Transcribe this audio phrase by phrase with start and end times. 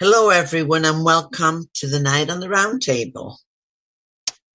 [0.00, 3.38] Hello, everyone, and welcome to the Night on the Roundtable.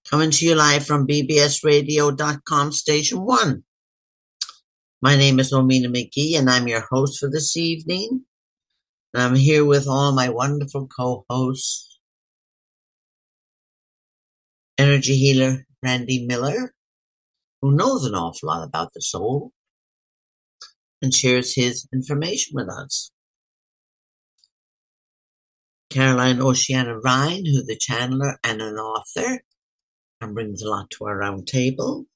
[0.08, 3.62] Coming to you live from bbsradio.com, Station 1.
[5.02, 8.24] My name is Omena McGee, and I'm your host for this evening.
[9.12, 11.98] And I'm here with all my wonderful co-hosts,
[14.78, 16.72] energy healer Randy Miller,
[17.60, 19.52] who knows an awful lot about the soul
[21.02, 23.10] and shares his information with us.
[25.94, 29.44] Caroline Oceana Ryan, who's a channeler and an author,
[30.20, 32.06] and brings a lot to our round table.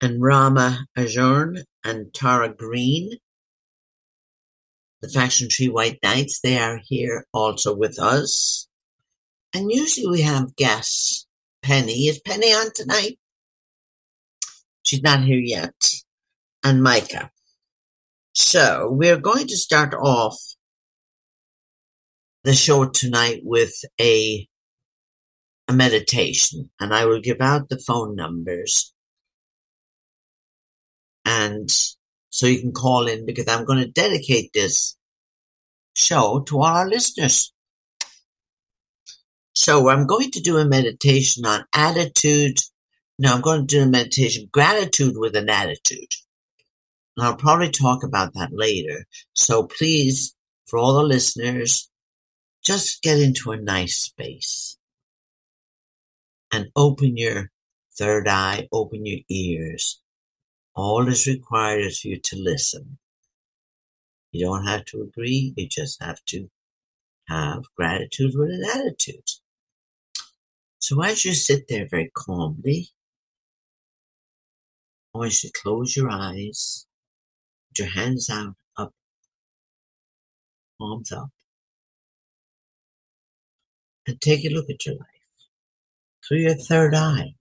[0.00, 3.18] And Rama Arjuna and Tara Green,
[5.00, 8.66] the Fashion Tree White Knights, they are here also with us.
[9.54, 11.28] And usually we have guests.
[11.62, 13.20] Penny, is Penny on tonight?
[14.84, 15.74] She's not here yet.
[16.64, 17.30] And Micah.
[18.32, 20.36] So we're going to start off
[22.44, 24.48] the show tonight with a
[25.68, 28.92] a meditation and I will give out the phone numbers
[31.24, 31.70] and
[32.30, 34.96] so you can call in because I'm going to dedicate this
[35.94, 37.52] show to all our listeners.
[39.54, 42.56] So I'm going to do a meditation on attitude.
[43.18, 46.08] No, I'm going to do a meditation, gratitude with an attitude.
[47.16, 49.04] And I'll probably talk about that later.
[49.34, 50.34] So please,
[50.66, 51.90] for all the listeners,
[52.64, 54.78] just get into a nice space
[56.52, 57.50] and open your
[57.98, 60.00] third eye, open your ears.
[60.74, 62.98] All is required is for you to listen.
[64.30, 66.48] You don't have to agree, you just have to
[67.28, 69.28] have gratitude with an attitude.
[70.78, 72.88] So as you sit there very calmly,
[75.14, 76.86] I want you to close your eyes,
[77.68, 78.92] put your hands out, up,
[80.78, 81.30] palms up,
[84.06, 85.06] and take a look at your life
[86.26, 87.34] through your third eye,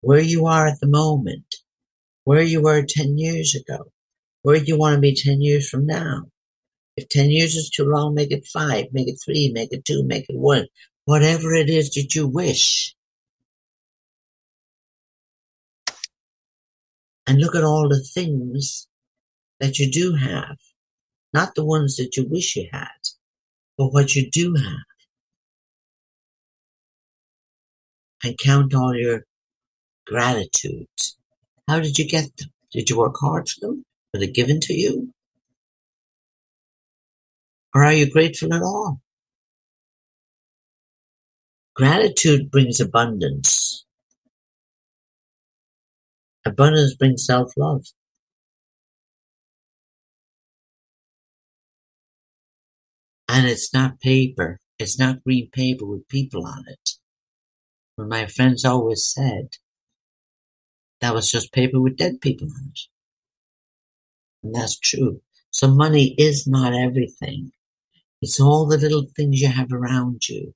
[0.00, 1.56] where you are at the moment,
[2.24, 3.90] where you were 10 years ago,
[4.42, 6.24] where you want to be 10 years from now.
[6.96, 10.04] If 10 years is too long, make it five, make it three, make it two,
[10.04, 10.66] make it one,
[11.04, 12.94] whatever it is that you wish.
[17.26, 18.88] And look at all the things
[19.60, 20.56] that you do have,
[21.32, 22.88] not the ones that you wish you had,
[23.76, 24.87] but what you do have.
[28.22, 29.24] And count all your
[30.06, 31.16] gratitudes.
[31.68, 32.48] How did you get them?
[32.72, 33.84] Did you work hard for them?
[34.12, 35.12] Were they given to you?
[37.74, 39.00] Or are you grateful at all?
[41.74, 43.84] Gratitude brings abundance.
[46.44, 47.84] Abundance brings self-love.
[53.28, 54.58] And it's not paper.
[54.78, 56.97] It's not green paper with people on it.
[57.98, 59.56] But my friends always said
[61.00, 62.80] that was just paper with dead people on it.
[64.44, 65.20] And that's true.
[65.50, 67.50] So money is not everything.
[68.22, 70.54] It's all the little things you have around you.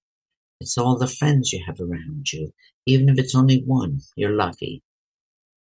[0.60, 2.52] It's all the friends you have around you.
[2.86, 4.84] Even if it's only one, you're lucky.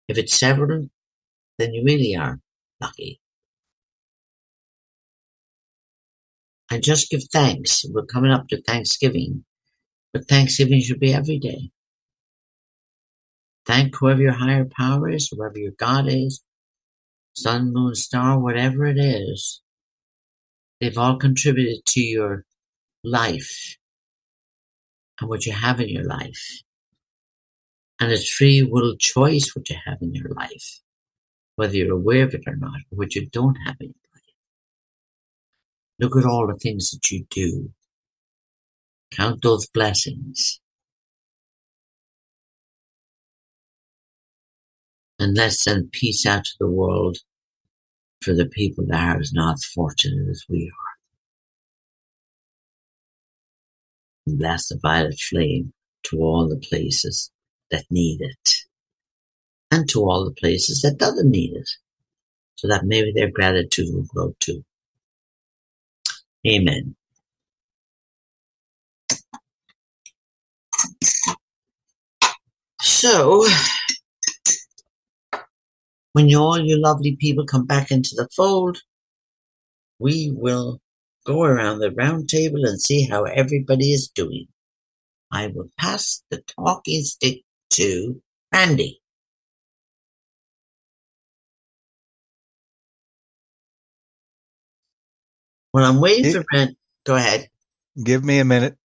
[0.08, 0.88] If it's several,
[1.58, 2.40] then you really are
[2.80, 3.20] lucky.
[6.70, 7.84] And just give thanks.
[7.90, 9.44] We're coming up to Thanksgiving.
[10.12, 11.70] But Thanksgiving should be every day.
[13.66, 16.42] Thank whoever your higher power is, whoever your God is,
[17.34, 19.60] sun, moon, star, whatever it is.
[20.80, 22.44] They've all contributed to your
[23.04, 23.76] life
[25.20, 26.62] and what you have in your life.
[28.00, 30.80] And it's free will choice what you have in your life,
[31.56, 34.22] whether you're aware of it or not, or what you don't have in your life.
[35.98, 37.72] Look at all the things that you do.
[39.10, 40.60] Count those blessings.
[45.18, 47.18] And let's send peace out to the world
[48.22, 50.92] for the people that are as not fortunate as we are.
[54.26, 55.72] And bless the violet flame
[56.04, 57.30] to all the places
[57.70, 58.54] that need it.
[59.70, 61.68] And to all the places that doesn't need it.
[62.56, 64.64] So that maybe their gratitude will grow too.
[66.46, 66.96] Amen.
[72.98, 73.46] So,
[76.14, 78.78] when you, all you lovely people come back into the fold,
[80.00, 80.80] we will
[81.24, 84.48] go around the round table and see how everybody is doing.
[85.30, 87.42] I will pass the talking stick
[87.74, 88.20] to
[88.52, 89.00] Randy.
[95.70, 96.74] When I'm waiting for Rand,
[97.06, 97.48] go ahead.
[98.02, 98.76] Give me a minute.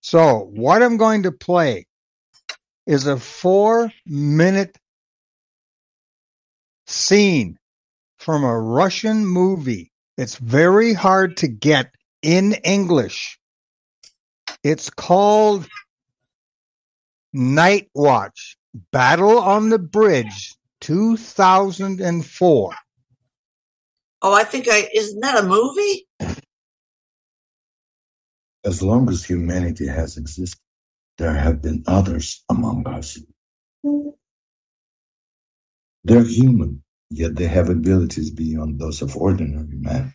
[0.00, 1.86] So what I'm going to play
[2.88, 4.76] is a four minute
[6.86, 7.58] scene
[8.18, 9.92] from a Russian movie.
[10.16, 13.38] It's very hard to get in English.
[14.62, 15.66] It's called
[17.32, 18.56] Night Watch
[18.92, 22.74] Battle on the Bridge 2004.
[24.22, 26.08] Oh, I think I isn't that a movie?
[28.64, 30.58] As long as humanity has existed,
[31.18, 33.18] there have been others among us.
[36.06, 40.14] They're human, yet they have abilities beyond those of ordinary men.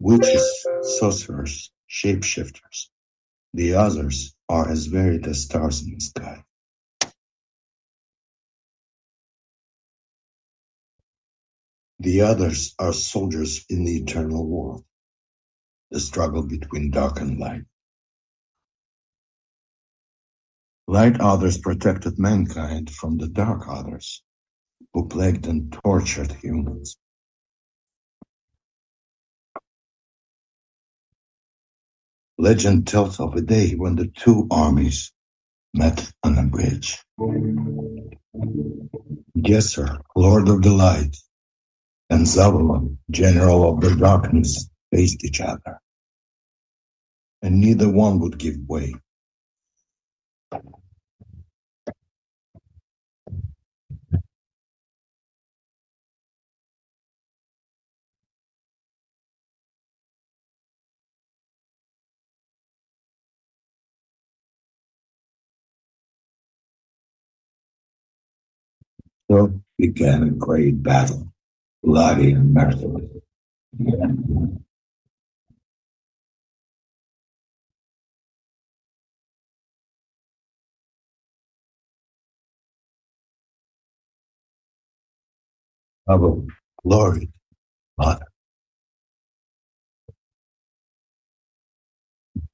[0.00, 0.66] Witches,
[0.98, 2.88] sorcerers, shapeshifters.
[3.52, 6.44] The others are as varied as stars in the sky.
[12.00, 14.82] The others are soldiers in the eternal war,
[15.90, 17.64] the struggle between dark and light.
[20.90, 24.22] Light others protected mankind from the dark others,
[24.94, 26.96] who plagued and tortured humans.
[32.38, 35.12] Legend tells of a day when the two armies
[35.74, 36.98] met on a bridge.
[39.36, 41.14] Gesser, Lord of the Light,
[42.08, 45.80] and Zavulon, General of the Darkness, faced each other.
[47.42, 48.94] And neither one would give way.
[69.30, 71.28] So began a great battle,
[71.82, 73.04] bloody and merciless.
[86.08, 86.44] Our
[86.84, 87.30] glory,
[87.96, 88.26] Father.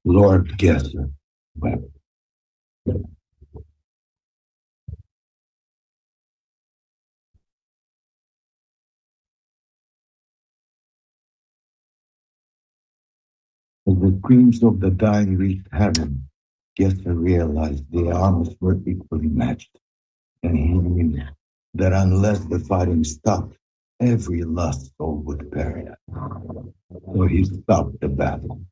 [0.04, 1.12] Lord Gesser
[1.58, 1.84] wept.
[13.86, 16.28] As the screams of the dying reached heaven,
[16.78, 19.78] Gesser realized the armies were equally matched,
[20.42, 21.22] and he knew
[21.74, 23.58] that unless the fighting stopped,
[24.00, 25.88] every lost soul would perish.
[26.10, 28.64] So he stopped the battle.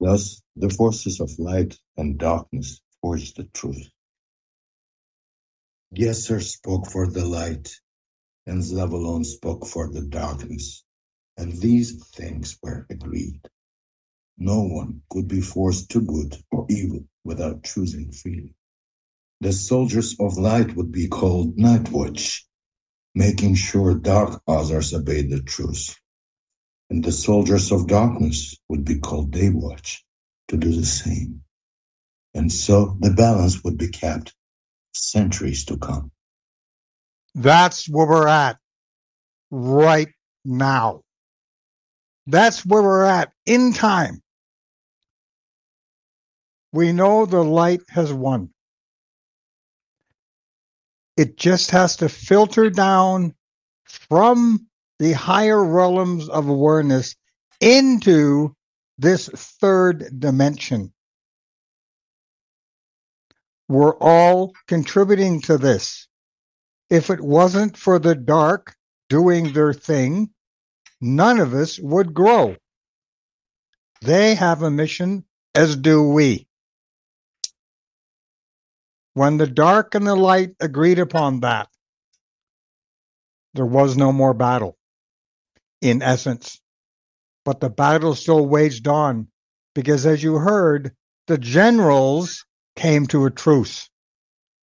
[0.00, 3.88] Thus, the forces of light and darkness forged the truth.
[5.94, 7.68] Gesser spoke for the light,
[8.46, 10.84] and Zavulon spoke for the darkness,
[11.36, 13.40] and these things were agreed.
[14.38, 18.54] No one could be forced to good or evil without choosing freely.
[19.40, 22.46] The soldiers of light would be called Night Watch,
[23.14, 25.96] making sure dark others obeyed the truth.
[26.90, 30.04] And the soldiers of darkness would be called Day Watch
[30.48, 31.42] to do the same.
[32.34, 34.34] And so the balance would be kept
[34.94, 36.11] centuries to come.
[37.34, 38.58] That's where we're at.
[39.52, 40.10] right
[40.44, 41.02] now.
[42.26, 44.22] That's where we're at in time.
[46.72, 48.50] We know the light has won.
[51.16, 53.34] It just has to filter down
[53.86, 57.16] from the higher realms of awareness
[57.60, 58.54] into
[58.98, 60.92] this third dimension.
[63.68, 66.08] We're all contributing to this.
[66.92, 68.76] If it wasn't for the dark
[69.08, 70.28] doing their thing,
[71.00, 72.56] none of us would grow.
[74.02, 76.46] They have a mission, as do we.
[79.14, 81.70] When the dark and the light agreed upon that,
[83.54, 84.76] there was no more battle,
[85.80, 86.60] in essence.
[87.46, 89.28] But the battle still waged on
[89.74, 90.94] because, as you heard,
[91.26, 92.44] the generals
[92.76, 93.88] came to a truce.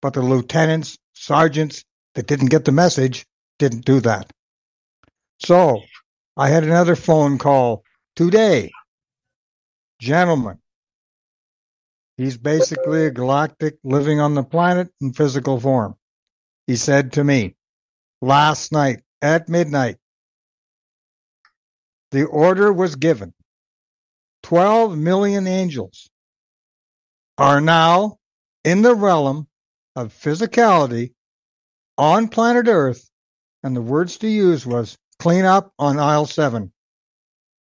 [0.04, 1.86] But the lieutenants, sergeants
[2.20, 3.26] that didn't get the message
[3.60, 4.30] didn't do that.
[5.40, 5.84] So
[6.36, 7.86] I had another phone call
[8.18, 8.72] today.
[10.02, 10.60] Gentlemen,
[12.18, 15.96] he's basically a galactic living on the planet in physical form.
[16.68, 17.56] He said to me
[18.22, 19.96] last night at midnight,
[22.12, 23.34] the order was given.
[24.44, 26.10] 12 million angels
[27.38, 28.18] are now
[28.66, 29.48] in the realm
[29.96, 31.14] of physicality
[32.00, 33.10] on planet Earth,
[33.62, 36.72] and the words to use was clean up on aisle seven,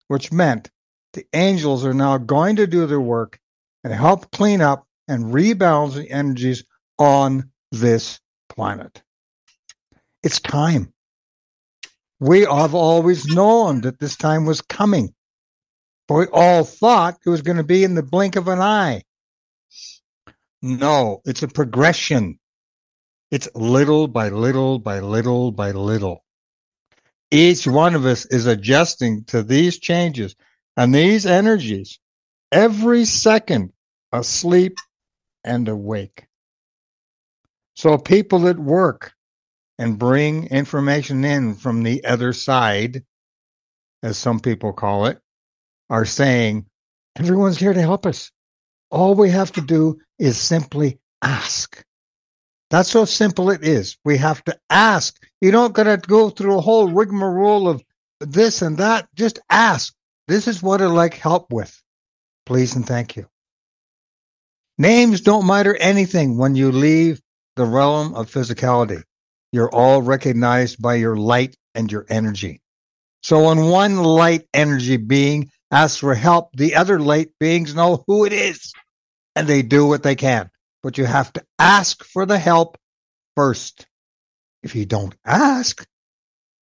[0.07, 0.71] which meant
[1.13, 3.41] the angels are now going to do their work
[3.83, 6.65] and help clean up and rebalance the energies
[6.99, 9.03] on this planet.
[10.23, 10.93] It's time.
[12.21, 15.15] We have always known that this time was coming,
[16.07, 19.03] but we all thought it was going to be in the blink of an eye.
[20.63, 22.38] No, it's a progression.
[23.31, 26.25] It's little by little by little by little.
[27.31, 30.35] Each one of us is adjusting to these changes
[30.77, 31.99] and these energies
[32.51, 33.73] every second,
[34.13, 34.79] asleep
[35.45, 36.27] and awake.
[37.77, 39.13] So people that work
[39.79, 43.05] and bring information in from the other side,
[44.03, 45.19] as some people call it,
[45.91, 46.67] are saying,
[47.17, 48.33] everyone's here to help us.
[48.91, 51.85] All we have to do is simply ask.
[52.71, 53.97] That's how simple it is.
[54.05, 55.17] We have to ask.
[55.41, 57.83] You don't got to go through a whole rigmarole of
[58.21, 59.09] this and that.
[59.15, 59.95] Just ask.
[60.27, 61.83] This is what I'd like help with.
[62.45, 63.27] Please and thank you.
[64.77, 67.21] Names don't matter anything when you leave
[67.57, 69.03] the realm of physicality.
[69.51, 72.61] You're all recognized by your light and your energy.
[73.23, 78.27] So when one light energy being asks for help, the other light beings know who
[78.27, 78.73] it is
[79.35, 80.51] and they do what they can.
[80.83, 82.79] But you have to ask for the help
[83.37, 83.87] first.
[84.63, 85.87] If you don't ask,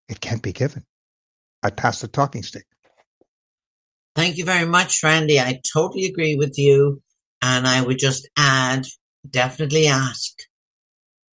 [0.09, 0.85] it can't be given.
[1.63, 2.67] I pass the talking stick.
[4.15, 5.39] Thank you very much, Randy.
[5.39, 7.03] I totally agree with you.
[7.43, 8.87] And I would just add,
[9.29, 10.33] definitely ask.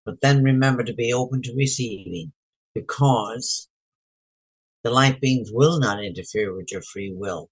[0.06, 2.32] But then remember to be open to receiving
[2.74, 3.68] because
[4.84, 7.50] the light beings will not interfere with your free will.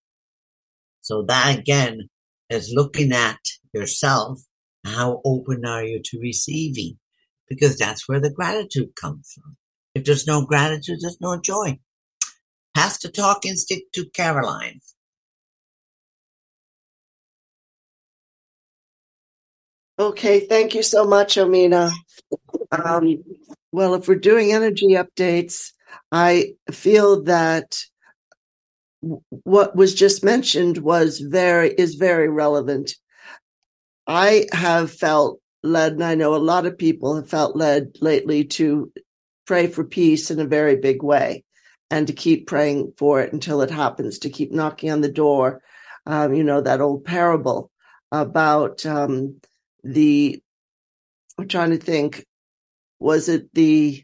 [1.01, 2.10] So that again
[2.50, 3.39] is looking at
[3.74, 4.39] yourself,
[4.86, 6.98] how open are you to receiving?
[7.50, 9.57] Because that's where the gratitude comes from.
[9.96, 11.79] If there's no gratitude, there's no joy.
[12.75, 14.81] Pass the talking stick to Caroline.
[20.00, 21.91] Okay, thank you so much, Omena.
[22.72, 23.24] Um,
[23.72, 25.72] well, if we're doing energy updates,
[26.12, 27.77] I feel that
[29.43, 32.93] what was just mentioned was very is very relevant
[34.07, 38.45] I have felt led, and I know a lot of people have felt led lately
[38.45, 38.91] to
[39.45, 41.43] pray for peace in a very big way
[41.91, 45.61] and to keep praying for it until it happens, to keep knocking on the door.
[46.05, 47.69] Um, you know, that old parable
[48.11, 49.41] about um,
[49.83, 50.41] the,
[51.37, 52.25] I'm trying to think,
[52.99, 54.03] was it the,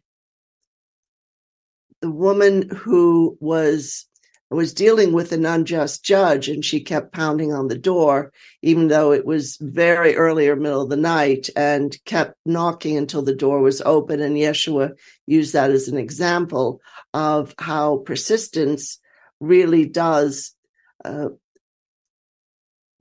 [2.01, 4.05] the woman who was
[4.53, 8.31] was dealing with an unjust judge and she kept pounding on the door,
[8.61, 13.21] even though it was very early or middle of the night and kept knocking until
[13.21, 14.21] the door was open.
[14.21, 14.91] And Yeshua
[15.25, 16.81] used that as an example
[17.13, 18.99] of how persistence
[19.39, 20.55] really does
[21.03, 21.29] uh,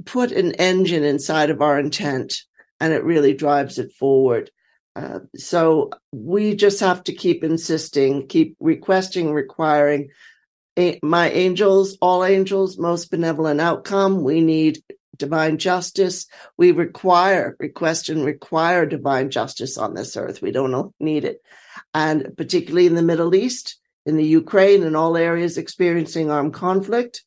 [0.05, 2.43] put an engine inside of our intent
[2.81, 4.51] and it really drives it forward.
[4.95, 10.11] Uh, so we just have to keep insisting, keep requesting, requiring
[11.03, 14.23] my angels, all angels, most benevolent outcome.
[14.23, 14.83] We need
[15.17, 16.27] divine justice.
[16.57, 20.41] We require, request and require divine justice on this earth.
[20.43, 21.43] We don't need it.
[21.95, 27.25] And particularly in the Middle East, in the Ukraine and all areas experiencing armed conflict.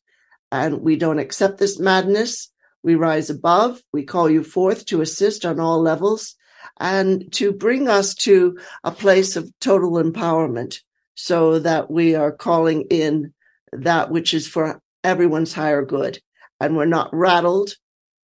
[0.52, 2.50] And we don't accept this madness.
[2.82, 3.80] We rise above.
[3.92, 6.34] We call you forth to assist on all levels
[6.78, 10.80] and to bring us to a place of total empowerment
[11.14, 13.32] so that we are calling in
[13.72, 16.18] that which is for everyone's higher good.
[16.60, 17.74] And we're not rattled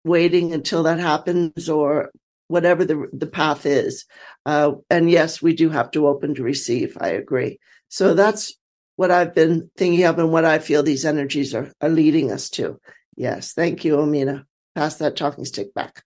[0.05, 2.11] waiting until that happens or
[2.49, 4.07] whatever the, the path is.
[4.47, 6.97] Uh, and yes, we do have to open to receive.
[7.01, 7.59] I agree.
[7.89, 8.55] So that's
[8.97, 12.51] what I've been thinking of and what I feel these energies are, are leading us
[12.51, 12.81] to.
[13.17, 13.53] Yes.
[13.53, 14.45] Thank you, Omena.
[14.75, 16.03] Pass that talking stick back.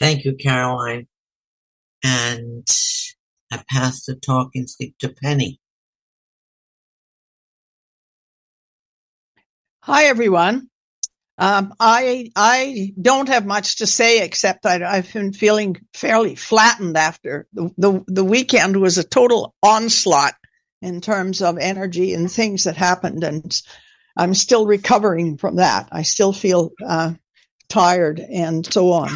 [0.00, 1.08] Thank you, Caroline.
[2.04, 2.66] And
[3.50, 5.60] I pass the talking stick to Penny.
[9.90, 10.68] Hi, everyone.
[11.38, 16.98] Um, I I don't have much to say except that I've been feeling fairly flattened
[16.98, 20.34] after the, the the weekend was a total onslaught
[20.82, 23.58] in terms of energy and things that happened, and
[24.14, 25.88] I'm still recovering from that.
[25.90, 27.14] I still feel uh,
[27.70, 29.12] tired and so on.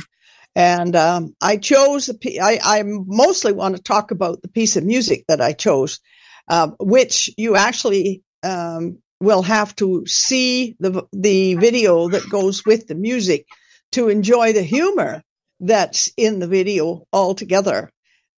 [0.57, 5.27] And um, I chose I, I mostly want to talk about the piece of music
[5.29, 6.01] that I chose,
[6.49, 12.89] uh, which you actually um, will have to see the the video that goes with
[12.89, 13.47] the music
[13.93, 15.23] to enjoy the humor
[15.61, 17.91] that's in the video altogether.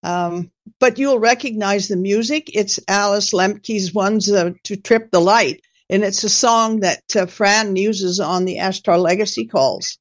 [0.03, 2.51] Um, but you'll recognize the music.
[2.53, 7.25] It's Alice Lemke's "Ones uh, to Trip the Light," and it's a song that uh,
[7.25, 9.97] Fran uses on the Ashtar Legacy calls.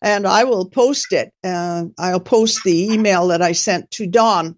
[0.00, 1.32] And I will post it.
[1.42, 4.56] Uh, I'll post the email that I sent to Don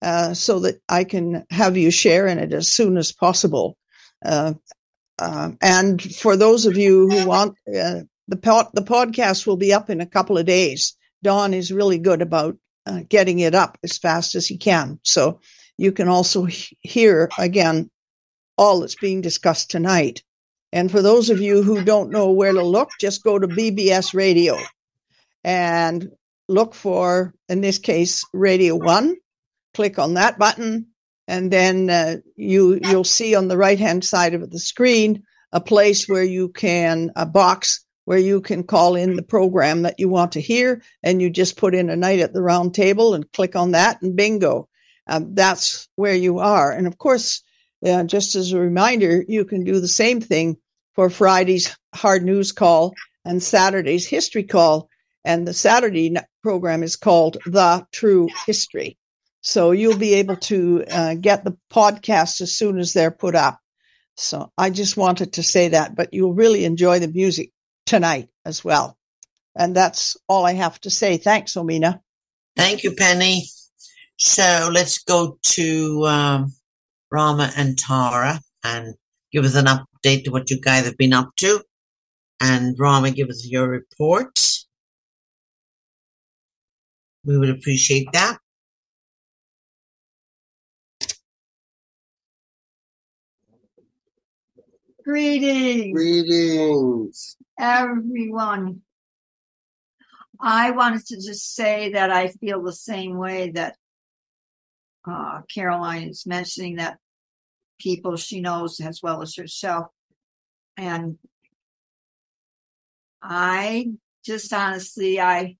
[0.00, 3.76] uh, so that I can have you share in it as soon as possible.
[5.22, 9.72] Uh, and for those of you who want uh, the pod, the podcast will be
[9.72, 10.96] up in a couple of days.
[11.22, 15.40] Don is really good about uh, getting it up as fast as he can, so
[15.78, 17.88] you can also he- hear again
[18.58, 20.24] all that's being discussed tonight.
[20.72, 24.14] And for those of you who don't know where to look, just go to BBS
[24.14, 24.58] Radio
[25.44, 26.08] and
[26.48, 29.16] look for, in this case, Radio One.
[29.72, 30.88] Click on that button
[31.28, 35.60] and then uh, you you'll see on the right hand side of the screen a
[35.60, 40.08] place where you can a box where you can call in the program that you
[40.08, 43.30] want to hear and you just put in a night at the round table and
[43.32, 44.68] click on that and bingo.
[45.06, 46.72] Um, that's where you are.
[46.72, 47.42] And of course
[47.86, 50.56] uh, just as a reminder you can do the same thing
[50.94, 54.88] for friday's hard news call and saturday's history call.
[55.24, 58.98] And the saturday program is called the true history
[59.42, 63.58] so you'll be able to uh, get the podcast as soon as they're put up.
[64.16, 67.50] So I just wanted to say that, but you'll really enjoy the music
[67.84, 68.96] tonight as well.
[69.56, 71.16] And that's all I have to say.
[71.16, 72.00] Thanks, Omena.
[72.56, 73.46] Thank you, Penny.
[74.16, 76.54] So let's go to um,
[77.10, 78.94] Rama and Tara and
[79.32, 81.62] give us an update to what you guys have been up to.
[82.40, 84.38] And Rama, give us your report.
[87.24, 88.38] We would appreciate that.
[95.12, 97.36] Greetings, Greetings.
[97.60, 98.80] everyone.
[100.40, 103.76] I wanted to just say that I feel the same way that
[105.06, 106.96] uh, Caroline is mentioning that
[107.78, 109.88] people she knows as well as herself.
[110.78, 111.18] And
[113.20, 113.88] I
[114.24, 115.58] just honestly, I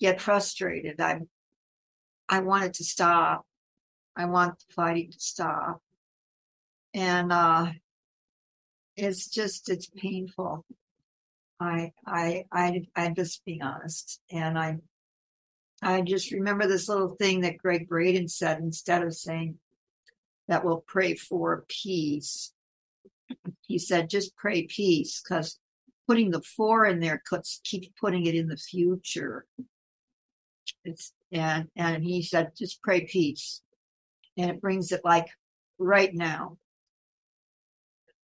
[0.00, 1.00] get frustrated.
[1.00, 1.20] I,
[2.28, 3.46] I want it to stop.
[4.16, 5.80] I want the fighting to stop.
[6.92, 7.66] And, uh,
[8.96, 10.64] it's just it's painful.
[11.60, 14.78] I I I I just be honest, and I
[15.82, 19.58] I just remember this little thing that Gregg Braden said instead of saying
[20.48, 22.52] that we'll pray for peace.
[23.62, 25.58] He said just pray peace because
[26.06, 27.22] putting the for in there
[27.64, 29.46] keeps putting it in the future.
[30.84, 33.62] It's and and he said just pray peace,
[34.36, 35.28] and it brings it like
[35.78, 36.58] right now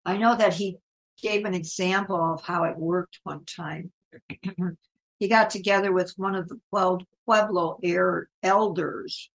[0.06, 0.78] I know that he
[1.20, 3.90] gave an example of how it worked one time.
[5.18, 7.80] he got together with one of the Pueblo
[8.42, 9.30] elders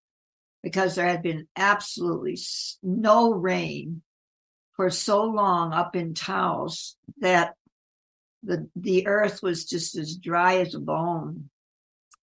[0.64, 2.38] because there had been absolutely
[2.82, 4.02] no rain
[4.78, 7.56] for so long up in Taos that
[8.42, 11.50] the the earth was just as dry as a bone.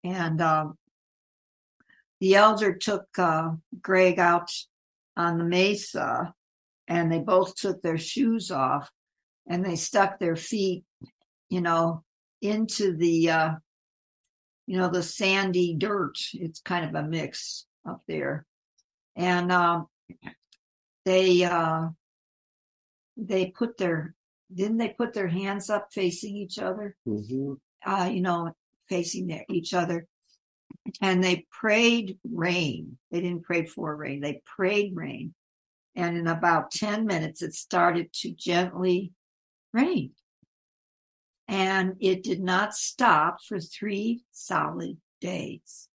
[0.03, 0.79] And um,
[2.21, 3.51] the elder took uh,
[3.83, 4.51] Greg out
[5.17, 6.33] on the mesa
[6.89, 8.91] and they both took their shoes off
[9.47, 10.85] and they stuck their feet,
[11.51, 12.03] you know,
[12.41, 13.51] into the, uh,
[14.67, 16.19] you know, the sandy dirt.
[16.33, 18.47] It's kind of a mix up there.
[19.17, 19.87] And um,
[21.05, 21.89] they uh
[23.17, 24.15] they put their
[24.55, 26.97] didn't they put their hands up facing each other?
[27.05, 27.55] Hmm
[27.87, 28.53] uh you know
[28.89, 30.07] facing their, each other.
[31.03, 32.99] And they prayed rain.
[33.11, 34.21] They didn't pray for rain.
[34.21, 35.35] They prayed rain
[35.99, 39.13] and in about 10 minutes it started to gently
[39.73, 40.13] rain.
[41.49, 45.89] And it did not stop for three solid days.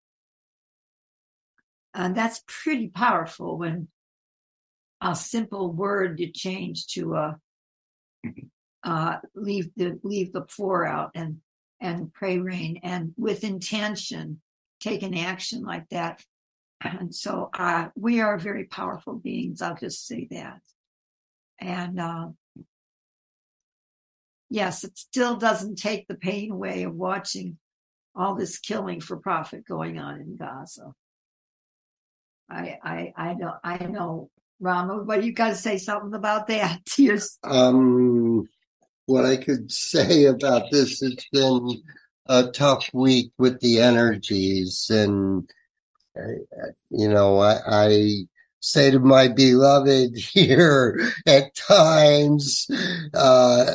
[1.93, 3.87] And that's pretty powerful when
[4.99, 7.39] a simple word you change to a
[8.83, 11.37] uh, leave the leave the floor out and
[11.79, 12.79] and pray rain.
[12.83, 14.41] And with intention
[14.79, 16.21] take an action like that
[16.83, 20.59] and so uh, we are very powerful beings i'll just say that.
[21.59, 22.29] And uh,
[24.49, 27.57] yes it still doesn't take the pain away of watching
[28.15, 30.93] all this killing for profit going on in gaza.
[32.49, 34.29] I i i don't i know.
[34.59, 36.79] Rama, but you got to say something about that.
[37.43, 38.47] Um,
[39.05, 41.81] what I could say about this, it's been
[42.27, 45.49] a tough week with the energies, and
[46.89, 48.27] you know, I, I
[48.59, 52.67] say to my beloved here at times,
[53.13, 53.73] uh,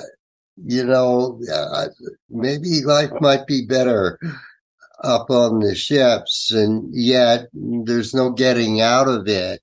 [0.57, 1.87] you know, uh,
[2.31, 4.19] maybe life might be better
[5.03, 9.63] up on the ships, and yet there's no getting out of it.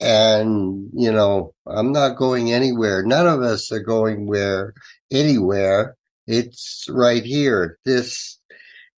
[0.00, 3.02] And, you know, I'm not going anywhere.
[3.02, 4.74] None of us are going where
[5.10, 5.96] anywhere.
[6.26, 7.78] It's right here.
[7.84, 8.37] This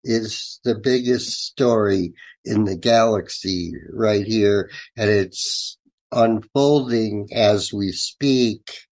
[0.04, 2.12] is the biggest story
[2.44, 4.70] in the galaxy right here.
[4.96, 5.78] And it's
[6.12, 8.86] unfolding as we speak.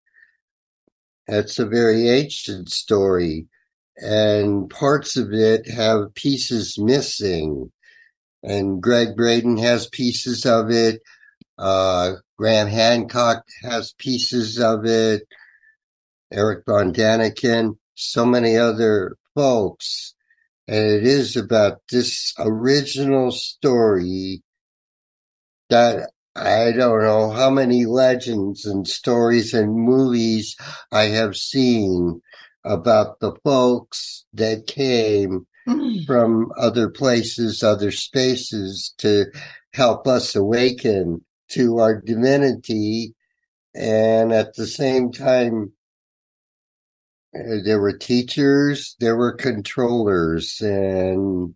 [1.27, 3.49] It's a very ancient story
[4.01, 7.73] and parts of it have pieces missing.
[8.43, 11.03] And Gregg Braden has pieces of it.
[11.59, 15.27] Uh, Graham Hancock has pieces of it.
[16.33, 20.15] Erich von Däniken, so many other folks.
[20.69, 24.43] And it is about this original story
[25.71, 30.57] that I don't know how many legends and stories and movies
[30.93, 32.21] I have seen
[32.65, 36.07] about the folks that came mm.
[36.07, 39.25] from other places, other spaces to
[39.73, 43.15] help us awaken to our divinity.
[43.75, 45.73] And at the same time,
[47.35, 51.55] Uh, there were teachers, there were controllers, and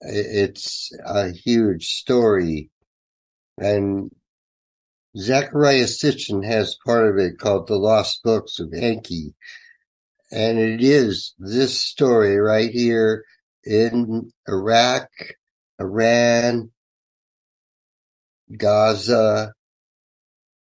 [0.00, 2.70] it's a huge story.
[3.58, 4.10] And
[5.16, 9.34] Zecharia Sitchin has part of it called The Lost Books of Enki.
[10.30, 13.24] And it is this story right here
[13.64, 15.08] in Iraq,
[15.80, 16.70] Iran,
[18.56, 19.52] Gaza,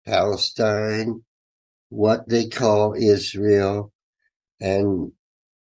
[0.06, 1.24] Palestine,
[1.90, 3.93] what they call Israel,
[4.60, 5.12] and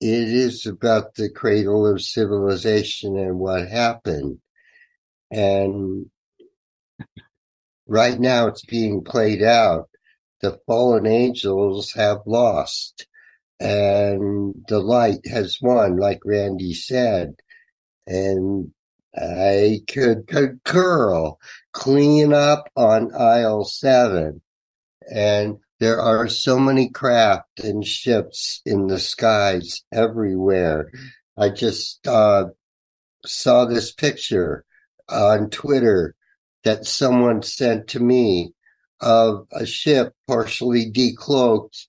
[0.00, 4.38] it is about the cradle of civilization and what happened.
[5.30, 6.06] And
[7.86, 9.88] right now it's being played out.
[10.40, 13.06] The fallen angels have lost
[13.62, 17.36] and the light has won, like Randy said.
[18.08, 18.72] And
[19.16, 21.30] I could concur.
[21.72, 24.42] Clean up on aisle seven.
[25.14, 30.92] And there are so many craft and ships in the skies everywhere.
[31.36, 32.50] I just uh,
[33.26, 34.64] saw this picture
[35.08, 36.14] on Twitter
[36.62, 38.52] that someone sent to me
[39.00, 41.86] of a ship partially decloaked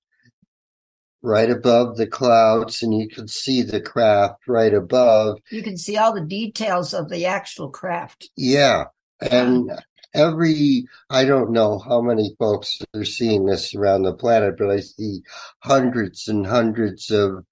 [1.22, 5.38] right above the clouds, and you can see the craft right above.
[5.52, 8.28] You can see all the details of the actual craft.
[8.36, 8.86] Yeah.
[9.22, 9.72] And
[10.13, 14.80] every, I don't know how many folks are seeing this around the planet, but I
[14.80, 15.21] see
[15.60, 17.45] hundreds and hundreds of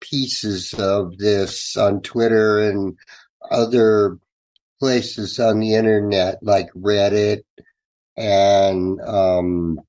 [0.00, 2.96] pieces of this on Twitter and
[3.50, 4.18] other
[4.78, 7.42] places on the internet like Reddit
[8.16, 9.80] and, um,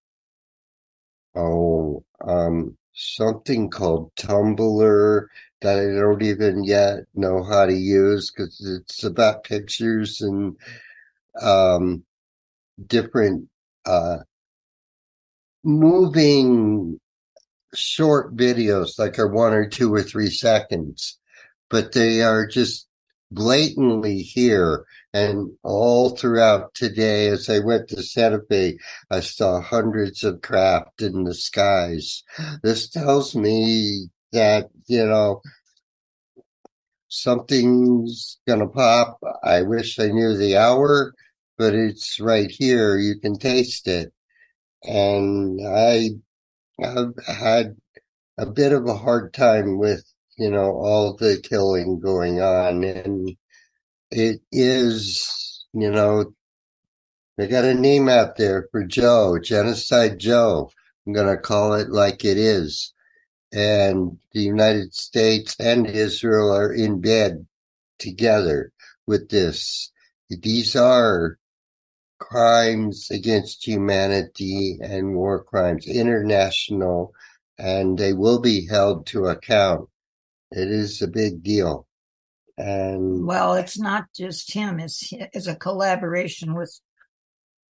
[1.35, 5.27] oh, um, something called Tumblr
[5.61, 10.57] that I don't even yet know how to use because it's about pictures and
[11.39, 12.03] um,
[12.87, 13.47] different
[13.85, 14.17] uh,
[15.63, 16.99] moving
[17.73, 21.17] short videos, like are one or two or three seconds,
[21.69, 22.87] but they are just
[23.31, 24.85] blatantly here.
[25.13, 28.77] And all throughout today, as I went to Santa Fe,
[29.09, 32.23] I saw hundreds of craft in the skies.
[32.63, 35.41] This tells me that, you know,
[37.11, 39.19] something's gonna pop.
[39.43, 41.13] I wish I knew the hour,
[41.57, 42.97] but it's right here.
[42.97, 44.13] You can taste it.
[44.83, 46.11] And I
[46.81, 47.77] have had
[48.37, 50.05] a bit of a hard time with,
[50.37, 52.83] you know, all the killing going on.
[52.83, 53.37] And
[54.11, 56.33] it is, you know,
[57.37, 60.71] they got a name out there for Joe, Genocide Joe.
[61.07, 62.93] I'm going to call it like it is.
[63.53, 67.45] And the United States and Israel are in bed
[67.99, 68.71] together
[69.05, 69.91] with this.
[70.29, 71.37] These are
[72.19, 77.13] crimes against humanity and war crimes, international,
[77.57, 79.89] and they will be held to account.
[80.51, 81.87] It is a big deal.
[82.57, 86.79] And Well, it's not just him, it's, it's a collaboration with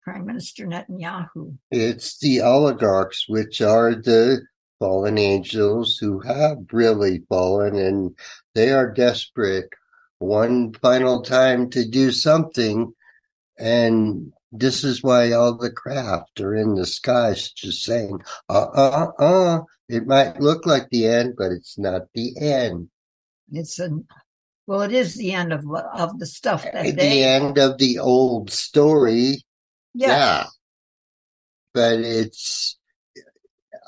[0.03, 1.57] Prime Minister Netanyahu.
[1.69, 4.41] it's the oligarchs, which are the
[4.81, 8.17] fallen angels who have really fallen and
[8.55, 9.69] they are desperate
[10.17, 12.91] one final time to do something.
[13.59, 19.11] And this is why all the craft are in the skies just saying, uh, uh,
[19.19, 22.89] uh, it might look like the end, but it's not the end.
[23.51, 23.91] It's a,
[24.65, 25.63] well, it is the end of,
[25.93, 29.43] of the stuff that At they, the end of the old story,
[29.93, 30.45] yeah, yeah.
[31.73, 32.79] But it's,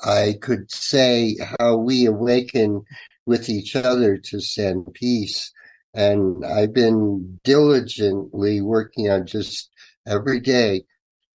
[0.04, 2.84] I could say how we awaken
[3.26, 5.52] with each other to send peace.
[5.94, 9.70] And I've been diligently working on just
[10.06, 10.84] every day,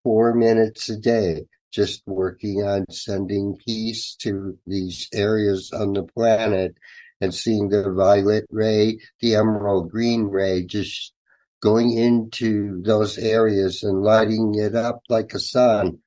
[0.04, 6.76] four minutes a day, just working on sending peace to these areas on the planet
[7.20, 11.12] and seeing the violet ray, the emerald green ray, just
[11.60, 15.98] going into those areas and lighting it up like a sun.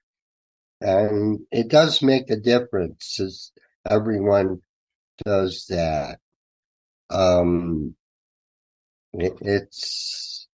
[0.83, 3.51] And it does make a difference as
[3.89, 4.59] everyone
[5.23, 6.19] does that.
[7.09, 7.95] Um,
[9.13, 10.49] it, it's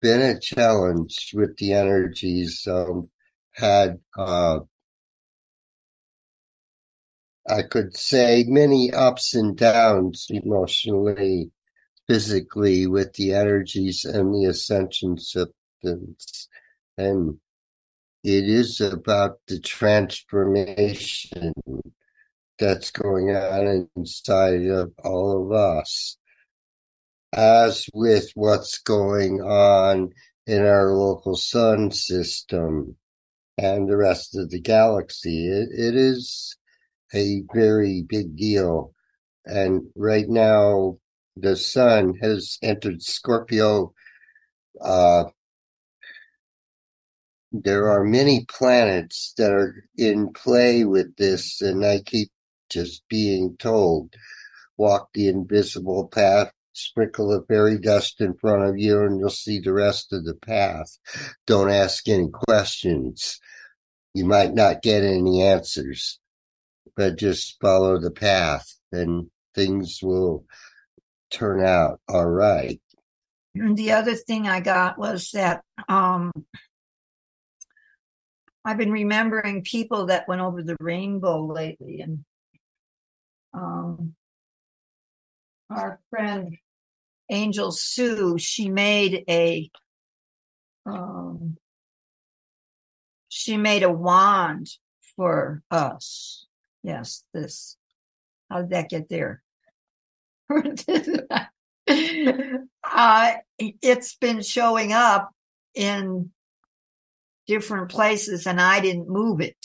[0.00, 2.66] been a challenge with the energies.
[2.66, 3.10] Um,
[3.52, 4.60] had, uh,
[7.46, 11.50] I could say many ups and downs emotionally,
[12.08, 16.48] physically with the energies and the ascension symptoms.
[16.96, 17.38] And
[18.24, 21.52] it is about the transformation
[22.58, 26.16] that's going on inside of all of us.
[27.34, 30.14] As with what's going on
[30.46, 32.96] in our local sun system
[33.58, 36.56] and the rest of the galaxy, it, it is
[37.14, 38.94] a very big deal.
[39.44, 40.96] And right now,
[41.36, 43.92] the sun has entered Scorpio.
[44.80, 45.24] Uh,
[47.62, 52.30] there are many planets that are in play with this, and I keep
[52.68, 54.12] just being told
[54.76, 59.60] walk the invisible path, sprinkle the fairy dust in front of you, and you'll see
[59.60, 60.98] the rest of the path.
[61.46, 63.38] Don't ask any questions.
[64.14, 66.18] You might not get any answers,
[66.96, 70.44] but just follow the path, and things will
[71.30, 72.80] turn out all right.
[73.54, 76.32] And the other thing I got was that um,
[78.64, 82.24] I've been remembering people that went over the rainbow lately, and
[83.52, 84.14] um,
[85.70, 86.56] our friend
[87.30, 89.70] Angel Sue, she made a
[90.86, 91.56] um,
[93.28, 94.70] she made a wand
[95.16, 96.46] for us.
[96.82, 97.76] Yes, this.
[98.50, 99.42] How did that get there?
[101.88, 105.32] uh, it's been showing up
[105.74, 106.30] in
[107.46, 109.56] different places and I didn't move it.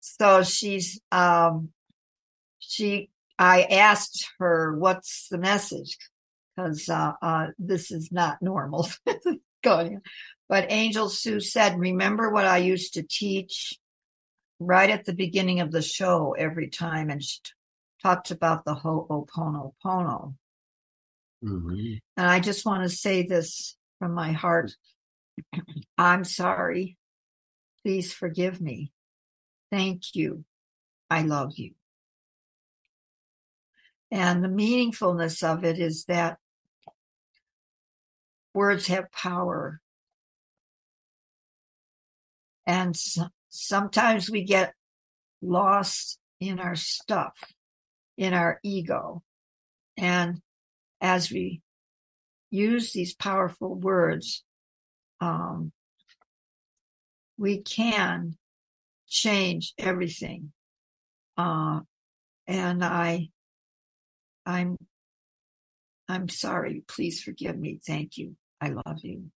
[0.00, 1.70] So she's, um,
[2.58, 5.96] she, I asked her, what's the message?
[6.58, 8.88] Cause, uh, uh, this is not normal
[9.62, 9.96] going.
[9.96, 10.02] on.
[10.48, 13.78] But Angel Sue said, remember what I used to teach
[14.58, 17.08] right at the beginning of the show every time.
[17.08, 17.52] And she t-
[18.02, 20.34] talked about the Ho'oponopono.
[21.44, 21.94] Mm-hmm.
[22.16, 24.72] And I just want to say this from my heart.
[25.98, 26.96] I'm sorry.
[27.82, 28.92] Please forgive me.
[29.70, 30.44] Thank you.
[31.08, 31.72] I love you.
[34.10, 36.38] And the meaningfulness of it is that
[38.54, 39.80] words have power.
[42.66, 44.74] And so, sometimes we get
[45.42, 47.34] lost in our stuff,
[48.16, 49.22] in our ego.
[49.96, 50.40] And
[51.00, 51.62] as we
[52.50, 54.44] use these powerful words,
[55.20, 55.72] um,
[57.38, 58.36] we can
[59.08, 60.52] change everything.
[61.36, 61.80] Uh,
[62.46, 63.28] and I,
[64.44, 64.76] I'm,
[66.08, 66.82] I'm sorry.
[66.88, 67.80] Please forgive me.
[67.86, 68.36] Thank you.
[68.60, 69.30] I love you.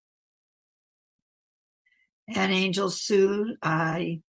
[2.27, 4.21] And Angel Sue, I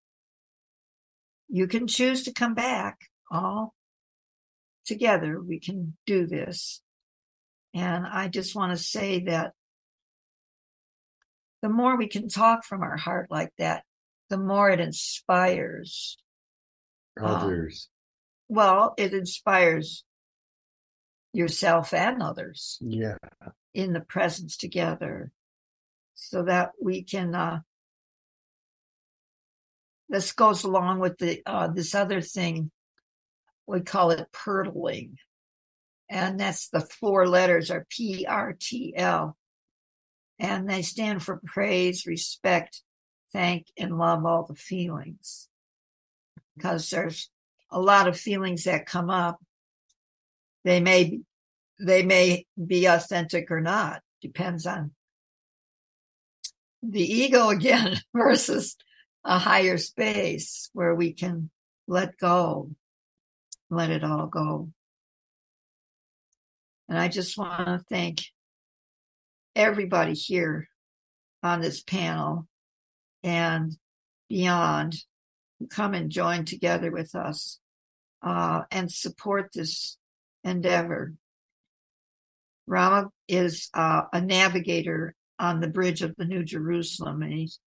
[1.53, 2.97] you can choose to come back
[3.29, 3.75] all
[4.85, 5.39] together.
[5.39, 6.81] We can do this.
[7.75, 9.53] And I just want to say that
[11.63, 13.83] the more we can talk from our heart like that,
[14.29, 16.17] the more it inspires
[17.19, 17.89] um, Others.
[18.49, 20.03] well, it inspires
[21.31, 23.15] yourself and others yeah.
[23.73, 25.31] in the presence together
[26.15, 27.59] so that we can uh
[30.09, 32.69] this goes along with the uh this other thing
[33.65, 35.17] we call it purtling
[36.07, 39.35] and that's the four letters are p r t l
[40.39, 42.81] and they stand for praise respect
[43.31, 45.49] thank and love all the feelings.
[46.55, 47.29] Because there's
[47.71, 49.39] a lot of feelings that come up.
[50.63, 51.19] They may
[51.79, 54.91] they may be authentic or not depends on
[56.81, 58.77] the ego again versus
[59.25, 61.49] a higher space where we can
[61.87, 62.69] let go
[63.69, 64.69] let it all go.
[66.87, 68.21] And i just want to thank
[69.55, 70.67] everybody here
[71.41, 72.47] on this panel
[73.23, 73.75] and
[74.29, 74.95] beyond
[75.59, 77.59] who come and join together with us
[78.21, 79.97] uh, and support this
[80.43, 81.13] endeavor.
[82.65, 87.59] Rama is uh, a navigator on the bridge of the New Jerusalem, and he's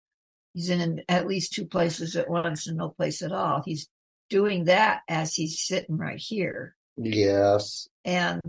[0.54, 3.62] he's in at least two places at once and no place at all.
[3.66, 3.90] He's
[4.30, 7.90] doing that as he's sitting right here, Yes.
[8.06, 8.40] and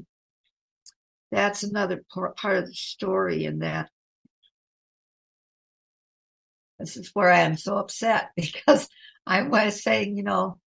[1.30, 3.44] that's another part of the story.
[3.44, 3.90] In that,
[6.78, 8.88] this is where I am so upset because
[9.26, 10.58] I was saying, you know,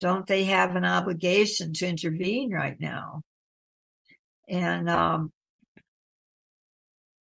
[0.00, 3.22] don't they have an obligation to intervene right now
[4.48, 5.30] and um,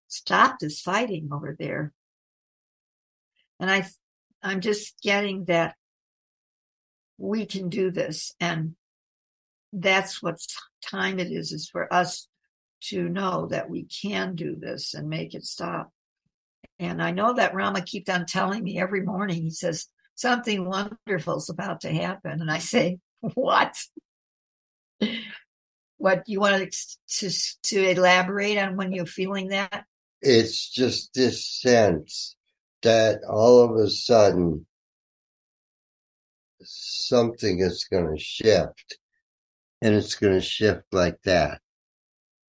[0.06, 1.92] stop this fighting over there?
[3.60, 3.86] And I,
[4.42, 5.74] I'm just getting that
[7.18, 8.76] we can do this, and
[9.72, 10.38] that's what
[10.82, 12.28] time it is is for us
[12.80, 15.90] to know that we can do this and make it stop.
[16.78, 19.42] And I know that Rama keeps on telling me every morning.
[19.42, 23.76] He says something wonderful is about to happen, and I say, "What?
[25.96, 26.72] What you want
[27.08, 27.30] to
[27.62, 29.84] to elaborate on when you're feeling that?"
[30.20, 32.36] It's just this sense
[32.82, 34.66] that all of a sudden
[36.62, 38.98] something is going to shift
[39.82, 41.60] and it's going to shift like that.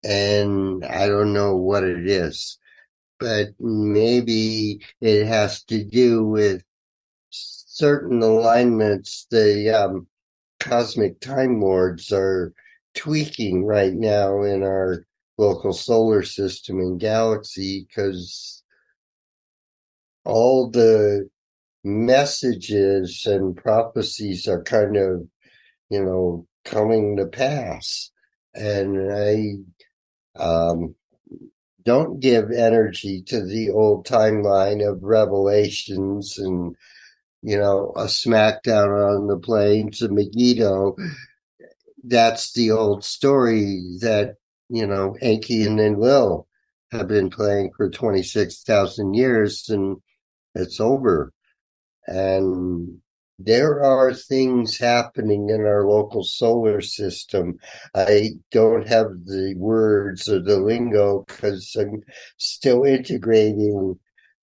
[0.03, 2.57] And I don't know what it is,
[3.19, 6.63] but maybe it has to do with
[7.31, 10.07] certain alignments the um,
[10.59, 12.53] cosmic time lords are
[12.95, 15.05] tweaking right now in our
[15.37, 18.63] local solar system and galaxy because
[20.25, 21.29] all the
[21.83, 25.25] messages and prophecies are kind of
[25.89, 28.12] you know coming to pass.
[28.54, 29.54] And i
[30.41, 30.95] um
[31.84, 36.76] don't give energy to the old timeline of revelations and
[37.41, 40.95] you know a smackdown on the plains of megiddo.
[42.04, 44.36] That's the old story that
[44.69, 46.48] you know enki and enlil
[46.91, 49.98] have been playing for 26,000 years and
[50.56, 51.32] it's over.
[52.08, 53.00] And
[53.39, 57.58] there are things happening in our local solar system.
[57.95, 62.04] I don't have the words or the lingo because I'm
[62.38, 63.97] still integrating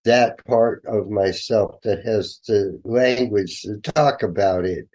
[0.05, 4.89] that part of myself that has the language to talk about it.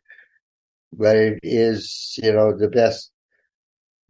[0.91, 3.11] But it is, you know, the best.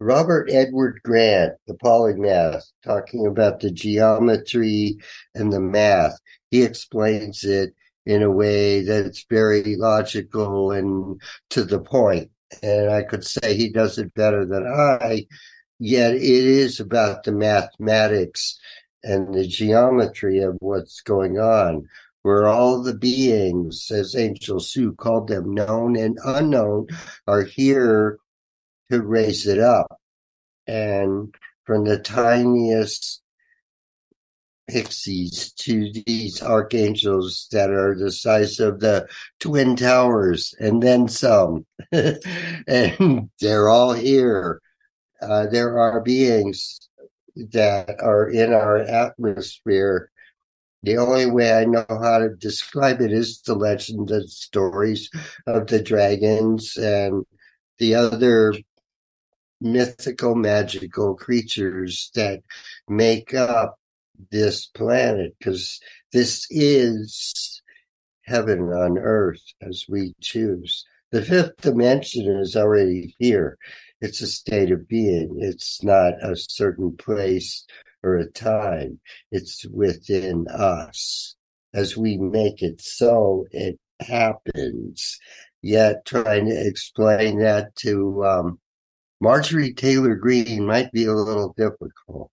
[0.00, 4.96] Robert Edward Grant, the polymath, talking about the geometry
[5.34, 6.18] and the math,
[6.50, 12.30] he explains it in a way that's very logical and to the point.
[12.62, 15.26] And I could say he does it better than I,
[15.78, 18.58] yet it is about the mathematics
[19.02, 21.88] and the geometry of what's going on,
[22.22, 26.88] where all the beings, as Angel Sue called them, known and unknown,
[27.26, 28.18] are here
[28.90, 29.98] to raise it up.
[30.66, 33.21] And from the tiniest
[34.68, 39.06] pixies to these archangels that are the size of the
[39.40, 41.66] twin towers and then some.
[42.66, 44.60] And they're all here.
[45.20, 46.88] Uh, there are beings
[47.36, 50.10] that are in our atmosphere.
[50.82, 55.10] The only way I know how to describe it is the legend and stories
[55.46, 57.24] of the dragons and
[57.78, 58.54] the other
[59.60, 62.40] mythical, magical creatures that
[62.88, 63.78] make up
[64.30, 65.80] this planet because
[66.12, 67.62] this is
[68.24, 70.84] heaven on earth as we choose.
[71.10, 73.58] The fifth dimension is already here.
[74.00, 75.36] It's a state of being.
[75.40, 77.66] It's not a certain place
[78.02, 79.00] or a time.
[79.30, 81.36] It's within us.
[81.74, 85.18] As we make it so, it happens.
[85.62, 88.58] Yet trying to explain that to um,
[89.20, 92.32] Marjorie Taylor Greene might be a little difficult,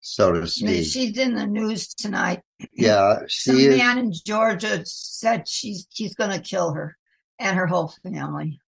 [0.00, 0.86] so to speak.
[0.86, 2.40] She's in the news tonight.
[2.72, 3.78] Yeah, Some she is.
[3.78, 6.96] man in Georgia said she's he's going to kill her
[7.38, 8.60] and her whole family.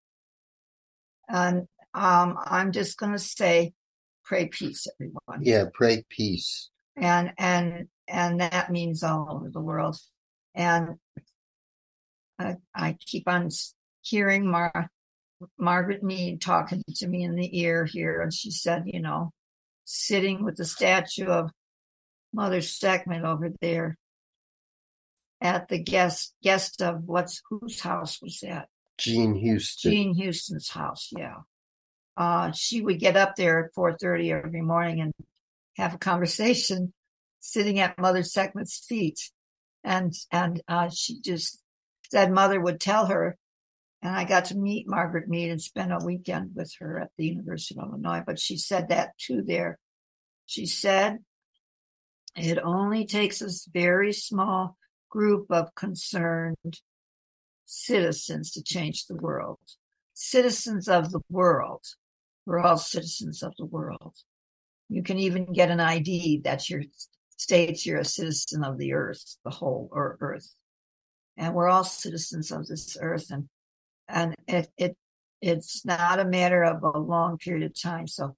[1.28, 3.72] And um, I'm just going to say,
[4.24, 5.43] pray peace, everyone.
[5.43, 6.70] Yeah, pray peace.
[6.97, 9.97] And and and that means all over the world.
[10.55, 10.97] And
[12.39, 13.51] I I keep on
[14.03, 14.91] hearing Mar-
[15.59, 19.33] Margaret Mead talking to me in the ear here, and she said, you know,
[19.93, 21.51] sitting with the statue of
[22.32, 23.99] Mother Steckman over there
[25.41, 28.68] at the guest guest of what's whose house was that?
[28.99, 29.91] Jean Houston.
[29.91, 31.38] Jean Houston's house, yeah.
[32.16, 35.12] Uh, she would get up there at four thirty every morning and
[35.76, 36.93] have a conversation,
[37.41, 39.32] sitting at Mother Steckman's feet,
[39.82, 41.61] and and uh, she just
[42.12, 43.36] said Mother would tell her,
[44.03, 47.26] and I got to meet Margaret Mead and spend a weekend with her at the
[47.26, 48.22] University of Illinois.
[48.26, 49.42] But she said that too.
[49.42, 49.78] There,
[50.46, 51.18] she said
[52.36, 54.76] it only takes a very small
[55.11, 56.80] group of concerned
[57.66, 59.59] citizens to change the world.
[60.14, 61.84] Citizens of the world.
[62.46, 64.14] We're all citizens of the world.
[64.88, 66.82] You can even get an ID that your
[67.36, 70.48] states you're a citizen of the earth, the whole ear- earth.
[71.36, 73.48] And we're all citizens of this earth and
[74.12, 74.96] and it, it
[75.40, 78.06] it's not a matter of a long period of time.
[78.06, 78.36] So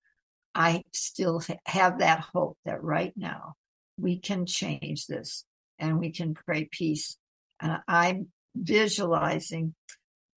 [0.55, 3.55] I still have that hope that right now
[3.99, 5.45] we can change this
[5.79, 7.17] and we can pray peace.
[7.61, 9.75] And I'm visualizing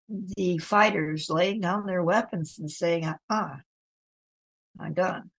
[0.10, 3.58] the fighters laying down their weapons and saying, ah,
[4.80, 5.30] I'm done.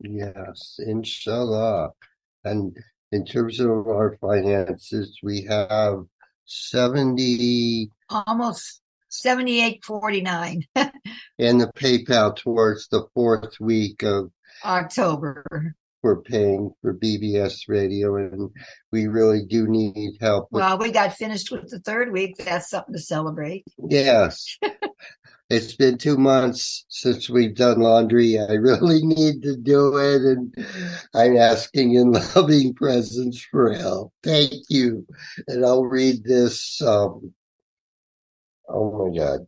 [0.00, 1.90] Yes, inshallah.
[2.44, 2.76] And
[3.12, 6.04] in terms of our finances, we have
[6.46, 8.81] 70 Almost
[9.12, 10.64] 7849
[11.38, 14.30] and the PayPal towards the fourth week of
[14.64, 15.74] October.
[16.02, 18.50] we're paying for BBS radio and
[18.90, 22.36] we really do need help with Well, we got finished with the third week.
[22.38, 23.64] That's something to celebrate.
[23.88, 24.58] Yes.
[25.50, 28.38] It's been two months since we've done laundry.
[28.38, 30.54] I really need to do it, and
[31.14, 34.14] I'm asking in loving presence for help.
[34.22, 35.06] Thank you.
[35.48, 36.80] And I'll read this.
[36.80, 37.34] Um,
[38.72, 39.46] oh my God.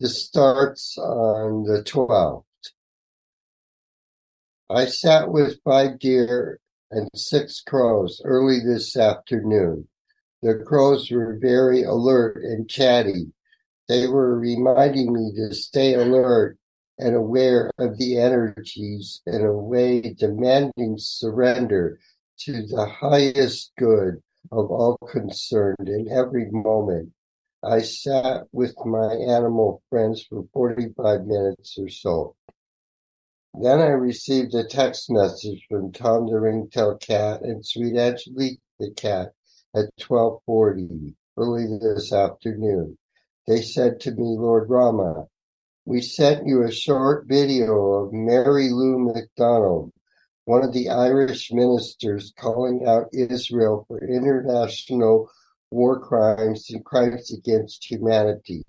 [0.00, 2.44] This starts on the 12th.
[4.70, 6.58] I sat with five deer
[6.90, 9.88] and six crows early this afternoon.
[10.42, 13.32] The crows were very alert and chatty.
[13.88, 16.58] They were reminding me to stay alert
[16.98, 21.98] and aware of the energies in a way demanding surrender
[22.40, 27.10] to the highest good of all concerned in every moment.
[27.66, 32.36] I sat with my animal friends for 45 minutes or so.
[33.58, 38.90] Then I received a text message from Tom the Ringtail Cat and Sweet Angelique the
[38.90, 39.32] Cat
[39.74, 42.98] at 1240 early this afternoon.
[43.46, 45.26] They said to me, Lord Rama,
[45.86, 49.92] we sent you a short video of Mary Lou McDonald,
[50.44, 55.30] one of the Irish ministers calling out Israel for international
[55.70, 58.64] war crimes and crimes against humanity.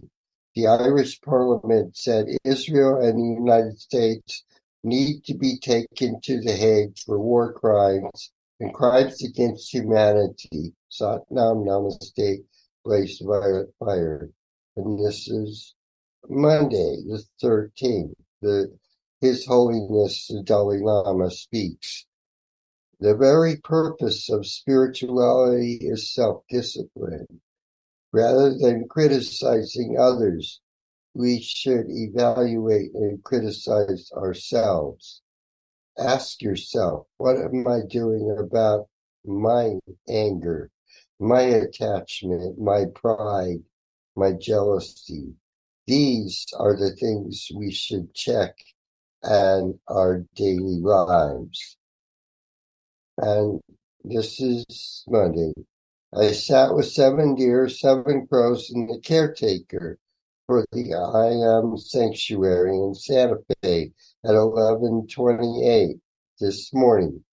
[0.56, 4.43] The Irish parliament said Israel and the United States
[4.84, 10.74] need to be taken to The Hague for war crimes and crimes against humanity.
[10.91, 12.46] Satnam Namaste,
[12.84, 14.30] Blaze Violet Fire.
[14.78, 15.74] And this is
[16.30, 18.14] Monday, the 13th.
[18.41, 18.78] The,
[19.22, 22.06] His Holiness the Dalai Lama speaks.
[23.00, 27.41] The very purpose of spirituality is self-discipline.
[28.14, 30.62] Rather than criticizing others,
[31.14, 35.22] we should evaluate and criticize ourselves.
[35.98, 38.88] Ask yourself, what am I doing about
[39.26, 39.74] my
[40.10, 40.72] anger,
[41.20, 43.64] my attachment, my pride,
[44.16, 45.34] my jealousy?
[45.88, 48.56] These are the things we should check
[49.24, 51.78] in our daily lives.
[53.18, 53.61] And
[54.03, 55.53] this is Monday.
[56.13, 59.97] I sat with seven deer, seven crows, and the caretaker
[60.47, 63.93] for the I Am Sanctuary in Santa Fe
[64.24, 65.97] at 1128
[66.39, 67.24] this morning.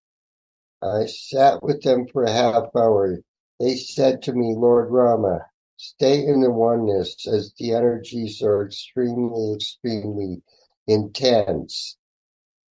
[0.82, 3.18] I sat with them for a half hour.
[3.60, 9.54] They said to me, Lord Rama, stay in the oneness as the energies are extremely,
[9.54, 10.42] extremely
[10.86, 11.96] intense.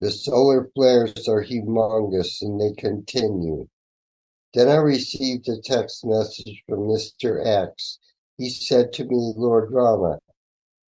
[0.00, 3.68] The solar flares are humongous and they continue.
[4.54, 7.44] Then I received a text message from Mr.
[7.44, 7.98] X.
[8.38, 10.18] He said to me, Lord Rama,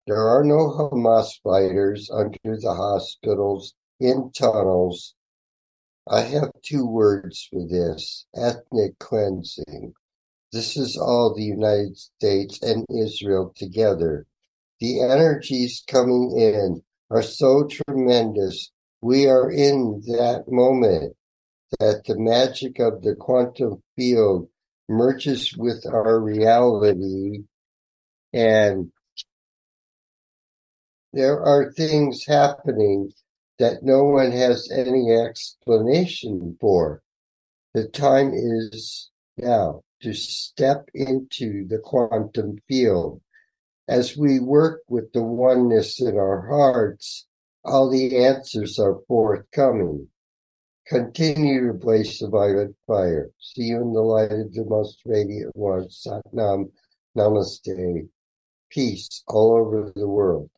[0.07, 5.13] there are no Hamas fighters under the hospitals, in tunnels.
[6.07, 9.93] I have two words for this ethnic cleansing.
[10.51, 14.25] This is all the United States and Israel together.
[14.79, 18.71] The energies coming in are so tremendous.
[19.01, 21.15] We are in that moment
[21.79, 24.49] that the magic of the quantum field
[24.87, 27.43] merges with our reality
[28.33, 28.91] and
[31.13, 33.11] there are things happening
[33.59, 37.01] that no one has any explanation for.
[37.73, 43.21] The time is now to step into the quantum field.
[43.87, 47.27] As we work with the oneness in our hearts,
[47.63, 50.07] all the answers are forthcoming.
[50.87, 53.29] Continue to blaze the violet fire.
[53.39, 55.87] See you in the light of the most radiant one.
[55.87, 56.71] Satnam.
[57.17, 58.07] Namaste.
[58.69, 60.49] Peace all over the world.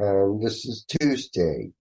[0.00, 1.72] Um, this is Tuesday.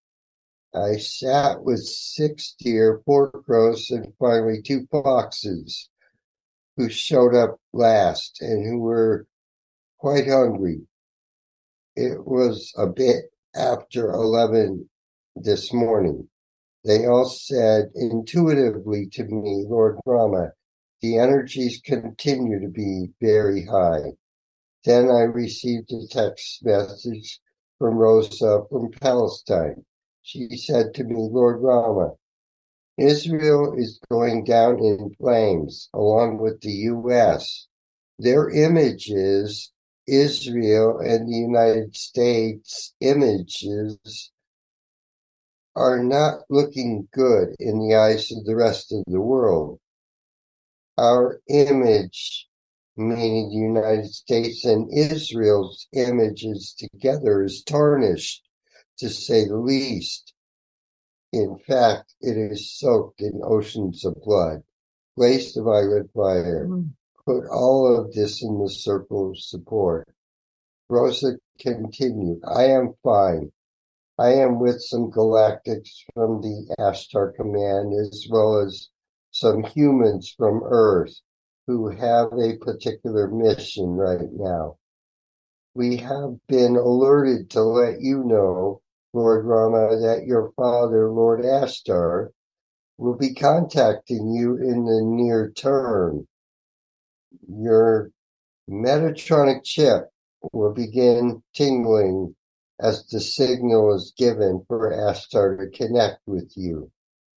[0.75, 5.89] I sat with six deer, four crows, and finally two foxes
[6.75, 9.25] who showed up last and who were
[9.97, 10.81] quite hungry.
[11.95, 14.89] It was a bit after 11
[15.35, 16.29] this morning.
[16.83, 20.51] They all said intuitively to me, Lord Rama,
[21.01, 24.13] the energies continue to be very high.
[24.85, 27.39] Then I received a text message
[27.77, 29.85] from Rosa from Palestine.
[30.21, 32.13] She said to me, Lord Rama,
[32.97, 37.67] Israel is going down in flames along with the U.S.
[38.17, 39.71] Their images,
[40.07, 44.31] Israel and the United States images,
[45.75, 49.79] are not looking good in the eyes of the rest of the world.
[50.97, 52.47] Our image
[52.97, 58.43] meaning the United States and Israel's images together is tarnished,
[58.97, 60.33] to say the least.
[61.31, 64.63] In fact, it is soaked in oceans of blood.
[65.15, 66.67] Place the violet fire.
[66.67, 66.89] Mm.
[67.27, 70.07] Put all of this in the circle of support.
[70.87, 73.51] Rosa continued, I am fine.
[74.17, 78.87] I am with some galactics from the Ashtar Command as well as
[79.31, 81.19] some humans from Earth
[81.67, 84.77] who have a particular mission right now.
[85.73, 92.29] We have been alerted to let you know, Lord Rama, that your father, Lord Ashtar,
[92.97, 96.25] will be contacting you in the near term.
[97.47, 98.11] Your
[98.69, 100.11] Metatronic chip
[100.51, 102.35] will begin tingling
[102.79, 106.91] as the signal is given for Ashtar to connect with you.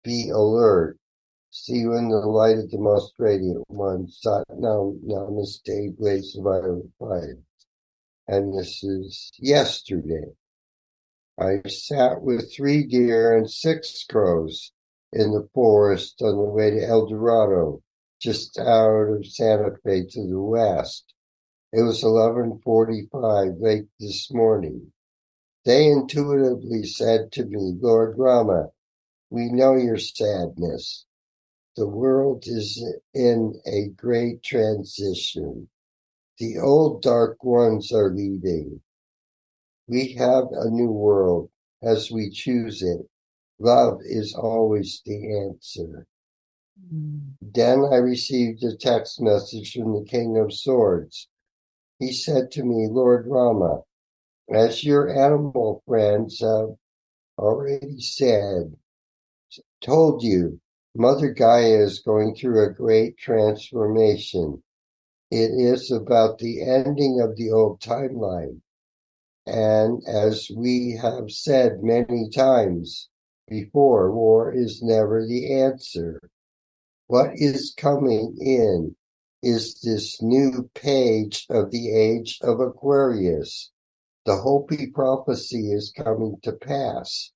[0.04, 0.98] Be alert.
[1.52, 4.08] See you in the light of the most radiant one.
[4.10, 7.38] Sat Nam Namaste, Blaze of Fire.
[8.28, 10.26] And this is yesterday.
[11.40, 14.72] I sat with three deer and six crows
[15.14, 17.82] in the forest on the way to El Dorado,
[18.20, 21.14] just out of Santa Fe to the west.
[21.72, 24.92] It was 11:45 late this morning.
[25.66, 28.72] They intuitively said to me, Lord Rama,
[29.30, 31.06] we know your sadness.
[31.76, 35.70] The world is in a great transition.
[36.40, 38.82] The old dark ones are leaving.
[39.88, 41.52] We have a new world
[41.82, 43.08] as we choose it.
[43.60, 46.08] Love is always the answer.
[47.42, 51.28] Then I received a text message from the King of Swords.
[52.00, 53.82] He said to me, Lord Rama,
[54.50, 56.70] as your animal friends have
[57.38, 58.76] already said,
[59.82, 60.60] told you,
[60.96, 64.64] Mother Gaia is going through a great transformation.
[65.30, 68.62] It is about the ending of the old timeline.
[69.46, 73.10] And as we have said many times
[73.48, 76.20] before, war is never the answer.
[77.10, 78.96] What is coming in
[79.42, 83.72] is this new page of the age of Aquarius.
[84.28, 87.32] The Hopi prophecy is coming to pass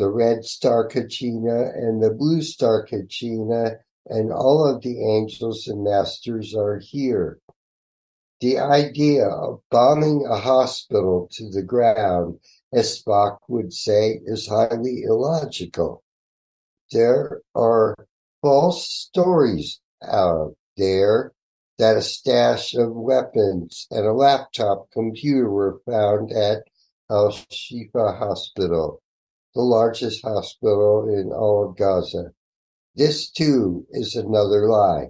[0.00, 5.84] the red star Kachina and the blue star Kachina, and all of the angels and
[5.84, 7.38] masters are here.
[8.40, 12.40] The idea of bombing a hospital to the ground,
[12.72, 16.02] as Spock would say, is highly illogical.
[16.90, 17.94] There are
[18.44, 21.32] false stories out there
[21.78, 26.58] that a stash of weapons and a laptop computer were found at
[27.10, 29.00] Al Shifa Hospital,
[29.54, 32.32] the largest hospital in all of Gaza.
[32.94, 35.06] This too is another lie.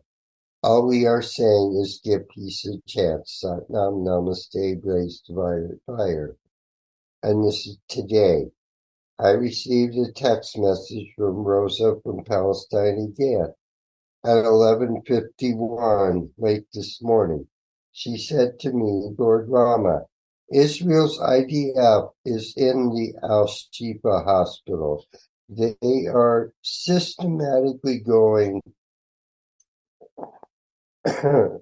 [0.63, 3.43] All we are saying is give peace a chance.
[3.45, 5.29] Satnam Namaste blazed
[5.85, 6.37] fire.
[7.25, 8.45] And this is today.
[9.19, 13.55] I received a text message from Rosa from Palestine again
[14.25, 17.47] at 11:51 late this morning.
[17.93, 20.07] She said to me, Lord Rama,
[20.53, 25.07] Israel's IDF is in the Al Shifa hospital.
[25.49, 28.63] They are systematically going
[31.07, 31.59] uh,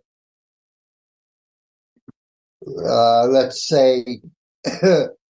[3.27, 4.23] let's say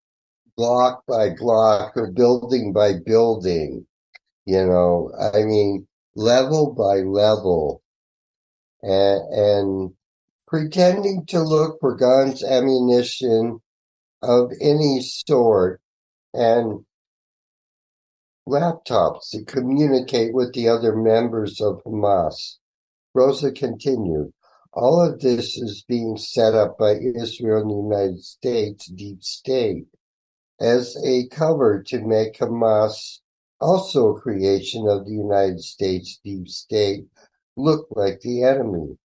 [0.57, 3.87] block by block or building by building,
[4.45, 7.83] you know, I mean, level by level
[8.83, 9.91] and, and
[10.47, 13.61] pretending to look for guns, ammunition
[14.23, 15.81] of any sort
[16.35, 16.85] and
[18.49, 22.57] laptops to communicate with the other members of Hamas.
[23.15, 24.33] Rosa continued,
[24.73, 29.87] all of this is being set up by Israel and the United States deep state
[30.63, 33.19] as a cover to make Hamas,
[33.61, 37.05] also a creation of the United States deep state,
[37.57, 38.97] look like the enemy.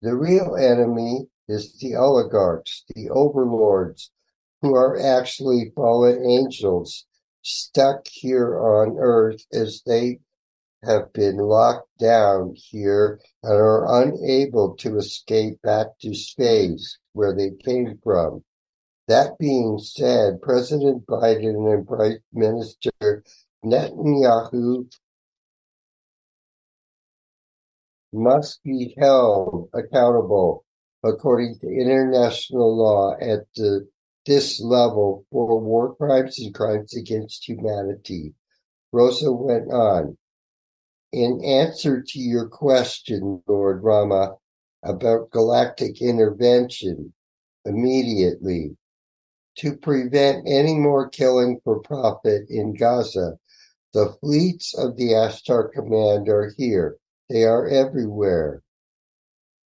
[0.00, 4.10] The real enemy is the oligarchs, the overlords,
[4.62, 7.04] who are actually fallen angels
[7.42, 10.20] stuck here on earth as they
[10.84, 17.50] have been locked down here and are unable to escape back to space where they
[17.64, 18.42] came from.
[19.08, 23.24] That being said, President Biden and Prime Minister
[23.64, 24.92] Netanyahu
[28.12, 30.64] must be held accountable
[31.02, 33.88] according to international law at the,
[34.26, 38.34] this level for war crimes and crimes against humanity.
[38.92, 40.16] Rosa went on.
[41.12, 44.36] In answer to your question, Lord Rama,
[44.84, 47.12] about galactic intervention
[47.64, 48.76] immediately,
[49.56, 53.38] to prevent any more killing for profit in Gaza.
[53.92, 56.96] The fleets of the Ashtar Command are here.
[57.28, 58.62] They are everywhere.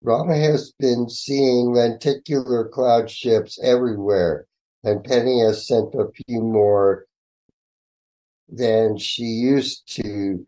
[0.02, 4.46] Rama has been seeing lenticular cloud ships everywhere,
[4.84, 7.06] and Penny has sent a few more
[8.48, 10.46] than she used to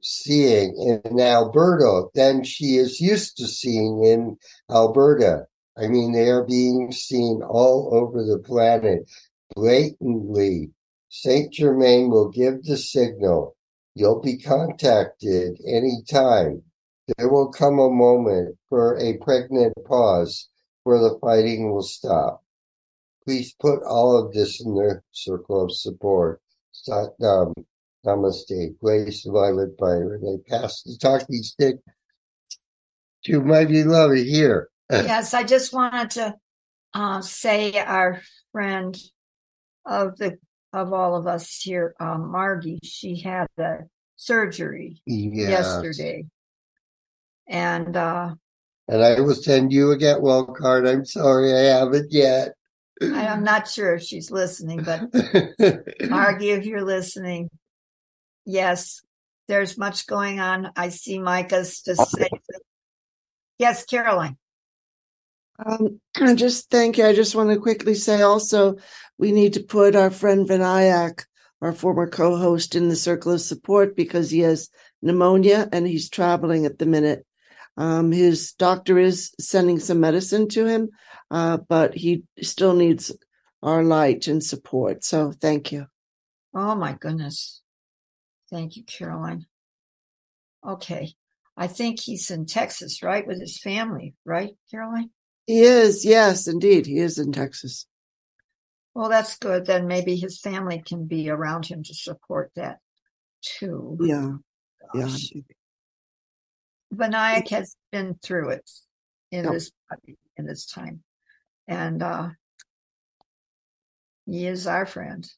[0.00, 4.36] seeing in Alberta than she is used to seeing in
[4.70, 5.46] Alberta.
[5.76, 9.10] I mean, they are being seen all over the planet
[9.54, 10.70] blatantly.
[11.08, 13.56] Saint Germain will give the signal.
[13.94, 16.62] You'll be contacted anytime.
[17.16, 20.48] There will come a moment for a pregnant pause
[20.84, 22.42] where the fighting will stop.
[23.24, 26.40] Please put all of this in the circle of support.
[26.88, 27.54] Um,
[28.04, 28.78] namaste.
[28.80, 30.20] Grace Violet Byron.
[30.22, 31.76] They pass the talking stick
[33.24, 34.68] to my beloved here.
[34.90, 36.34] Yes, I just wanted to
[36.94, 38.20] uh, say our
[38.52, 38.96] friend
[39.84, 40.38] of the
[40.72, 43.78] of all of us here, um, Margie, she had a
[44.16, 45.50] surgery yes.
[45.50, 46.26] yesterday,
[47.46, 48.34] and uh,
[48.88, 50.86] and I will send you a get well card.
[50.86, 52.54] I'm sorry I haven't yet.
[53.02, 55.12] I'm not sure if she's listening, but
[56.08, 57.50] Margie, if you're listening,
[58.44, 59.02] yes,
[59.48, 60.70] there's much going on.
[60.76, 62.28] I see Micah's just say.
[63.58, 64.36] Yes, Caroline.
[65.64, 66.00] Um,
[66.36, 67.06] just thank you.
[67.06, 68.76] I just want to quickly say also,
[69.18, 71.24] we need to put our friend Vinayak,
[71.60, 74.70] our former co-host, in the circle of support because he has
[75.02, 77.24] pneumonia and he's traveling at the minute.
[77.76, 80.90] Um, his doctor is sending some medicine to him,
[81.30, 83.10] uh, but he still needs
[83.62, 85.02] our light and support.
[85.04, 85.86] So thank you.
[86.54, 87.62] Oh my goodness.
[88.50, 89.46] Thank you, Caroline.
[90.64, 91.14] Okay.
[91.56, 93.26] I think he's in Texas, right?
[93.26, 95.10] With his family, right, Caroline?
[95.46, 96.86] He is, yes, indeed.
[96.86, 97.86] He is in Texas.
[98.94, 99.66] Well, that's good.
[99.66, 102.78] Then maybe his family can be around him to support that
[103.42, 103.98] too.
[104.00, 104.32] Yeah.
[104.94, 105.32] Gosh.
[105.34, 105.42] Yeah.
[106.94, 108.70] Vinayak has been through it
[109.32, 109.72] in this
[110.36, 111.02] in this time.
[111.66, 112.30] And uh
[114.26, 115.28] he is our friend.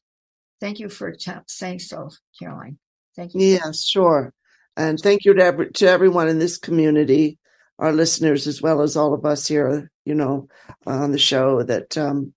[0.61, 2.77] Thank you for t- saying so, Caroline.
[3.15, 3.41] Thank you.
[3.41, 4.33] Yes, sure.
[4.77, 7.39] And thank you to, every, to everyone in this community
[7.79, 10.47] our listeners as well as all of us here, you know,
[10.85, 12.33] on the show that um,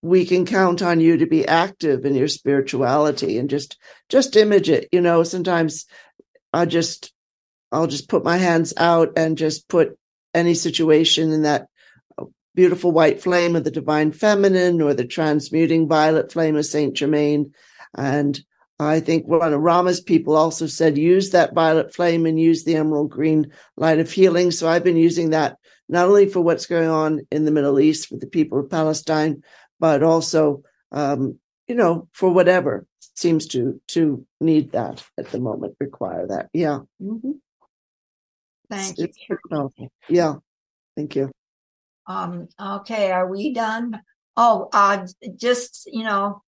[0.00, 4.68] we can count on you to be active in your spirituality and just just image
[4.68, 4.88] it.
[4.92, 5.86] You know, sometimes
[6.52, 7.12] I just
[7.70, 9.98] I'll just put my hands out and just put
[10.34, 11.68] any situation in that
[12.54, 17.52] beautiful white flame of the divine feminine or the transmuting violet flame of Saint Germain.
[17.96, 18.38] And
[18.78, 22.76] I think one of Rama's people also said, use that violet flame and use the
[22.76, 24.50] emerald green light of healing.
[24.50, 25.56] So I've been using that
[25.92, 29.42] not only for what's going on in the Middle East with the people of Palestine,
[29.78, 31.38] but also, um,
[31.68, 36.48] you know, for whatever seems to to need that at the moment, require that.
[36.54, 36.80] Yeah.
[37.00, 37.32] Mm-hmm.
[38.70, 39.38] Thank it's, you.
[39.46, 40.34] It's yeah.
[40.96, 41.30] Thank you.
[42.06, 44.00] Um, okay, are we done?
[44.36, 46.42] Oh, uh, just, you know,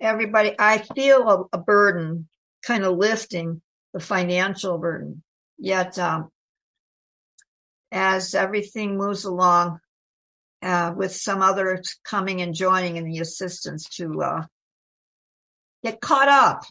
[0.00, 2.28] everybody, I feel a, a burden
[2.62, 3.60] kind of lifting
[3.92, 5.22] the financial burden.
[5.58, 6.30] Yet, um,
[7.94, 9.78] as everything moves along,
[10.62, 14.42] uh, with some others coming and joining in the assistance to uh,
[15.84, 16.64] get caught up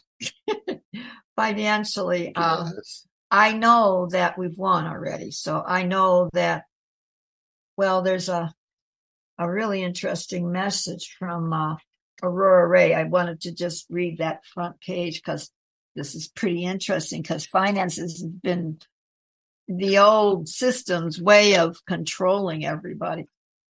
[1.36, 2.34] financially.
[2.36, 2.72] Um,
[3.30, 5.30] I know that we've won already.
[5.30, 6.64] So I know that
[7.76, 8.54] well, there's a
[9.38, 11.76] a really interesting message from uh,
[12.22, 12.94] Aurora Ray.
[12.94, 15.50] I wanted to just read that front page because
[15.96, 18.78] this is pretty interesting because finances have been
[19.68, 23.26] the old system's way of controlling everybody.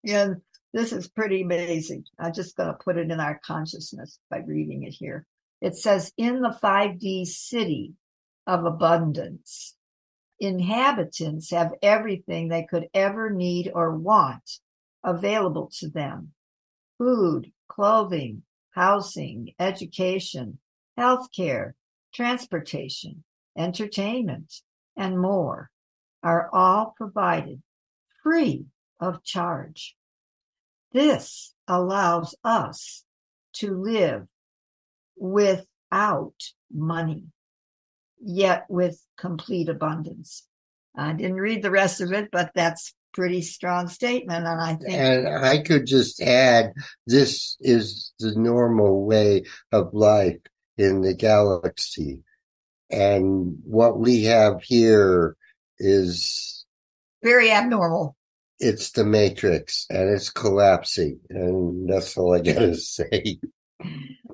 [0.07, 0.42] And
[0.72, 2.05] this is pretty amazing.
[2.18, 5.26] I'm just going to put it in our consciousness by reading it here.
[5.61, 7.95] It says, in the 5D city
[8.47, 9.76] of abundance,
[10.40, 14.59] inhabitants have everything they could ever need or want
[15.05, 16.32] available to them
[16.99, 20.59] food, clothing, housing, education,
[20.99, 21.72] healthcare,
[22.12, 23.22] transportation,
[23.57, 24.61] entertainment,
[24.97, 25.70] and more
[26.25, 27.62] are all provided
[28.22, 28.64] free
[28.99, 29.95] of charge.
[30.93, 33.05] This allows us
[33.55, 34.27] to live
[35.16, 36.35] without
[36.72, 37.25] money
[38.20, 40.47] yet with complete abundance.
[40.97, 44.47] I didn't read the rest of it, but that's pretty strong statement.
[44.47, 44.93] And I think.
[44.93, 46.72] And I could just add
[47.07, 50.41] this is the normal way of life
[50.79, 52.22] in the galaxy.
[52.91, 55.37] And what we have here
[55.79, 56.64] is
[57.22, 58.16] very abnormal.
[58.61, 61.20] It's the matrix and it's collapsing.
[61.31, 63.39] And that's all I got to say.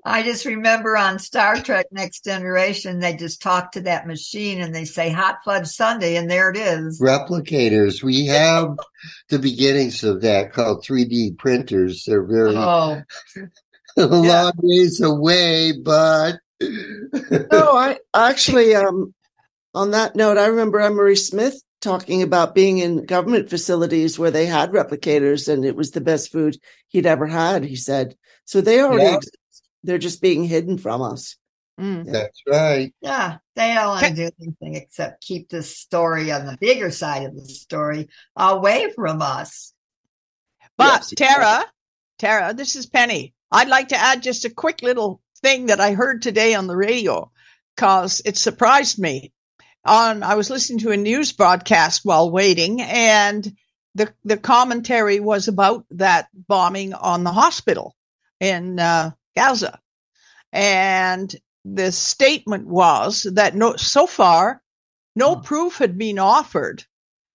[0.05, 4.75] I just remember on Star Trek Next Generation, they just talk to that machine and
[4.75, 7.01] they say hot fudge Sunday, and there it is.
[7.01, 8.03] Replicators.
[8.03, 8.77] We have
[9.29, 12.05] the beginnings of that called 3D printers.
[12.05, 13.03] They're very oh.
[13.97, 14.51] a long yeah.
[14.57, 19.15] ways away, but no, I actually um
[19.75, 24.47] on that note, I remember Emery Smith talking about being in government facilities where they
[24.47, 26.59] had replicators and it was the best food
[26.89, 28.17] he'd ever had, he said.
[28.45, 29.17] So they already yeah.
[29.17, 29.37] exist.
[29.83, 31.37] They're just being hidden from us.
[31.81, 32.13] Mm.
[32.13, 32.93] That's right.
[33.01, 37.25] Yeah, they don't want to do anything except keep this story on the bigger side
[37.25, 39.73] of the story away from us.
[40.77, 41.65] But yes, Tara,
[42.19, 43.33] Tara, this is Penny.
[43.51, 46.77] I'd like to add just a quick little thing that I heard today on the
[46.77, 47.31] radio
[47.75, 49.33] because it surprised me.
[49.85, 53.57] On I was listening to a news broadcast while waiting, and
[53.95, 57.95] the the commentary was about that bombing on the hospital
[58.41, 59.79] in uh, Gaza.
[60.53, 64.63] And the statement was that no, so far,
[65.15, 65.43] no hmm.
[65.43, 66.85] proof had been offered.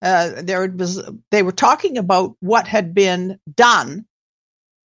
[0.02, 4.06] Uh, there was, they were talking about what had been done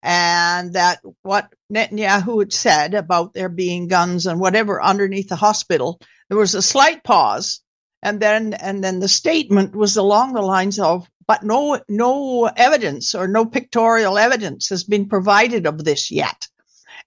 [0.02, 6.00] and that what Netanyahu had said about there being guns and whatever underneath the hospital.
[6.30, 7.62] There was a slight pause.
[8.02, 13.14] And then, and then the statement was along the lines of, but no, no evidence
[13.14, 16.48] or no pictorial evidence has been provided of this yet.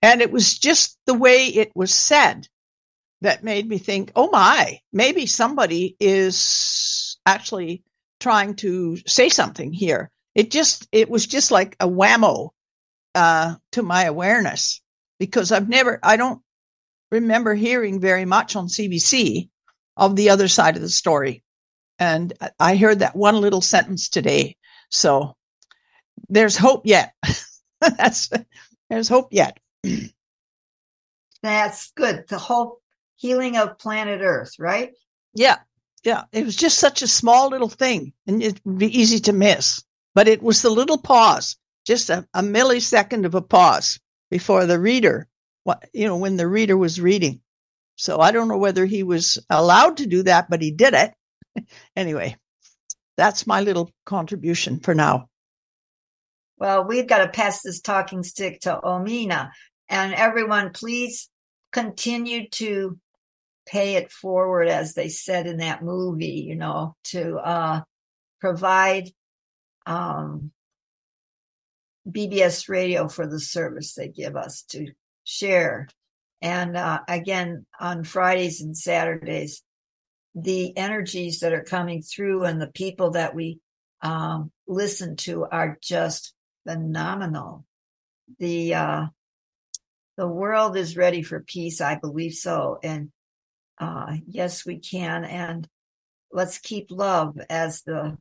[0.02, 2.46] And it was just the way it was said
[3.22, 7.84] that made me think, oh my, maybe somebody is actually
[8.20, 10.10] trying to say something here.
[10.34, 12.50] It just, it was just like a whammo
[13.14, 14.80] uh, to my awareness
[15.18, 16.42] because I've never, I don't
[17.12, 19.50] remember hearing very much on CBC
[19.96, 21.44] of the other side of the story.
[21.98, 24.56] And I heard that one little sentence today.
[24.88, 25.36] So
[26.28, 27.14] there's hope yet.
[27.80, 28.30] That's,
[28.88, 29.58] there's hope yet.
[31.42, 32.24] That's good.
[32.28, 32.80] The whole
[33.16, 34.92] healing of planet Earth, right?
[35.34, 35.58] Yeah.
[36.02, 36.24] Yeah.
[36.32, 39.84] It was just such a small little thing and it would be easy to miss.
[40.14, 41.56] But it was the little pause,
[41.86, 44.00] just a, a millisecond of a pause
[44.30, 45.28] before the reader,
[45.64, 47.40] what, you know, when the reader was reading.
[47.96, 51.14] So I don't know whether he was allowed to do that, but he did it.
[51.96, 52.36] anyway,
[53.16, 55.28] that's my little contribution for now.
[56.58, 59.50] Well, we've got to pass this talking stick to Omena.
[59.88, 61.28] And everyone, please
[61.72, 62.98] continue to
[63.66, 67.80] pay it forward, as they said in that movie, you know, to uh,
[68.40, 69.10] provide
[69.86, 70.52] um,
[72.08, 74.92] BBS radio for the service they give us to
[75.24, 75.88] share.
[76.40, 79.62] And uh, again, on Fridays and Saturdays,
[80.34, 83.60] the energies that are coming through and the people that we
[84.00, 86.34] um, listen to are just
[86.66, 87.64] phenomenal.
[88.38, 89.06] The uh,
[90.16, 91.80] the world is ready for peace.
[91.80, 93.10] I believe so, and
[93.78, 95.24] uh, yes, we can.
[95.24, 95.68] And
[96.30, 98.16] let's keep love as the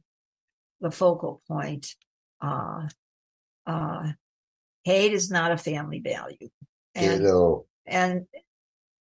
[0.82, 1.96] the focal point.
[2.42, 2.88] Uh,
[3.66, 4.12] uh,
[4.84, 6.50] hate is not a family value,
[6.96, 7.66] and Ditto.
[7.86, 8.26] and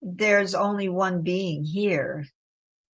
[0.03, 2.27] there's only one being here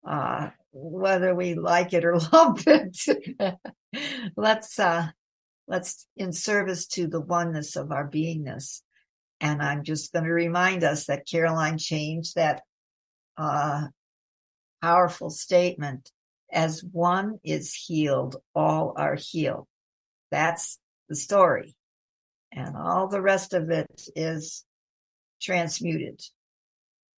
[0.06, 3.58] uh whether we like it or love it.
[4.36, 5.08] Let's uh
[5.68, 8.82] let's in service to the oneness of our beingness.
[9.40, 12.62] And i'm just going to remind us that caroline changed that
[13.36, 13.88] uh
[14.82, 16.10] powerful statement
[16.52, 19.66] as one is healed all are healed.
[20.30, 20.78] That's
[21.08, 21.76] the story.
[22.52, 24.64] And all the rest of it is
[25.44, 26.20] transmuted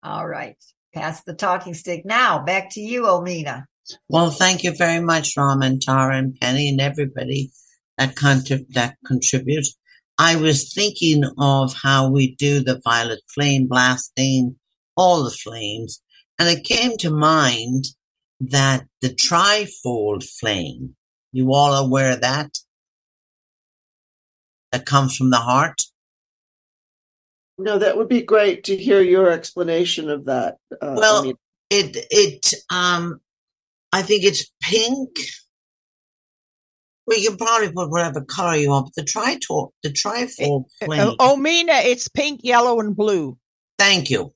[0.03, 0.57] all right
[0.95, 3.65] pass the talking stick now back to you omena
[4.09, 7.53] Well, thank you very much, Raman, Tara, and Penny, and everybody
[7.99, 9.77] that contrib- that contributes.
[10.19, 14.57] I was thinking of how we do the violet flame blasting,
[14.97, 16.03] all the flames,
[16.39, 17.85] and it came to mind
[18.41, 20.97] that the trifold flame,
[21.33, 22.51] you all aware of that?
[24.73, 25.83] That comes from the heart?
[27.59, 30.57] No, that would be great to hear your explanation of that.
[30.73, 31.37] Uh, Well, I mean,
[31.71, 33.21] it it um
[33.93, 35.11] I think it's pink.
[37.07, 41.15] Well, you can probably put whatever color you want, but the tritor the trifold flame.
[41.19, 43.39] Uh, Omena, it's pink, yellow, and blue.
[43.79, 44.35] Thank you.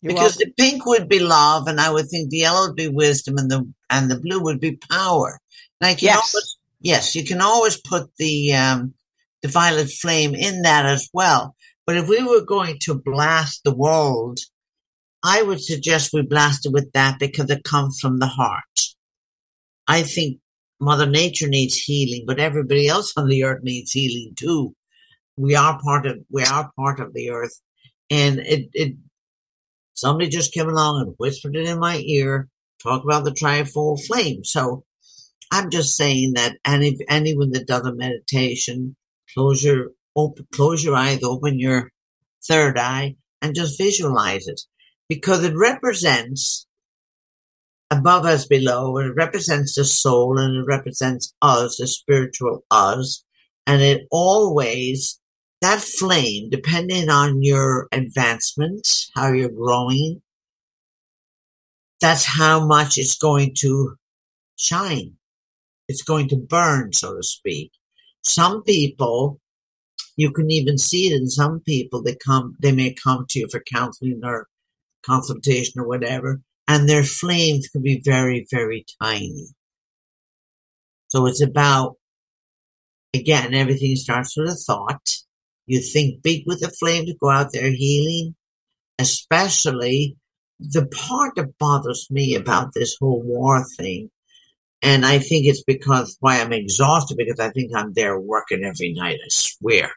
[0.00, 0.52] You're because welcome.
[0.56, 3.50] the pink would be love, and I would think the yellow would be wisdom, and
[3.50, 5.38] the and the blue would be power.
[5.80, 6.16] Like Yes.
[6.16, 8.94] always, yes, you can always put the um,
[9.42, 11.56] the violet flame in that as well.
[11.88, 14.40] But if we were going to blast the world,
[15.24, 18.80] I would suggest we blast it with that because it comes from the heart.
[19.86, 20.38] I think
[20.80, 24.74] Mother Nature needs healing, but everybody else on the earth needs healing too.
[25.38, 27.58] We are part of we are part of the earth,
[28.10, 28.94] and it it
[29.94, 32.48] somebody just came along and whispered it in my ear,
[32.82, 34.44] talk about the trifold flame.
[34.44, 34.84] So
[35.50, 38.94] I'm just saying that any anyone that does a meditation,
[39.32, 41.90] close your open, close your eyes, open your
[42.46, 44.60] third eye, and just visualize it
[45.08, 46.66] because it represents
[47.90, 53.24] above us, below, it represents the soul, and it represents us, the spiritual us,
[53.66, 55.18] and it always
[55.60, 60.22] that flame, depending on your advancement, how you're growing,
[62.00, 63.96] that's how much it's going to
[64.56, 65.14] shine.
[65.88, 67.72] It's going to burn, so to speak.
[68.22, 69.40] Some people,
[70.18, 73.48] you can even see it in some people, they come, they may come to you
[73.48, 74.48] for counseling or
[75.06, 79.46] consultation or whatever, and their flames can be very, very tiny.
[81.06, 81.98] So it's about,
[83.14, 85.08] again, everything starts with a thought.
[85.66, 88.34] You think big with the flame to go out there healing,
[88.98, 90.16] especially
[90.58, 94.10] the part that bothers me about this whole war thing.
[94.82, 98.92] And I think it's because why I'm exhausted because I think I'm there working every
[98.92, 99.92] night, I swear.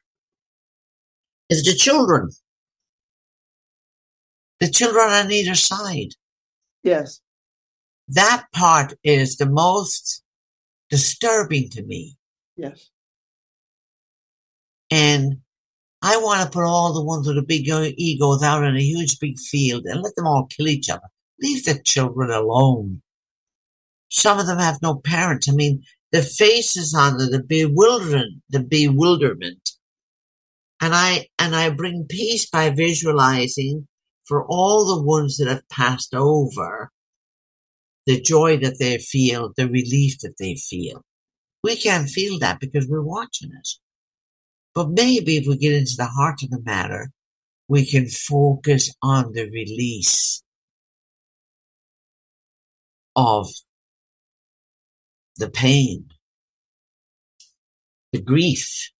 [1.52, 2.30] Is the children.
[4.62, 6.14] The children on either side.
[6.82, 7.20] yes.
[8.08, 10.24] That part is the most
[10.90, 12.18] disturbing to me.
[12.58, 12.90] Yes.
[14.90, 15.38] And
[16.02, 19.20] I want to put all the ones with the big egos out in a huge
[19.20, 21.08] big field and let them all kill each other.
[21.42, 23.02] Leave the children alone.
[24.10, 25.48] Some of them have no parents.
[25.48, 29.70] I mean, the faces on them, the bewilderment, the bewilderment.
[30.82, 33.88] And I, and I bring peace by visualizing
[34.26, 36.90] for all the ones that have passed over,
[38.08, 41.04] the joy that they feel, the relief that they feel.
[41.64, 43.70] We can't feel that because we're watching it.
[44.74, 47.12] But maybe if we get into the heart of the matter,
[47.68, 50.42] we can focus on the release
[53.16, 53.48] of
[55.38, 56.08] the pain,
[58.14, 58.92] the grief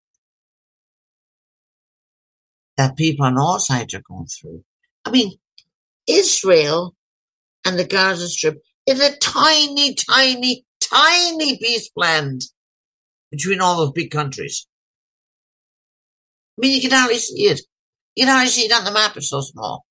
[2.76, 4.64] that people on all sides are going through.
[5.04, 5.32] I mean,
[6.06, 6.94] Israel
[7.64, 12.42] and the Gaza Strip is a tiny, tiny, tiny peace blend
[13.30, 14.66] between all those big countries.
[16.58, 17.60] I mean, you can hardly see it.
[18.14, 19.16] You can hardly see it on the map.
[19.16, 19.84] It's so small.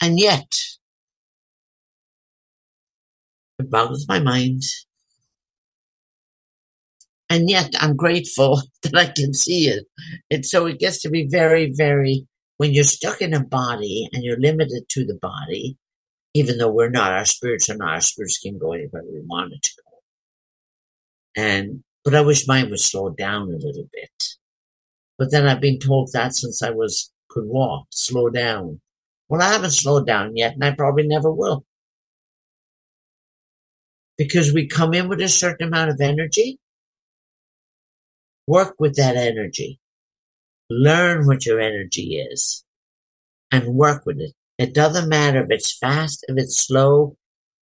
[0.00, 0.52] And yet,
[3.58, 4.62] it boggles my mind.
[7.30, 9.84] And yet, I'm grateful that I can see it.
[10.30, 12.26] And so it gets to be very, very,
[12.56, 15.76] when you're stuck in a body and you're limited to the body,
[16.34, 19.62] even though we're not, our spirits not, our spirits can go anywhere we want it
[19.62, 21.42] to go.
[21.42, 24.24] And, but I wish mine would slow down a little bit.
[25.18, 28.80] But then I've been told that since I was, could walk, slow down.
[29.28, 31.64] Well, I haven't slowed down yet, and I probably never will.
[34.16, 36.58] Because we come in with a certain amount of energy,
[38.48, 39.78] work with that energy,
[40.70, 42.64] learn what your energy is,
[43.52, 44.32] and work with it.
[44.56, 47.16] It doesn't matter if it's fast, if it's slow,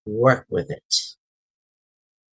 [0.07, 0.95] work with it.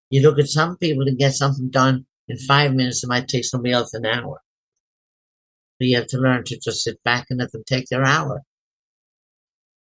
[0.09, 3.45] You look at some people to get something done in five minutes, it might take
[3.45, 4.41] somebody else an hour.
[5.79, 8.43] But you have to learn to just sit back and let them take their hour.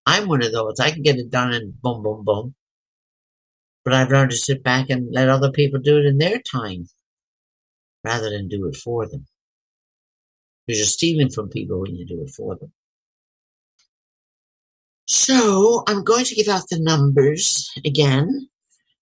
[0.05, 0.79] I'm one of those.
[0.79, 2.55] I can get it done in boom, boom, boom.
[3.85, 6.89] But I've learned to sit back and let other people do it in their time
[8.05, 9.27] rather than do it for them.
[10.67, 12.73] Because you're stealing from people when you do it for them.
[15.07, 18.49] So I'm going to give out the numbers again.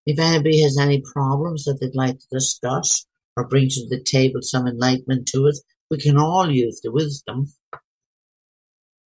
[0.06, 4.40] If anybody has any problems that they'd like to discuss or bring to the table
[4.40, 7.52] some enlightenment to us, we can all use the wisdom.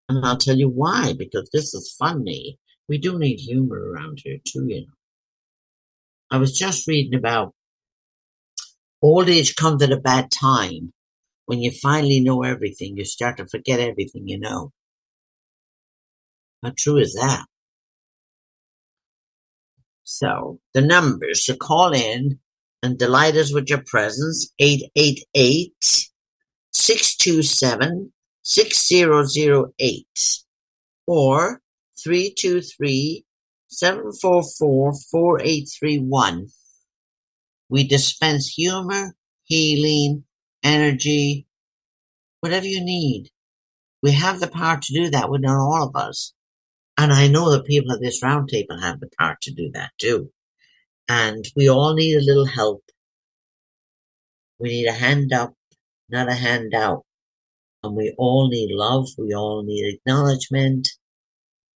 [0.08, 2.58] And I'll tell you why, because this is funny.
[2.88, 4.92] We do need humor around here too, you know.
[6.30, 7.54] I was just reading about
[9.02, 10.92] old age comes at a bad time.
[11.46, 14.72] When you finally know everything, you start to forget everything you know.
[16.62, 17.46] How true is that?
[20.04, 22.40] So the numbers to call in
[22.82, 26.10] and delight us with your presence 888
[26.72, 30.06] 627 6008
[31.06, 31.60] or
[32.02, 33.24] 323
[33.68, 36.48] 744 4831.
[37.68, 39.14] We dispense humor,
[39.44, 40.24] healing,
[40.62, 41.46] energy,
[42.40, 43.30] whatever you need.
[44.02, 46.32] We have the power to do that within all of us.
[46.96, 50.30] And I know the people at this roundtable have the power to do that too.
[51.08, 52.82] And we all need a little help.
[54.58, 55.54] We need a hand up,
[56.08, 57.04] not a hand out.
[57.82, 59.08] And we all need love.
[59.16, 60.88] We all need acknowledgement.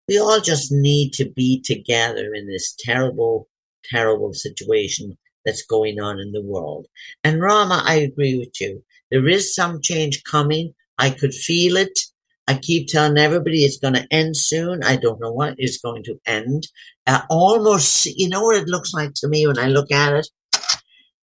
[0.09, 3.49] We all just need to be together in this terrible,
[3.85, 6.87] terrible situation that's going on in the world.
[7.25, 8.85] And Rama, I agree with you.
[9.11, 10.75] There is some change coming.
[10.99, 12.01] I could feel it.
[12.49, 14.83] I keep telling everybody it's going to end soon.
[14.83, 16.69] I don't know what is going to end.
[17.07, 20.29] Uh, almost, you know what it looks like to me when I look at it?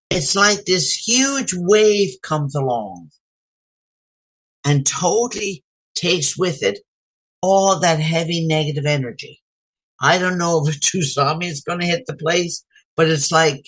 [0.09, 3.09] It's like this huge wave comes along
[4.65, 5.63] and totally
[5.95, 6.79] takes with it
[7.41, 9.41] all that heavy negative energy.
[10.01, 12.65] I don't know if a tsunami is going to hit the place,
[12.95, 13.63] but it's like,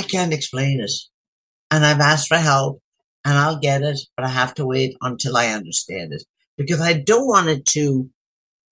[0.00, 0.92] I can't explain it.
[1.70, 2.80] And I've asked for help
[3.22, 6.22] and I'll get it, but I have to wait until I understand it
[6.56, 8.08] because I don't want it to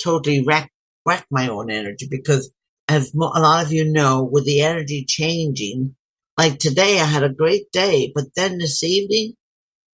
[0.02, 0.72] totally wreck,
[1.04, 2.50] wreck my own energy because
[2.88, 5.94] as a lot of you know, with the energy changing,
[6.38, 9.34] like today I had a great day, but then this evening,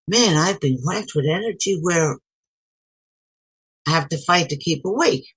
[0.07, 2.17] man, I've been whacked with energy where
[3.85, 5.27] I have to fight to keep awake.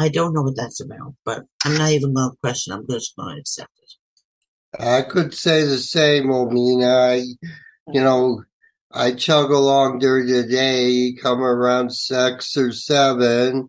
[0.00, 2.72] I don't know what that's about, but I'm not even going to question.
[2.72, 4.82] I'm just going to accept it.
[4.82, 7.10] I could say the same, Omena.
[7.10, 7.50] I,
[7.92, 8.42] you know,
[8.90, 13.68] I chug along during the day, come around six or seven,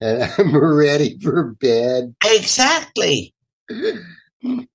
[0.00, 2.14] and I'm ready for bed.
[2.24, 3.34] Exactly.
[3.70, 4.66] you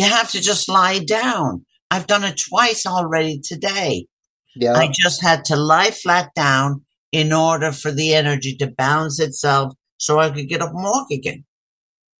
[0.00, 1.66] have to just lie down.
[1.90, 4.06] I've done it twice already today.
[4.54, 4.72] Yeah.
[4.72, 9.74] I just had to lie flat down in order for the energy to balance itself
[9.98, 11.44] so I could get up and walk again.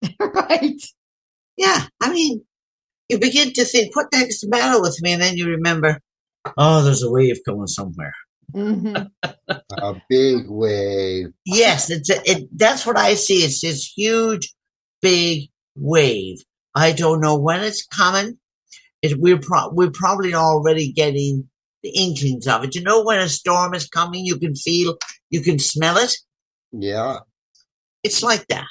[0.20, 0.80] right.
[1.56, 1.86] Yeah.
[2.02, 2.44] I mean,
[3.08, 5.12] you begin to think, what the heck's the matter with me?
[5.12, 6.00] And then you remember,
[6.56, 8.14] oh, there's a wave coming somewhere.
[8.54, 9.10] Mhm.
[9.72, 11.26] A big wave.
[11.44, 12.48] Yes, it's a, it.
[12.56, 13.38] That's what I see.
[13.38, 14.54] It's this huge,
[15.02, 16.38] big wave.
[16.74, 18.38] I don't know when it's coming.
[19.02, 21.48] It, we're pro- we're probably already getting
[21.82, 22.74] the inklings of it.
[22.74, 24.96] You know, when a storm is coming, you can feel,
[25.30, 26.16] you can smell it.
[26.72, 27.18] Yeah.
[28.06, 28.66] It's like that.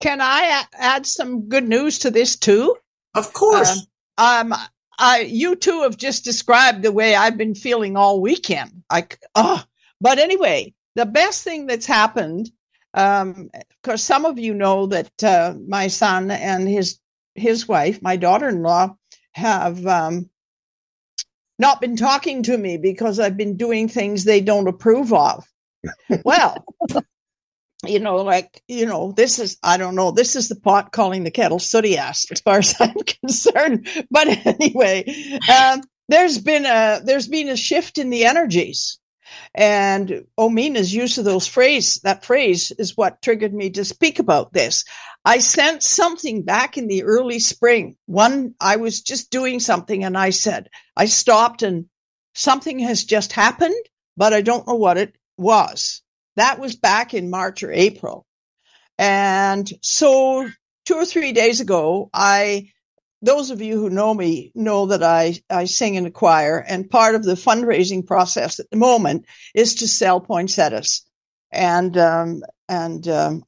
[0.00, 2.76] Can I add some good news to this too?
[3.14, 3.86] Of course.
[4.18, 4.54] Um,
[4.98, 8.82] I, you two have just described the way I've been feeling all weekend.
[8.90, 9.62] Like, oh,
[10.00, 12.50] but anyway, the best thing that's happened,
[12.94, 16.98] um, because some of you know that uh, my son and his
[17.34, 18.94] his wife, my daughter-in-law,
[19.32, 20.28] have um,
[21.58, 25.46] not been talking to me because I've been doing things they don't approve of.
[26.24, 26.64] well,
[27.86, 31.24] you know, like, you know, this is, I don't know, this is the pot calling
[31.24, 33.88] the kettle sooty ass as far as I'm concerned.
[34.10, 35.04] But anyway,
[35.52, 38.98] um, there's been a, there's been a shift in the energies.
[39.54, 44.52] And Omena's use of those phrase, that phrase is what triggered me to speak about
[44.52, 44.84] this.
[45.24, 47.96] I sent something back in the early spring.
[48.06, 51.86] One, I was just doing something and I said, I stopped and
[52.34, 53.74] something has just happened,
[54.16, 56.01] but I don't know what it was.
[56.36, 58.26] That was back in March or April.
[58.98, 60.48] And so
[60.84, 62.70] two or three days ago, I,
[63.20, 66.90] those of you who know me know that I, I sing in a choir and
[66.90, 71.04] part of the fundraising process at the moment is to sell poinsettias
[71.50, 73.44] and, um, and, um,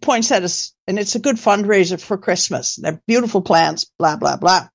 [0.00, 2.76] poinsettias and it's a good fundraiser for Christmas.
[2.76, 4.68] They're beautiful plants, blah, blah, blah.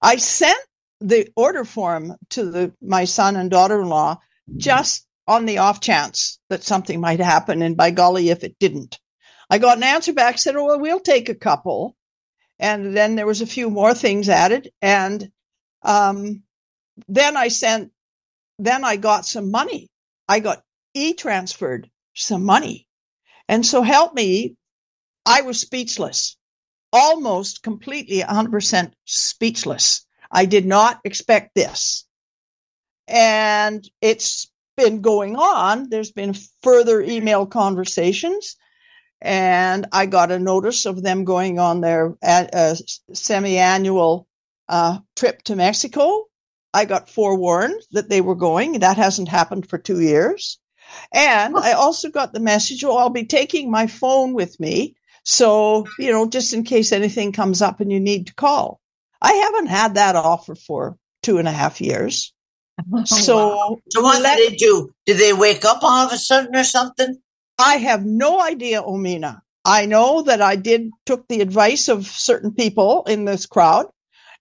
[0.00, 0.58] I sent
[1.00, 4.18] the order form to the, my son and daughter-in-law
[4.56, 7.62] just on the off chance that something might happen.
[7.62, 8.98] And by golly, if it didn't,
[9.50, 11.94] I got an answer back, said, oh, well, we'll take a couple.
[12.58, 14.72] And then there was a few more things added.
[14.82, 15.30] And,
[15.82, 16.42] um,
[17.06, 17.92] then I sent,
[18.58, 19.88] then I got some money.
[20.26, 20.62] I got
[20.94, 22.88] e-transferred some money.
[23.48, 24.56] And so help me.
[25.24, 26.36] I was speechless,
[26.92, 30.06] almost completely 100% speechless.
[30.30, 32.06] I did not expect this.
[33.06, 35.90] And it's been going on.
[35.90, 38.56] There's been further email conversations,
[39.20, 42.76] and I got a notice of them going on their uh,
[43.12, 44.26] semi-annual
[44.68, 46.24] uh, trip to Mexico.
[46.72, 48.78] I got forewarned that they were going.
[48.78, 50.58] That hasn't happened for two years.
[51.12, 54.94] And I also got the message, oh, I'll be taking my phone with me.
[55.24, 58.80] So, you know, just in case anything comes up and you need to call.
[59.20, 62.32] I haven't had that offer for two and a half years.
[63.06, 63.78] So, wow.
[63.90, 64.92] so what let, did they do?
[65.06, 67.18] Did they wake up all of a sudden or something?
[67.58, 69.40] I have no idea, Omena.
[69.64, 73.86] I know that I did took the advice of certain people in this crowd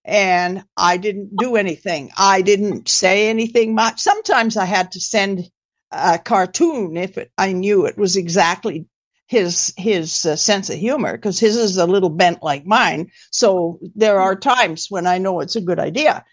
[0.05, 2.11] and I didn't do anything.
[2.17, 3.99] I didn't say anything much.
[3.99, 5.49] Sometimes I had to send
[5.91, 8.85] a cartoon if it, I knew it was exactly
[9.27, 13.11] his his uh, sense of humor because his is a little bent like mine.
[13.31, 16.23] So there are times when I know it's a good idea.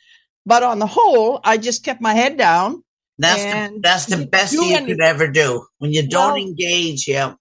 [0.47, 2.83] But on the whole, I just kept my head down.
[3.19, 7.07] That's the that's the best you could ever do when you don't well, engage.
[7.07, 7.35] Yeah,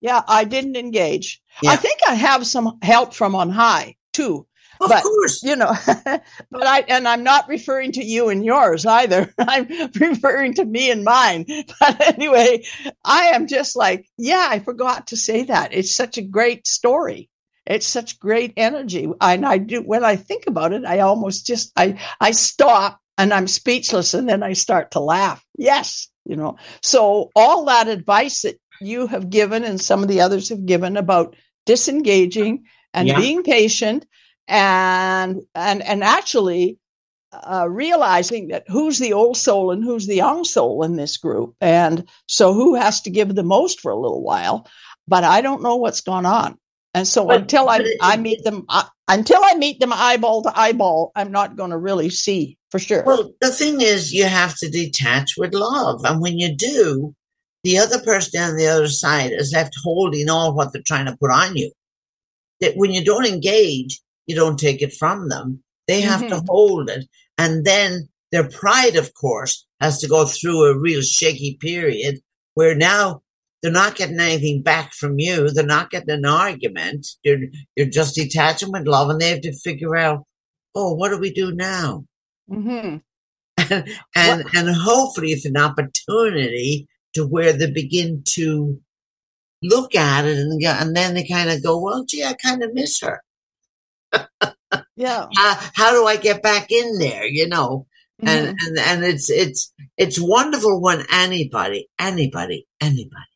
[0.00, 1.40] yeah, I didn't engage.
[1.62, 1.70] Yeah.
[1.70, 4.46] I think I have some help from on high too.
[4.80, 5.74] Of but, course, you know,
[6.06, 9.32] but I and I'm not referring to you and yours either.
[9.38, 11.46] I'm referring to me and mine.
[11.80, 12.64] But anyway,
[13.04, 15.74] I am just like, yeah, I forgot to say that.
[15.74, 17.29] It's such a great story
[17.70, 19.08] it's such great energy.
[19.20, 23.32] And i do when i think about it i almost just i i stop and
[23.32, 25.44] i'm speechless and then i start to laugh.
[25.56, 26.56] Yes you know.
[26.82, 30.96] So all that advice that you have given and some of the others have given
[30.96, 32.64] about disengaging
[32.94, 33.18] and yeah.
[33.18, 34.06] being patient
[34.48, 36.78] and and and actually
[37.32, 41.54] uh, realizing that who's the old soul and who's the young soul in this group.
[41.60, 44.66] And so who has to give the most for a little while?
[45.08, 46.58] But i don't know what's gone on
[46.94, 50.58] and so but, until I, I meet them, uh, until I meet them eyeball to
[50.58, 53.04] eyeball, I'm not going to really see for sure.
[53.04, 56.00] Well, the thing is, you have to detach with love.
[56.04, 57.14] And when you do,
[57.62, 61.16] the other person on the other side is left holding all what they're trying to
[61.20, 61.70] put on you.
[62.60, 65.62] That when you don't engage, you don't take it from them.
[65.86, 66.30] They have mm-hmm.
[66.30, 67.06] to hold it.
[67.38, 72.20] And then their pride, of course, has to go through a real shaky period
[72.54, 73.22] where now
[73.62, 75.50] they're not getting anything back from you.
[75.50, 77.06] They're not getting an argument.
[77.22, 77.40] You're,
[77.76, 80.24] you're just detaching with love and they have to figure out,
[80.74, 82.04] oh, what do we do now?
[82.50, 82.96] Mm-hmm.
[83.70, 88.80] and, and, and hopefully it's an opportunity to where they begin to
[89.62, 92.72] look at it and, and then they kind of go, well, gee, I kind of
[92.72, 93.20] miss her.
[94.96, 95.26] yeah.
[95.36, 97.26] How, how do I get back in there?
[97.26, 97.86] You know,
[98.22, 98.28] mm-hmm.
[98.28, 103.29] and, and, and it's, it's, it's wonderful when anybody, anybody, anybody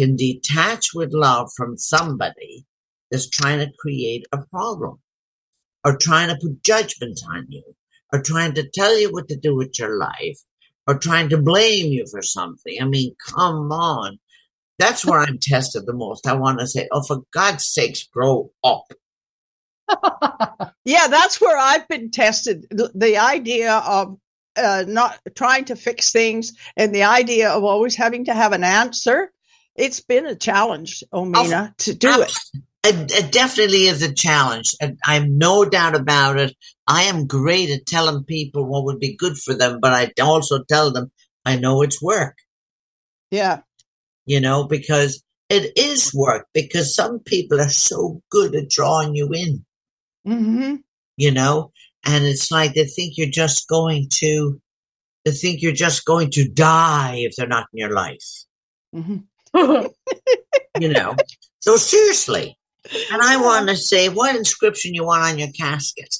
[0.00, 2.64] can detach with love from somebody
[3.10, 4.98] that's trying to create a problem
[5.84, 7.62] or trying to put judgment on you
[8.12, 10.38] or trying to tell you what to do with your life
[10.86, 12.76] or trying to blame you for something.
[12.80, 14.18] I mean, come on.
[14.78, 16.26] That's where I'm tested the most.
[16.26, 18.86] I want to say, oh, for God's sakes, grow up.
[20.84, 22.66] yeah, that's where I've been tested.
[22.70, 24.16] The, the idea of
[24.56, 28.64] uh, not trying to fix things and the idea of always having to have an
[28.64, 29.30] answer
[29.80, 32.32] it's been a challenge, Omena, to do it.
[32.82, 34.74] It, it definitely is a challenge.
[34.80, 36.54] and I have no doubt about it.
[36.86, 40.62] I am great at telling people what would be good for them, but I also
[40.64, 41.10] tell them
[41.44, 42.36] I know it's work,
[43.30, 43.60] Yeah.
[44.24, 49.28] you know, because it is work because some people are so good at drawing you
[49.32, 49.64] in,
[50.24, 50.76] hmm
[51.16, 51.70] you know,
[52.06, 54.58] and it's like they think you're just going to,
[55.26, 58.44] they think you're just going to die if they're not in your life,
[58.94, 59.16] hmm
[60.80, 61.16] you know.
[61.60, 62.56] so seriously.
[63.12, 66.14] And I want to say, what inscription you want on your casket?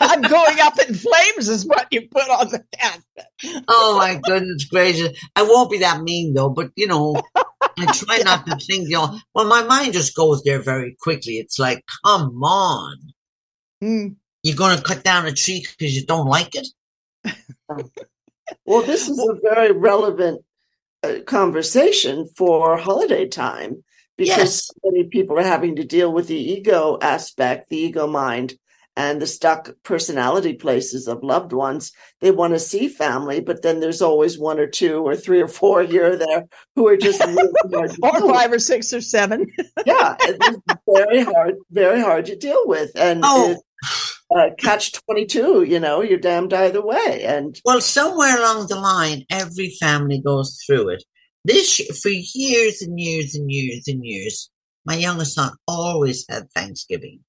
[0.00, 3.64] I'm going up in flames is what you put on the casket.
[3.68, 5.18] Oh my goodness gracious.
[5.34, 8.94] I won't be that mean though, but you know, I try not to think, you
[8.94, 11.34] know, well, my mind just goes there very quickly.
[11.34, 12.98] It's like, come on.
[13.82, 14.16] Mm.
[14.42, 16.68] You're going to cut down a tree because you don't like it?
[18.64, 20.42] Well, this is a very relevant
[21.26, 23.82] conversation for holiday time
[24.16, 24.66] because Yes.
[24.66, 28.54] so many people are having to deal with the ego aspect, the ego mind,
[28.96, 31.92] and the stuck personality places of loved ones.
[32.20, 35.48] They want to see family, but then there's always one or two or three or
[35.48, 36.44] four here or there
[36.76, 37.22] who are just
[38.02, 39.46] Or five or six or seven.
[39.86, 43.52] yeah, it's very hard, very hard to deal with, and Oh.
[43.52, 45.62] it's, uh, catch twenty two.
[45.62, 50.58] You know, you're damned either way, and Well, somewhere along the line, every family goes
[50.66, 51.04] through it.
[51.44, 54.50] This for years and years and years and years,
[54.84, 57.20] my youngest son always had Thanksgiving,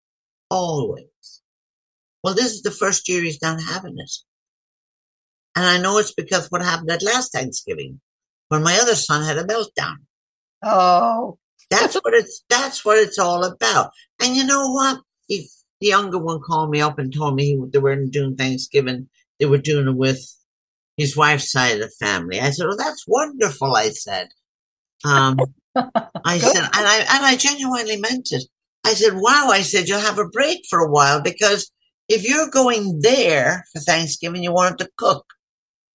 [0.49, 1.05] always.
[2.23, 4.11] Well, this is the first year he's not having it,
[5.55, 7.99] and I know it's because what happened at last Thanksgiving,
[8.49, 9.95] when my other son had a meltdown.
[10.63, 11.37] Oh,
[11.71, 12.43] That's what it's.
[12.49, 13.91] That's what it's all about.
[14.21, 14.99] And you know what?
[15.27, 15.47] He,
[15.81, 19.09] the younger one called me up and told me he, they weren't doing Thanksgiving.
[19.39, 20.21] They were doing it with
[20.97, 22.39] his wife's side of the family.
[22.39, 24.29] I said, "Oh, that's wonderful." I said.
[25.03, 25.37] Um,
[25.75, 28.43] I said, and I and I genuinely meant it.
[28.85, 31.71] I said, "Wow!" I said, "You'll have a break for a while because
[32.07, 35.25] if you're going there for Thanksgiving, you want to cook."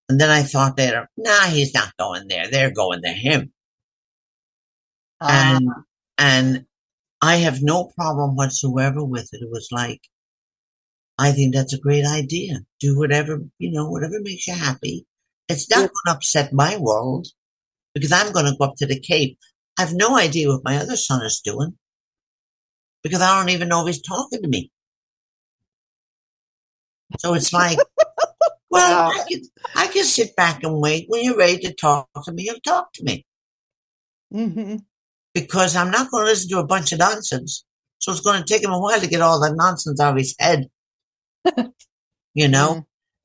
[0.08, 2.48] And then I thought later, "Nah, he's not going there.
[2.50, 3.52] They're going to him."
[5.20, 5.68] uh, and
[6.18, 6.66] and
[7.26, 9.42] I have no problem whatsoever with it.
[9.42, 10.02] It was like,
[11.18, 12.60] I think that's a great idea.
[12.80, 15.06] Do whatever you know, whatever makes you happy.
[15.48, 15.86] It's not Yeah.
[15.88, 17.26] going to upset my world
[17.94, 19.38] because I'm going to go up to the Cape.
[19.78, 21.76] I have no idea what my other son is doing
[23.02, 24.70] because I don't even know if he's talking to me.
[27.18, 27.78] So it's like,
[28.70, 29.10] well, Wow.
[29.10, 29.42] I can
[29.76, 31.06] I can sit back and wait.
[31.08, 33.26] When you're ready to talk to me, you'll talk to me
[34.30, 34.76] hmm
[35.36, 37.62] because I'm not going to listen to a bunch of nonsense.
[37.98, 40.16] So it's going to take him a while to get all that nonsense out of
[40.16, 40.68] his head.
[42.34, 42.70] you know?
[42.70, 42.80] Mm-hmm.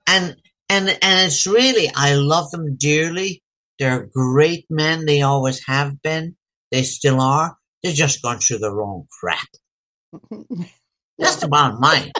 [0.08, 0.36] And,
[0.68, 3.42] and, and it's really, I love them dearly.
[3.80, 5.06] They're great men.
[5.06, 6.36] They always have been.
[6.70, 7.56] They still are.
[7.82, 9.48] They're just gone through the wrong crap.
[11.18, 12.12] That's the bottom line.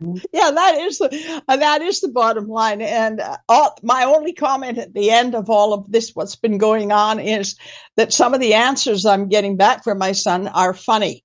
[0.32, 2.80] yeah, that is the uh, that is the bottom line.
[2.80, 6.58] And uh, all, my only comment at the end of all of this, what's been
[6.58, 7.56] going on, is
[7.96, 11.24] that some of the answers I'm getting back from my son are funny,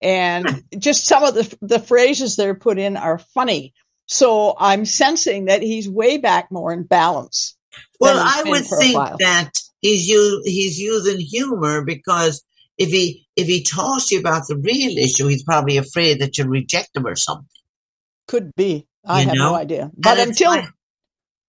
[0.00, 3.74] and just some of the the phrases that are put in are funny.
[4.06, 7.56] So I'm sensing that he's way back more in balance.
[8.00, 12.44] Well, I would think that he's u- he's using humor because
[12.78, 16.36] if he if he talks to you about the real issue, he's probably afraid that
[16.36, 17.46] you'll reject him or something.
[18.28, 18.86] Could be.
[19.06, 19.48] I You have know?
[19.50, 19.90] no idea.
[19.96, 20.62] But And until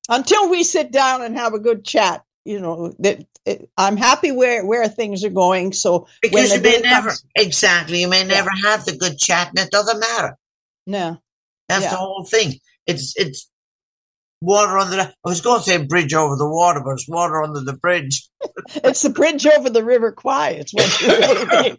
[0.10, 4.32] until we sit down and have a good chat, you know, that it, I'm happy
[4.32, 5.72] where where things are going.
[5.74, 9.60] So Because you may never comes- exactly you may never have the good chat and
[9.60, 10.38] it doesn't matter.
[10.88, 11.20] no,
[11.70, 11.92] That's Yeah.
[11.92, 12.60] the whole thing.
[12.88, 13.50] It's it's
[14.42, 17.42] water under the I was going to say bridge over the water, but it's water
[17.44, 18.28] under the bridge.
[18.76, 20.50] it's the bridge over the River Kwai.
[20.60, 21.78] It's what you really mean.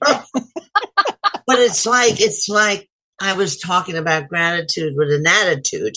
[1.47, 2.89] But it's like it's like
[3.20, 5.97] I was talking about gratitude with an attitude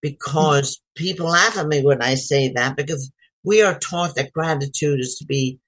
[0.00, 3.10] because people laugh at me when I say that because
[3.42, 5.58] we are taught that gratitude is to be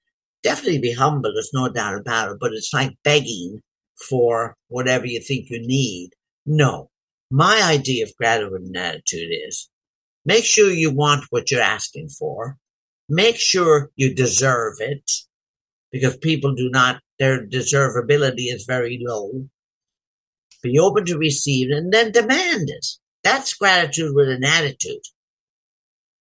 [0.43, 3.61] definitely be humble, there's no doubt about it, but it's like begging
[4.09, 6.11] for whatever you think you need.
[6.45, 6.89] No.
[7.29, 9.69] My idea of gratitude and attitude is
[10.25, 12.57] make sure you want what you're asking for.
[13.09, 15.11] Make sure you deserve it
[15.91, 19.47] because people do not, their deservability is very low.
[20.63, 22.85] Be open to receive and then demand it.
[23.23, 25.01] That's gratitude with an attitude.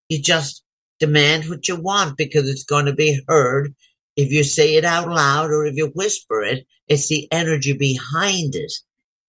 [0.09, 0.63] You just
[0.99, 3.75] demand what you want because it's going to be heard
[4.17, 6.67] if you say it out loud or if you whisper it.
[6.89, 8.73] It's the energy behind it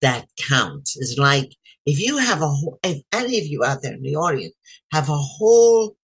[0.02, 0.96] that counts.
[0.98, 1.52] It's like
[1.86, 4.54] if you have a whole, if any of you out there in the audience
[4.92, 5.96] have a whole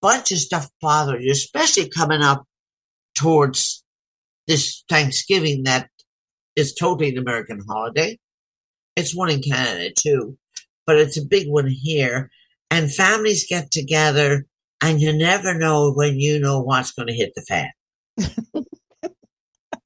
[0.00, 2.44] bunch of stuff bothering you, especially coming up
[3.14, 3.82] towards
[4.46, 5.88] this Thanksgiving that
[6.56, 8.18] is totally an American holiday.
[8.96, 10.36] It's one in Canada too,
[10.86, 12.30] but it's a big one here.
[12.70, 14.46] And families get together
[14.80, 17.70] and you never know when you know what's going to hit the fan.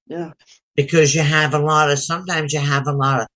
[0.09, 0.32] Yeah.
[0.74, 3.27] Because you have a lot of, sometimes you have a lot of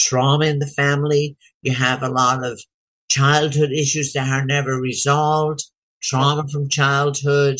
[0.00, 1.36] trauma in the family.
[1.62, 2.60] You have a lot of
[3.10, 5.64] childhood issues that are never resolved,
[6.02, 7.58] trauma from childhood.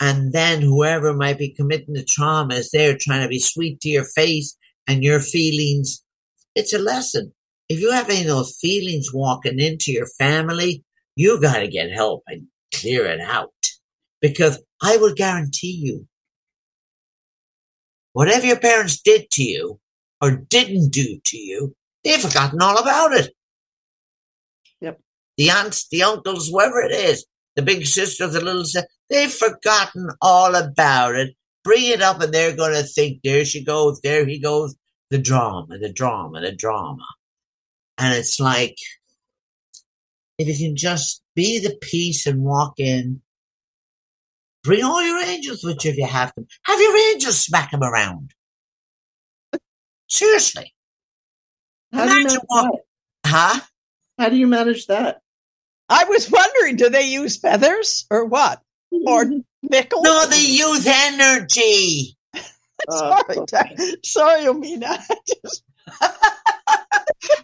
[0.00, 3.88] And then whoever might be committing the trauma is there trying to be sweet to
[3.88, 4.56] your face
[4.86, 6.02] and your feelings.
[6.54, 7.32] It's a lesson.
[7.68, 10.84] If you have any of those feelings walking into your family,
[11.16, 13.50] you got to get help and clear it out.
[14.20, 16.06] Because I will guarantee you,
[18.12, 19.80] whatever your parents did to you
[20.20, 23.32] or didn't do to you, they've forgotten all about it.
[24.80, 25.00] Yep.
[25.36, 27.26] The aunts, the uncles, whoever it is,
[27.56, 31.34] the big sister, the little sister, they've forgotten all about it.
[31.66, 34.76] Bring it up and they're going to think, there she goes, there he goes,
[35.10, 37.04] the drama, the drama, the drama.
[37.98, 38.76] And it's like,
[40.38, 43.20] if you can just be the peace and walk in,
[44.62, 46.46] bring all your angels with you if you have them.
[46.62, 48.30] Have your angels smack them around.
[50.08, 50.72] Seriously.
[51.92, 52.80] How do you Imagine manage what-
[53.24, 53.28] that?
[53.28, 53.60] Huh?
[54.20, 55.20] How do you manage that?
[55.88, 58.62] I was wondering, do they use feathers or what?
[59.06, 59.24] Or
[59.62, 60.02] nickel?
[60.02, 62.16] No, they use energy.
[62.88, 63.80] Uh, sorry, Dad.
[64.04, 64.98] sorry, Omena.
[64.98, 65.62] I just-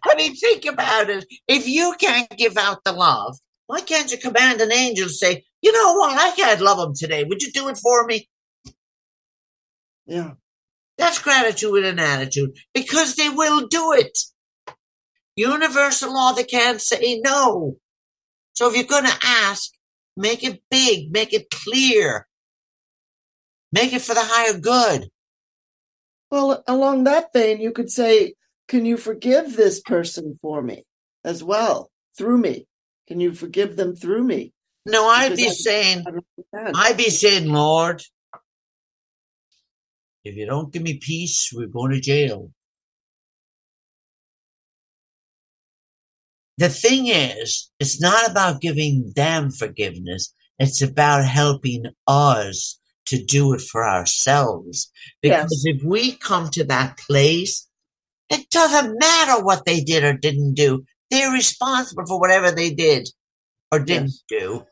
[0.04, 1.24] I mean, think about it.
[1.48, 5.44] If you can't give out the love, why can't you command an angel to say,
[5.62, 7.24] you know what, I can't love him today.
[7.24, 8.28] Would you do it for me?
[10.06, 10.32] yeah.
[10.98, 14.16] That's gratitude with an attitude because they will do it.
[15.36, 17.76] Universal law, they can't say no.
[18.52, 19.70] So if you're going to ask,
[20.16, 22.26] make it big, make it clear,
[23.72, 25.08] make it for the higher good.
[26.30, 28.34] Well, along that vein, you could say,
[28.68, 30.84] Can you forgive this person for me
[31.24, 32.66] as well through me?
[33.08, 34.52] Can you forgive them through me?
[34.86, 36.04] No, I'd Because be I- saying,
[36.74, 38.02] I'd be saying, Lord,
[40.24, 42.50] if you don't give me peace, we're going to jail.
[46.58, 50.34] The thing is, it's not about giving them forgiveness.
[50.58, 54.90] It's about helping us to do it for ourselves.
[55.22, 57.66] Because if we come to that place,
[58.30, 60.84] it doesn't matter what they did or didn't do.
[61.10, 63.08] They're responsible for whatever they did
[63.70, 64.64] or didn't do.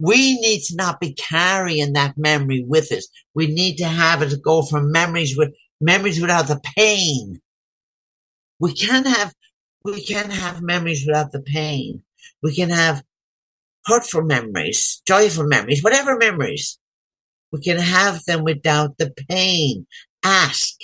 [0.00, 3.08] We need to not be carrying that memory with us.
[3.34, 7.40] We need to have it go from memories with memories without the pain.
[8.60, 9.34] We can't have
[9.84, 12.02] we can't have memories without the pain.
[12.42, 13.02] We can have
[13.84, 16.78] hurtful memories, joyful memories, whatever memories.
[17.52, 19.86] We can have them without the pain.
[20.22, 20.74] Ask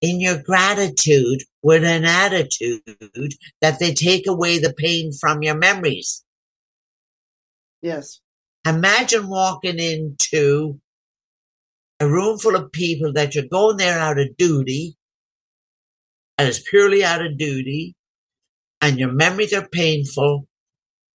[0.00, 2.82] in your gratitude with an attitude
[3.60, 6.24] that they take away the pain from your memories.
[7.80, 8.20] Yes.
[8.66, 10.80] Imagine walking into
[11.98, 14.96] a room full of people that you're going there out of duty,
[16.38, 17.94] and it's purely out of duty,
[18.82, 20.46] and your memories are painful.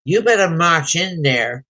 [0.05, 1.65] You better march in there.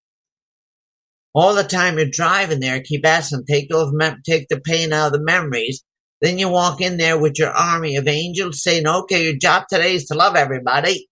[1.33, 5.07] All the time you're driving there, keep asking, take those, mem- take the pain out
[5.07, 5.83] of the memories.
[6.21, 9.95] Then you walk in there with your army of angels saying, okay, your job today
[9.95, 11.07] is to love everybody.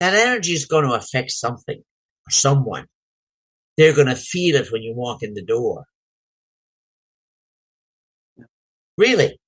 [0.00, 2.86] That energy is going to affect something or someone.
[3.76, 5.84] They're going to feel it when you walk in the door.
[8.98, 9.38] Really.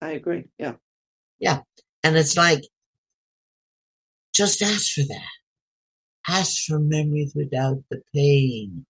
[0.00, 0.44] I agree.
[0.58, 0.74] Yeah.
[2.02, 2.62] And it's like,
[4.34, 5.28] just ask for that.
[6.28, 8.86] Ask for memories without the pain.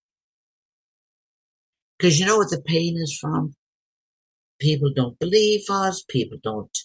[1.99, 3.55] Because you know what the pain is from?
[4.61, 6.05] People don't believe us.
[6.09, 6.77] People don't,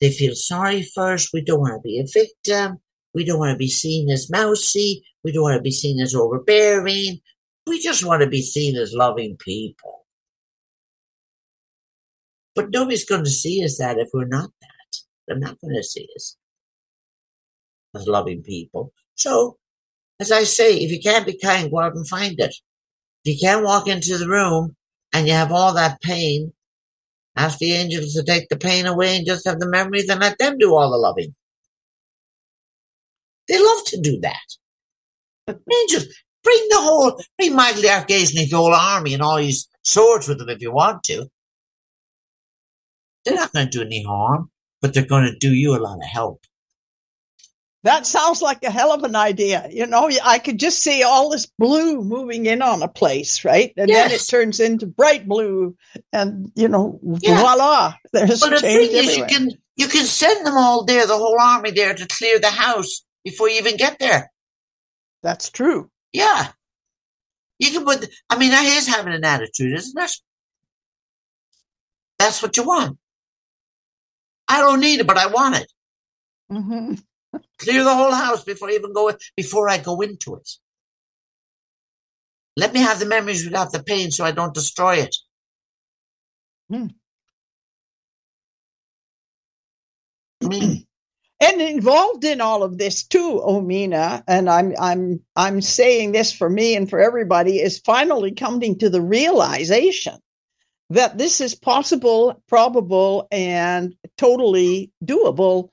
[0.00, 1.32] they feel sorry for us.
[1.32, 2.78] We don't want to be a victim.
[3.14, 5.04] We don't want to be seen as mousy.
[5.22, 7.20] We don't want to be seen as overbearing.
[7.66, 10.06] We just want to be seen as loving people.
[12.54, 14.71] But nobody's going to see us that if we're not that.
[15.26, 16.36] They're not going to see us
[17.94, 18.92] as loving people.
[19.14, 19.56] So,
[20.20, 22.54] as I say, if you can't be kind, go out and find it.
[23.24, 24.76] If you can't walk into the room
[25.12, 26.52] and you have all that pain,
[27.36, 30.38] ask the angels to take the pain away and just have the memories and let
[30.38, 31.34] them do all the loving.
[33.48, 34.46] They love to do that.
[35.72, 36.06] angels,
[36.42, 40.28] bring the whole, bring Michael the Archangel and the whole army and all his swords
[40.28, 41.26] with them if you want to.
[43.24, 44.50] They're not going to do any harm,
[44.82, 46.44] but they're going to do you a lot of help.
[47.84, 49.66] That sounds like a hell of an idea.
[49.70, 53.72] You know, I could just see all this blue moving in on a place, right?
[53.76, 55.76] And then it turns into bright blue,
[56.12, 57.40] and you know, Yeah.
[57.40, 61.06] voila, there's But the change thing is, you can you can send them all there,
[61.06, 64.30] the whole army there, to clear the house before you even get there.
[65.24, 65.90] That's true.
[66.12, 66.52] Yeah,
[67.58, 68.08] you can put.
[68.30, 70.12] I mean, that is having an attitude, isn't it?
[72.20, 72.96] That's what you want.
[74.52, 75.72] I don't need it, but I want it.
[76.50, 76.94] hmm
[77.58, 80.50] Clear the whole house before I even go before I go into it.
[82.56, 85.16] Let me have the memories without the pain, so I don't destroy it.
[86.72, 86.90] I
[91.40, 96.50] and involved in all of this too, Omena, and I'm I'm I'm saying this for
[96.50, 100.18] me and for everybody is finally coming to the realization
[100.92, 105.70] that this is possible, probable, and totally doable.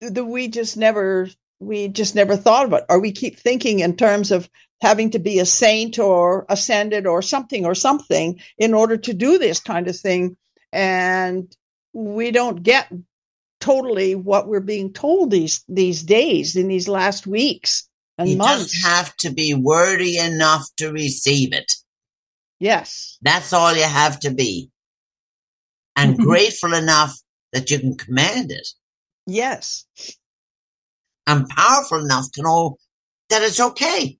[0.00, 1.28] That we just never
[1.60, 4.48] we just never thought about, or we keep thinking in terms of
[4.80, 9.38] having to be a saint or ascended or something or something in order to do
[9.38, 10.36] this kind of thing,
[10.72, 11.52] and
[11.92, 12.92] we don't get
[13.60, 17.88] totally what we're being told these these days in these last weeks
[18.18, 18.70] and you months.
[18.70, 21.74] just have to be worthy enough to receive it.
[22.60, 23.18] Yes.
[23.22, 24.70] That's all you have to be.
[25.96, 26.24] And Mhm.
[26.24, 27.18] grateful enough
[27.52, 28.68] that you can command it.
[29.26, 29.84] Yes.
[31.26, 32.76] And powerful enough to know
[33.28, 34.18] that it's okay.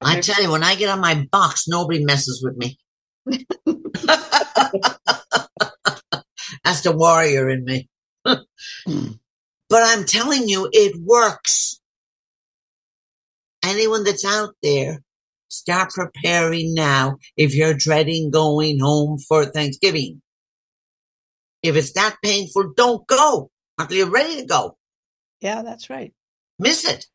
[0.00, 2.78] I tell you, when I get on my box, nobody messes with me.
[6.64, 7.88] That's the warrior in me.
[8.24, 8.44] but
[9.72, 11.80] I'm telling you, it works.
[13.66, 15.02] Anyone that's out there,
[15.48, 20.22] start preparing now if you're dreading going home for Thanksgiving.
[21.62, 24.76] If it's that painful, don't go until you're ready to go.
[25.40, 26.12] Yeah, that's right.
[26.58, 27.06] Miss it.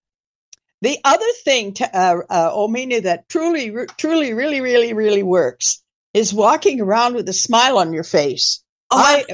[0.81, 5.81] The other thing, to, uh, uh, Omena, that truly, re- truly, really, really, really works
[6.13, 8.63] is walking around with a smile on your face.
[8.89, 9.25] Oh, I-.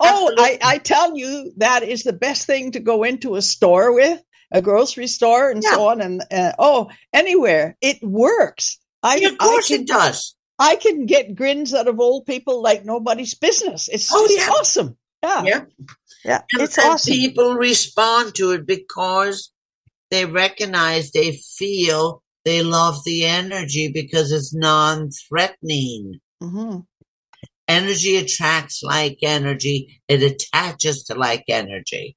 [0.00, 3.94] Oh, I, I tell you, that is the best thing to go into a store
[3.94, 4.20] with,
[4.54, 6.00] a grocery store, and so on.
[6.00, 8.78] And uh, oh, anywhere it works.
[9.02, 10.34] I, Yeah, of I course can, it does.
[10.58, 13.88] I can get grins out of old people like nobody's business.
[13.88, 14.48] It's Oh, yeah.
[14.50, 14.96] awesome.
[15.22, 15.64] Yeah, Yeah.
[16.24, 17.12] yeah, And, it's and awesome.
[17.12, 19.50] people respond to it because
[20.10, 26.20] they recognize, they feel, they love the energy because it's non-threatening.
[26.40, 26.78] hmm
[27.66, 30.00] Energy attracts like energy.
[30.06, 32.14] It attaches to like energy.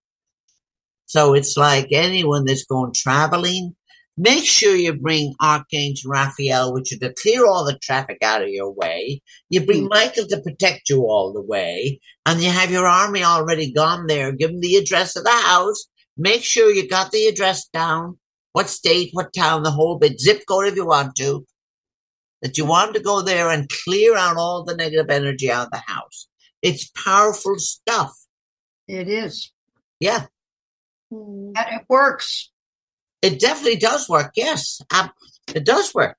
[1.08, 3.76] So it's like anyone that's going traveling.
[4.18, 8.50] Make sure you bring Archangel Raphael with you to clear all the traffic out of
[8.50, 9.22] your way.
[9.50, 9.90] You bring hmm.
[9.90, 12.02] Michael to protect you all the way.
[12.26, 14.34] And you have your army already gone there.
[14.34, 15.86] Give them the address of the house.
[16.18, 18.18] Make sure you got the address down.
[18.52, 20.20] What state, what town, the whole bit.
[20.20, 21.46] Zip code if you want to.
[22.42, 25.72] That you want to go there and clear out all the negative energy out of
[25.72, 26.28] the house.
[26.62, 28.14] It's powerful stuff.
[28.88, 29.54] It is.
[30.00, 30.26] Yeah.
[31.12, 32.52] And it works.
[33.22, 34.34] It definitely does work.
[34.36, 34.82] Yes.
[35.54, 36.18] It does work.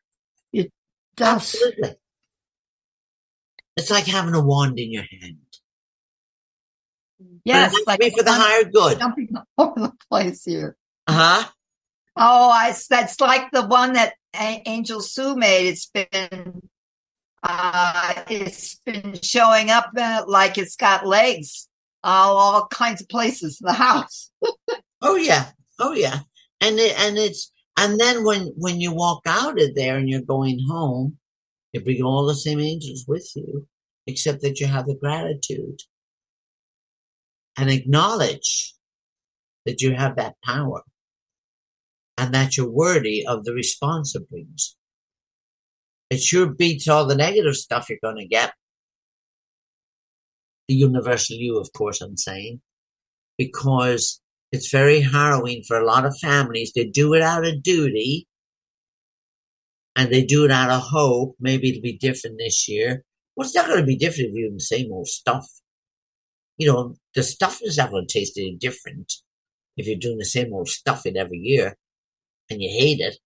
[1.19, 1.55] Does.
[1.55, 1.97] Absolutely.
[3.77, 5.39] It's like having a wand in your hand.
[7.44, 8.98] Yes, like for the higher good.
[9.01, 10.77] jumping all over the place here.
[11.09, 11.48] Uh huh.
[12.15, 15.69] Oh, I, that's like the one that Angel Sue made.
[15.69, 16.62] It's been,
[17.43, 21.68] uh, it's been showing up uh, like it's got legs,
[22.04, 24.30] all, all kinds of places in the house.
[25.00, 25.50] Oh yeah.
[25.78, 26.20] Oh yeah.
[26.60, 30.22] And it, and it's and then when when you walk out of there and you're
[30.22, 31.18] going home,
[31.72, 33.66] you bring all the same angels with you,
[34.08, 35.82] except that you have the gratitude
[37.56, 38.74] and acknowledge
[39.66, 40.82] that you have that power
[42.16, 44.76] and that you're worthy of the response it brings.
[46.10, 48.52] It sure beats all the negative stuff you're going to get.
[50.69, 52.61] The universal you, of course, I'm saying,
[53.39, 54.20] because
[54.53, 56.73] it's very harrowing for a lot of families.
[56.74, 58.27] They do it out of duty
[59.97, 61.36] and they do it out of hope.
[61.40, 63.05] Maybe it'll be different this year.
[63.35, 65.47] Well, it's not going to be different if you're doing the same old stuff.
[66.57, 69.12] You know, the stuff is not going to taste any different
[69.77, 71.77] if you're doing the same old stuff in every year
[72.51, 73.19] and you hate it.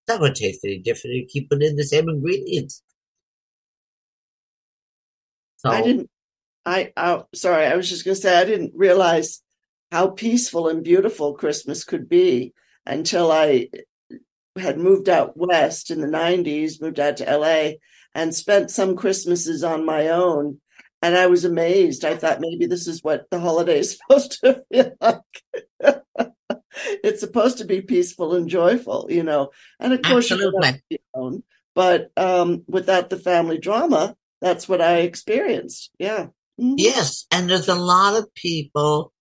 [0.00, 2.82] It's not going to taste any different if you keep putting in the same ingredients.
[5.64, 6.10] So, I didn't.
[6.66, 7.66] I, I sorry.
[7.66, 9.40] I was just going to say I didn't realize
[9.90, 12.52] how peaceful and beautiful Christmas could be
[12.86, 13.68] until I
[14.56, 17.72] had moved out west in the '90s, moved out to LA,
[18.14, 20.60] and spent some Christmases on my own.
[21.02, 22.04] And I was amazed.
[22.04, 25.20] I thought maybe this is what the holiday is supposed to feel like.
[27.04, 29.50] it's supposed to be peaceful and joyful, you know.
[29.80, 30.82] And of course, Absolutely.
[30.88, 31.42] you own,
[31.74, 35.90] but um, without the family drama, that's what I experienced.
[35.98, 36.28] Yeah.
[36.60, 36.74] Mhm.
[36.76, 39.12] Yes, and there's a lot of people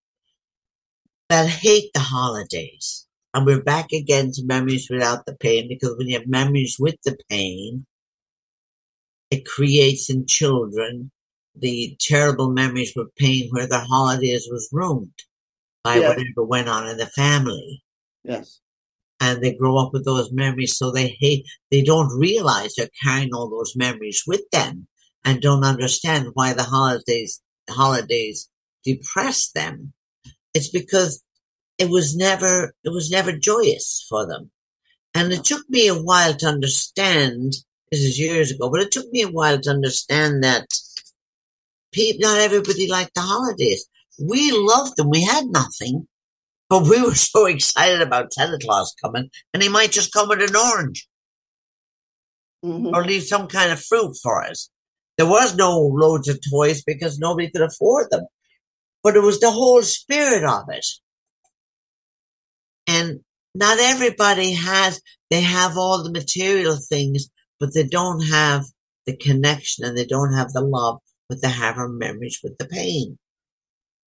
[1.30, 3.08] that hate the holidays.
[3.34, 6.98] And we're back again to memories without the pain because when you have memories with
[7.06, 7.86] the pain,
[9.32, 11.10] it creates in children
[11.56, 15.18] the terrible memories with pain where the holidays was ruined
[15.84, 16.10] by Yeah.
[16.10, 17.82] whatever went on in the family.
[18.24, 18.60] Yes.
[19.22, 23.34] And they grow up with those memories, so they hate, they don't realize they're carrying
[23.34, 24.88] all those memories with them
[25.26, 28.50] and don't understand why the holidays, holidays
[28.84, 29.94] depress them.
[30.54, 31.24] It's because
[31.78, 34.52] it was never, it was never joyous for them.
[35.16, 37.54] And it took me a while to understand,
[37.91, 40.68] this is years ago, but it took me a while to understand that
[41.91, 43.86] people, not everybody liked the holidays.
[44.20, 45.10] We loved them.
[45.10, 46.08] We had nothing,
[46.70, 50.41] but we were so excited about Santa Claus coming and he might just come with
[50.41, 51.08] an orange
[52.66, 52.94] Mhm.
[52.94, 54.70] or leave some kind of fruit for us.
[55.18, 58.26] There was no loads of toys because nobody could afford them,
[59.03, 60.85] but it was the whole spirit of it.
[62.88, 63.19] And
[63.56, 67.30] not everybody has, they have all the material things,
[67.60, 68.65] but they don't have
[69.06, 70.99] the connection and they don't have the love,
[71.30, 73.18] but they have our memories with the pain.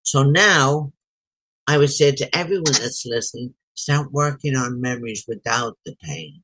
[0.03, 0.93] So now
[1.67, 6.43] I would say to everyone that's listening, start working on memories without the pain.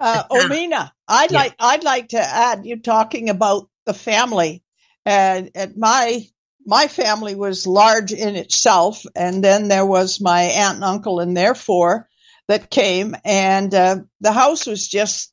[0.00, 0.24] Uh.
[0.30, 1.38] Omena, I'd Yeah.
[1.38, 4.62] like I'd like to add you talking about the family,
[5.04, 6.26] and, and my
[6.66, 11.36] my family was large in itself, and then there was my aunt and uncle and
[11.36, 12.08] their four
[12.48, 15.32] that came, and uh, the house was just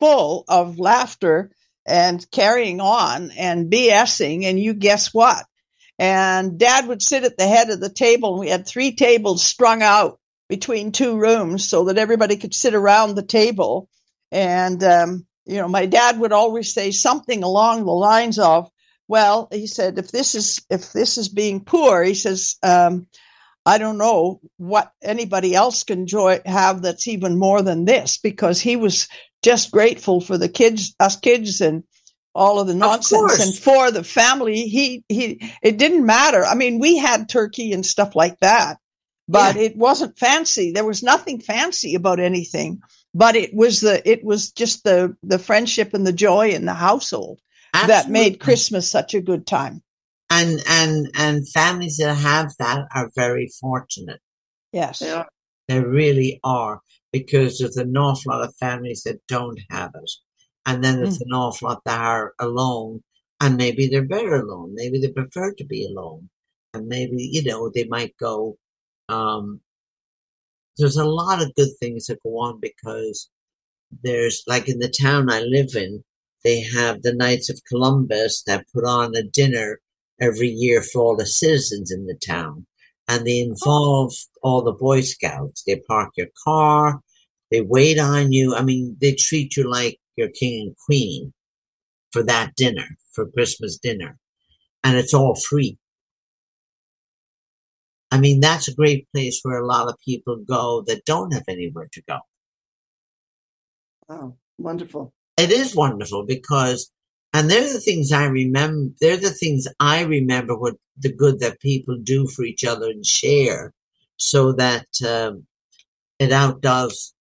[0.00, 1.50] full of laughter
[1.86, 5.44] and carrying on and BSing, and you guess what?
[5.98, 9.42] And Dad would sit at the head of the table, and we had three tables
[9.42, 10.18] strung out
[10.48, 13.88] between two rooms so that everybody could sit around the table.
[14.32, 18.70] And, um, you know, my dad would always say something along the lines of,
[19.08, 23.06] well, he said, if this is, if this is being poor, he says, um,
[23.64, 28.60] I don't know what anybody else can enjoy, have that's even more than this because
[28.60, 29.08] he was
[29.42, 31.84] just grateful for the kids, us kids and
[32.36, 33.40] all of the nonsense course.
[33.40, 34.68] and for the family.
[34.68, 36.44] He, he, it didn't matter.
[36.44, 38.76] I mean, we had turkey and stuff like that,
[39.26, 40.72] but it wasn't fancy.
[40.72, 42.82] There was nothing fancy about anything,
[43.16, 46.74] but it was the, it was just the, the friendship and the joy in the
[46.74, 47.40] household
[47.72, 49.82] that made Christmas such a good time.
[50.30, 54.20] and and and families that have that are very fortunate.
[54.72, 54.98] Yes.
[54.98, 55.28] They are.
[55.68, 56.80] They really are
[57.12, 60.10] because there's an awful lot of families that don't have it,
[60.64, 63.02] and then there's an awful lot that are alone,
[63.40, 64.74] and maybe they're better alone.
[64.74, 66.28] Maybe they prefer to be alone,
[66.74, 68.58] and maybe you know they might go.
[69.08, 69.60] Um,
[70.78, 73.30] there's a lot of good things that go on because
[74.02, 76.04] there's like in the town I live in,
[76.44, 79.80] they have the Knights of Columbus that put on a dinner
[80.20, 82.66] every year for all the citizens in the town.
[83.08, 83.50] And they oh.
[83.50, 84.12] involve
[84.42, 85.62] all the Boy Scouts.
[85.66, 87.00] They park your car.
[87.50, 88.54] They wait on you.
[88.54, 91.32] I mean, they treat you like your king and queen
[92.12, 94.18] for that dinner, for Christmas dinner.
[94.82, 95.78] And it's all free.
[98.10, 101.44] I mean, that's a great place where a lot of people go that don't have
[101.48, 102.18] anywhere to go.
[104.08, 104.36] Wow.
[104.58, 105.12] Wonderful.
[105.36, 106.90] it is wonderful because
[107.34, 111.60] and they're the things I remember they're the things I remember what the good that
[111.60, 113.74] people do for each other and share
[114.16, 115.46] so that um,
[116.18, 117.12] it outdoes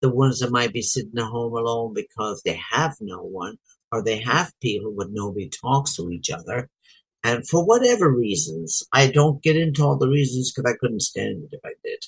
[0.00, 3.56] the ones that might be sitting at home alone because they have no one
[3.90, 6.68] or they have people but nobody talks to each other
[7.24, 11.42] and for whatever reasons I don't get into all the reasons because I couldn't stand
[11.44, 12.04] it if I did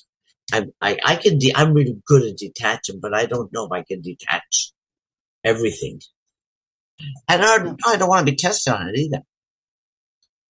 [0.81, 3.71] I, I, I can de- I'm really good at detaching but I don't know if
[3.71, 4.71] I can detach
[5.43, 6.01] everything.
[7.29, 9.21] And I don't, I don't want to be tested on it either.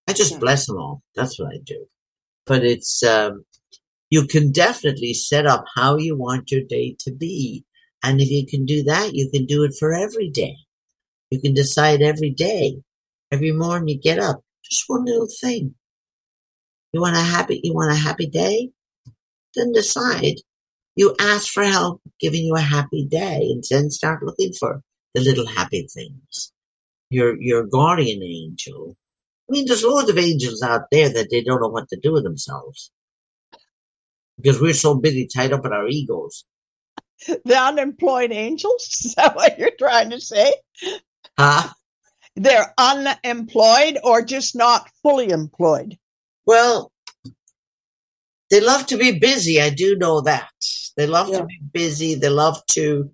[0.07, 0.39] I just Yeah.
[0.39, 1.01] bless them all.
[1.15, 1.85] That's what I do.
[2.45, 3.45] But it's, um,
[4.09, 7.65] you can definitely set up how you want your day to be.
[8.03, 10.55] And if you can do that, you can do it for every day.
[11.29, 12.77] You can decide every day,
[13.31, 15.75] every morning you get up, just one little thing.
[16.93, 18.69] You want a happy, you want a happy day?
[19.55, 20.35] Then decide.
[20.95, 24.81] You ask for help giving you a happy day and then start looking for
[25.13, 26.51] the little happy things.
[27.09, 28.97] Your, your guardian angel.
[29.47, 32.13] I mean, there's loads of angels out there that they don't know what to do
[32.13, 32.91] with themselves.
[34.37, 36.45] Because we're so busy tied up in our egos.
[37.45, 38.87] the unemployed angels?
[39.05, 40.53] Is that what you're trying to say?
[41.37, 41.69] Huh?
[42.37, 45.97] They're unemployed or just not fully employed?
[46.45, 46.91] Well,
[48.51, 49.59] they love to be busy.
[49.59, 50.51] I do know that.
[50.95, 51.39] They love Yeah.
[51.39, 52.13] to be busy.
[52.15, 53.11] They love to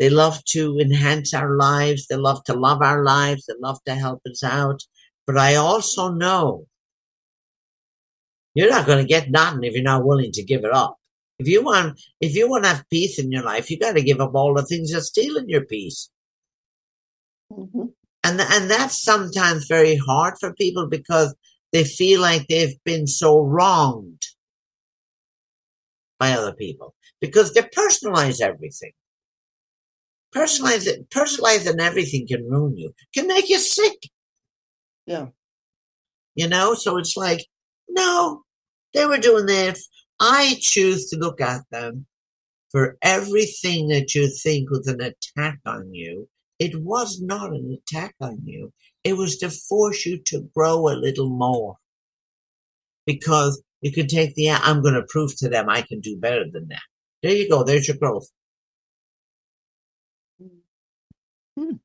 [0.00, 2.08] they love to enhance our lives.
[2.08, 3.46] They love to love our lives.
[3.46, 4.82] They love to help us out.
[5.24, 6.66] But I also know
[8.54, 10.96] you're not going to get nothing if you're not willing to give it up.
[11.38, 14.02] If you want if you want to have peace in your life, you got to
[14.02, 16.10] give up all the things that stealing your peace.
[17.52, 17.92] Mhm.
[18.24, 21.34] And and that's sometimes very hard for people because
[21.72, 24.22] they feel like they've been so wronged
[26.18, 28.92] by other people because they personalize everything.
[30.34, 33.98] Personalize it, personalizing everything can ruin you, can make you sick.
[35.06, 35.26] Yeah.
[36.34, 37.46] You know, so it's like,
[37.88, 38.42] no,
[38.94, 39.88] they were doing this.
[40.18, 42.06] I choose to look at them
[42.70, 46.28] for everything that you think was an attack on you.
[46.58, 48.72] It was not an attack on you.
[49.02, 51.76] It was to force you to grow a little more.
[53.06, 56.44] Because you could take the, I'm going to prove to them I can do better
[56.50, 56.82] than that.
[57.22, 57.64] There you go.
[57.64, 58.28] There's your growth.
[61.58, 61.76] Hmm.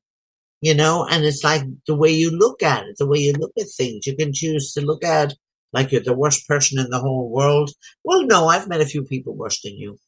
[0.60, 3.52] You know, and it's like the way you look at it, the way you look
[3.58, 4.06] at things.
[4.06, 5.34] You can choose to look at
[5.72, 7.70] like you're the worst person in the whole world.
[8.04, 9.98] Well, no, I've met a few people worse than you.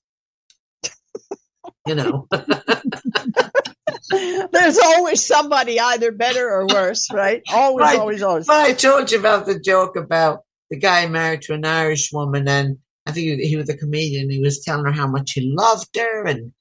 [1.86, 2.28] you know,
[4.10, 7.42] There's always somebody either better or worse, right?
[7.48, 7.98] Always, Right.
[7.98, 8.48] always, always.
[8.48, 12.78] I told you about the joke about the guy married to an Irish woman, and
[13.06, 14.30] I think he, he was a comedian.
[14.30, 16.52] He was telling her how much he loved her, and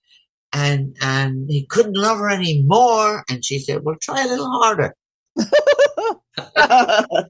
[0.53, 3.23] and and he couldn't love her anymore.
[3.30, 4.95] And she said, "Well, try a little harder."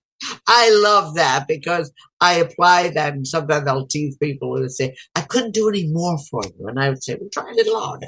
[0.48, 5.22] I love that because I apply that, and sometimes I'll tease people and say, "I
[5.22, 8.08] couldn't do any more for you," and I would say, "Well, try a little harder,"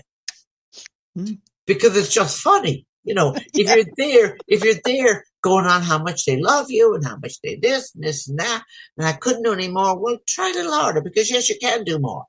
[1.15, 1.33] Hmm.
[1.65, 2.85] Because it's just funny.
[3.03, 6.95] You know, if you're there, if you're there going on how much they love you
[6.95, 8.63] and how much they this and this and that,
[8.97, 11.83] and I couldn't do any more, well, try a little harder because yes, you can
[11.83, 12.25] do more.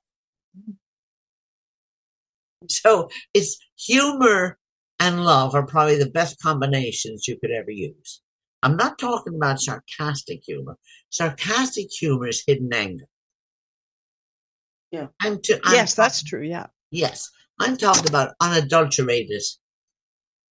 [2.69, 4.59] So it's humor
[4.98, 8.23] and love are probably the best combinations you could ever use.
[8.62, 10.78] I'm not talking about sarcastic humor.
[11.11, 13.05] Sarcastic humor is hidden anger.
[14.90, 15.09] Yeah.
[15.20, 16.43] I'm to, I'm yes, that's true.
[16.43, 16.66] Yeah.
[16.90, 17.31] Yes,
[17.61, 19.43] I'm talking about unadulterated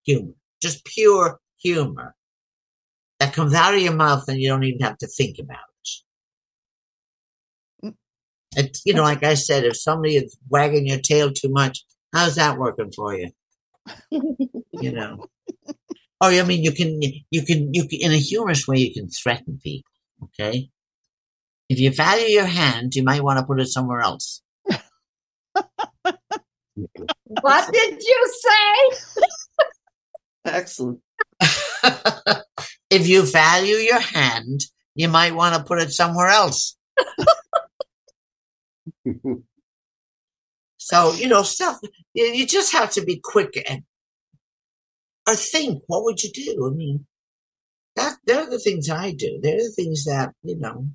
[0.04, 2.16] humor, just pure humor
[3.20, 5.60] that comes out of your mouth and you don't even have to think about
[7.84, 7.88] it.
[7.88, 7.96] Mm.
[8.56, 11.84] It's, you know, like I said, if somebody is wagging your tail too much,
[12.14, 13.30] how's that working for you?
[14.12, 15.26] you know.
[16.20, 17.02] Or I mean, you can,
[17.32, 19.90] you can, you can, in a humorous way, you can threaten people.
[20.24, 20.70] Okay.
[21.70, 24.42] If you value your hand, you might want to put it somewhere else.
[27.42, 29.24] What did you say?
[30.46, 31.00] Excellent.
[32.90, 34.62] if you value your hand,
[34.96, 36.78] you might want to put it somewhere else.
[40.84, 41.80] So, you know, stuff,
[42.16, 43.84] you, just have to be quick and,
[45.26, 46.68] or think, what would you do?
[46.68, 47.06] I mean,
[47.96, 49.40] that, they're the things I do.
[49.42, 50.88] They're the things that, you know,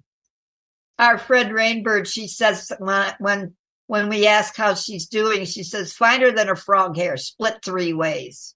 [0.99, 3.55] Our Fred Rainbird, she says when
[3.87, 7.93] when we ask how she's doing, she says finer than a frog hair, split three
[7.93, 8.55] ways.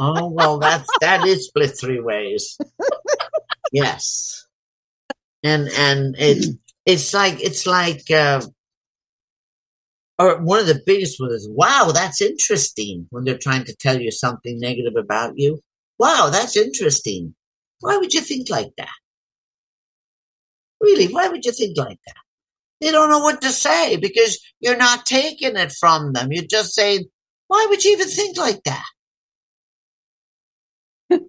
[0.00, 2.58] oh, well, that's, that is split three ways.
[3.72, 4.46] yes.
[5.42, 6.56] And, and it,
[6.86, 8.42] it's like, it's like, uh,
[10.18, 14.00] or one of the biggest ones is, wow, that's interesting when they're trying to tell
[14.00, 15.60] you something negative about you.
[15.98, 17.34] Wow, that's interesting.
[17.80, 18.88] Why would you think like that?
[20.80, 22.16] Really, why would you think like that?
[22.82, 26.32] They don't know what to say because you're not taking it from them.
[26.32, 27.04] You're just saying,
[27.46, 28.84] why would you even think like that?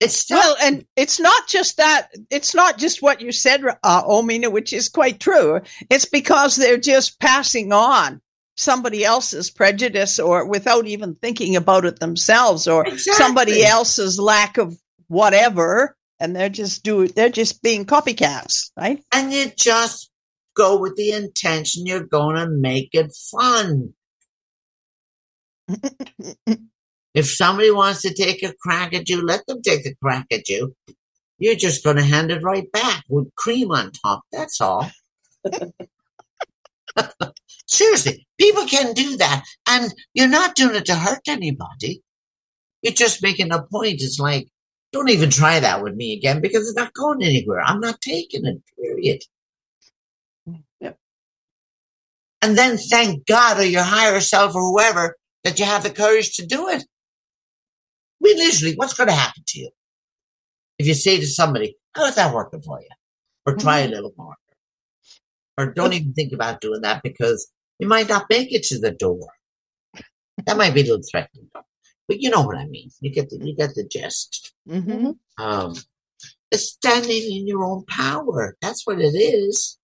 [0.00, 2.08] it's still, Well, and it's not just that.
[2.28, 5.62] It's not just what you said, uh, Omena, which is quite true.
[5.88, 8.20] It's because they're just passing on
[8.58, 14.76] somebody else's prejudice or without even thinking about it themselves or somebody else's lack of
[15.08, 15.96] whatever.
[16.20, 19.02] And they're just do they're just being copycats, right?
[19.12, 20.10] and you just
[20.54, 23.94] go with the intention you're going to make it fun.
[27.14, 30.48] if somebody wants to take a crack at you, let them take a crack at
[30.48, 30.74] you.
[31.38, 34.22] You're just going to hand it right back with cream on top.
[34.32, 34.90] That's all.
[37.66, 39.44] Seriously, people can do that.
[39.68, 42.02] And you're not doing it to hurt anybody.
[42.82, 44.02] You're just making a point.
[44.02, 44.48] It's like,
[44.92, 47.60] don't even try that with me again because it's not going anywhere.
[47.60, 49.22] I'm not taking it, period.
[50.80, 50.98] Yep.
[52.44, 56.36] And then thank God or your higher self or whoever that you have the courage
[56.36, 56.82] to do it.
[56.82, 56.84] I
[58.20, 59.70] mean, literally, what's going to happen to you?
[60.78, 62.88] If you say to somebody, how's that working for you?
[63.46, 64.34] Or try a little more.
[65.56, 68.90] Or don't even think about doing that because you might not make it to the
[68.90, 69.26] door.
[70.44, 71.48] That might be a little threatening.
[72.08, 72.90] But you know what I mean.
[73.00, 74.52] You get the you get the gist.
[74.68, 75.76] hmm Um,
[76.50, 78.54] it's standing in your own power.
[78.60, 79.78] That's what it is.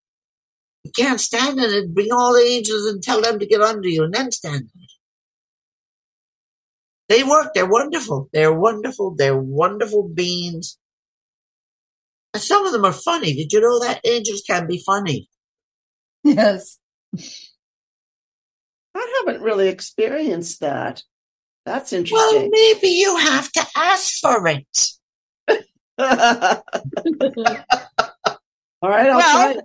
[0.85, 1.95] You can't stand in it.
[1.95, 4.83] Bring all the angels and tell them to get under you, and then stand in
[4.83, 4.91] it.
[7.09, 7.53] They work.
[7.55, 8.29] They're wonderful.
[8.33, 9.15] They're wonderful.
[9.17, 10.79] They're wonderful beings.
[12.33, 13.35] And some of them are funny.
[13.35, 15.29] Did you know that angels can be funny?
[16.23, 16.79] Yes.
[18.95, 21.03] I haven't really experienced that.
[21.67, 22.43] That's interesting.
[22.43, 24.89] Well, maybe you have to ask for it.
[25.99, 26.63] All
[28.89, 29.57] right, I'll Well, try.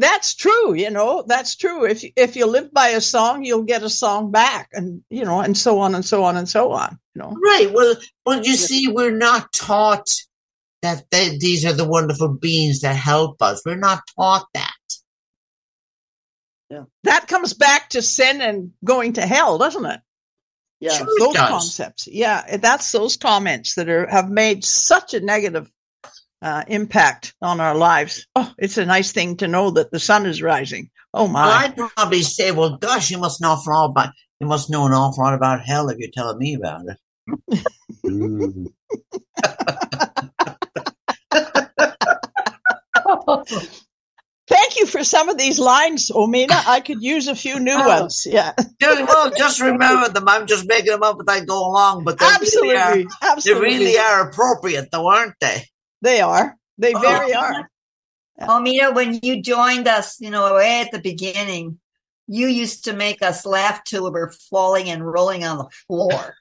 [0.00, 0.06] It.
[0.06, 0.74] That's true.
[0.74, 1.84] You know, that's true.
[1.84, 5.24] If you, if you live by a song, you'll get a song back, and you
[5.24, 6.98] know, and so on and so on and so on.
[7.14, 7.36] You know.
[7.42, 7.70] Right.
[7.72, 10.08] Well, well, you see, we're not taught
[10.82, 13.62] that they, these are the wonderful beings that help us.
[13.64, 14.72] We're not taught that.
[16.70, 16.84] yeah.
[17.04, 20.00] that comes back to sin and going to hell, doesn't it?
[20.80, 20.92] Yeah.
[20.92, 21.48] Sure it those does.
[21.50, 22.08] concepts.
[22.10, 25.70] Yeah, that's those comments that are have made such a negative
[26.42, 28.26] uh, impact on our lives.
[28.34, 30.90] Oh, it's a nice thing to know that the sun is rising.
[31.12, 31.40] Oh Well, my!
[31.64, 34.10] I'd probably say, well, gosh, you must know an awful about
[34.40, 37.64] you must know an awful lot about hell if you're telling me about it.
[38.06, 38.66] Mm.
[44.48, 46.50] Thank you for some of these lines, Omena.
[46.66, 47.86] I could use a few new Oh.
[47.86, 48.26] ones.
[48.28, 50.28] Yeah, Dude, well, just remember them.
[50.28, 53.40] I'm just making them up as I go along, but they absolutely, really are.
[53.40, 55.64] They really are appropriate, though, aren't they?
[56.02, 56.56] They are.
[56.78, 57.00] They Oh.
[57.00, 57.70] very are.
[58.40, 61.78] Almita, when you joined us, you know, way at the beginning,
[62.26, 66.34] you used to make us laugh till we were falling and rolling on the floor.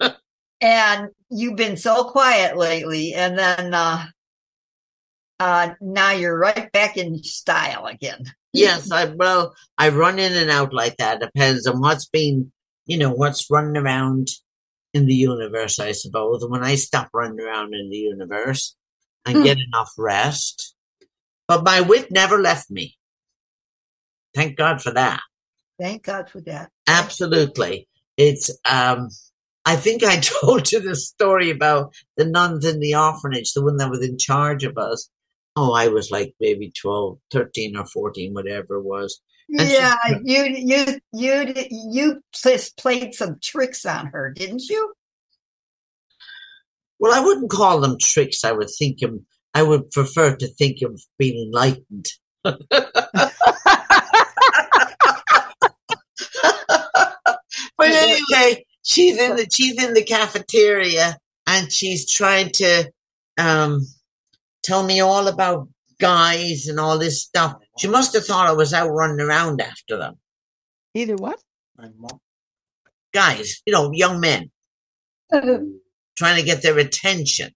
[0.60, 4.06] and you've been so quiet lately, and then uh
[5.40, 8.24] uh now you're right back in style again.
[8.54, 11.20] Yes, I well, I run in and out like that.
[11.20, 12.52] Depends on what's been,
[12.86, 14.28] you know, what's running around
[14.94, 16.42] in the universe, I suppose.
[16.42, 18.76] And when I stop running around in the universe
[19.24, 19.42] and Hmm.
[19.44, 20.74] get enough rest,
[21.48, 22.96] but my wit never left me.
[24.34, 25.20] Thank God for that.
[25.80, 26.70] Thank God for that.
[26.86, 27.88] Absolutely.
[28.16, 29.08] It's um
[29.64, 33.76] I think I told you the story about the nuns in the orphanage, the one
[33.76, 35.08] that was in charge of us.
[35.54, 39.20] Oh, I was like maybe 12, 13 or 14, whatever it was.
[39.50, 44.94] And she- Yeah, you you you you just played some tricks on her, didn't you?
[47.02, 48.44] Well, I wouldn't call them tricks.
[48.44, 52.06] I would think them, I would prefer to think of being enlightened.
[52.44, 52.62] but
[57.80, 61.18] anyway, she's in the she's in the cafeteria
[61.48, 62.88] and she's trying to
[63.36, 63.84] um,
[64.62, 65.68] tell me all about
[65.98, 67.56] guys and all this stuff.
[67.78, 70.18] She must have thought I was out running around after them.
[70.94, 71.40] Either what?
[73.12, 74.52] Guys, you know, young men
[76.16, 77.52] trying to get their attention.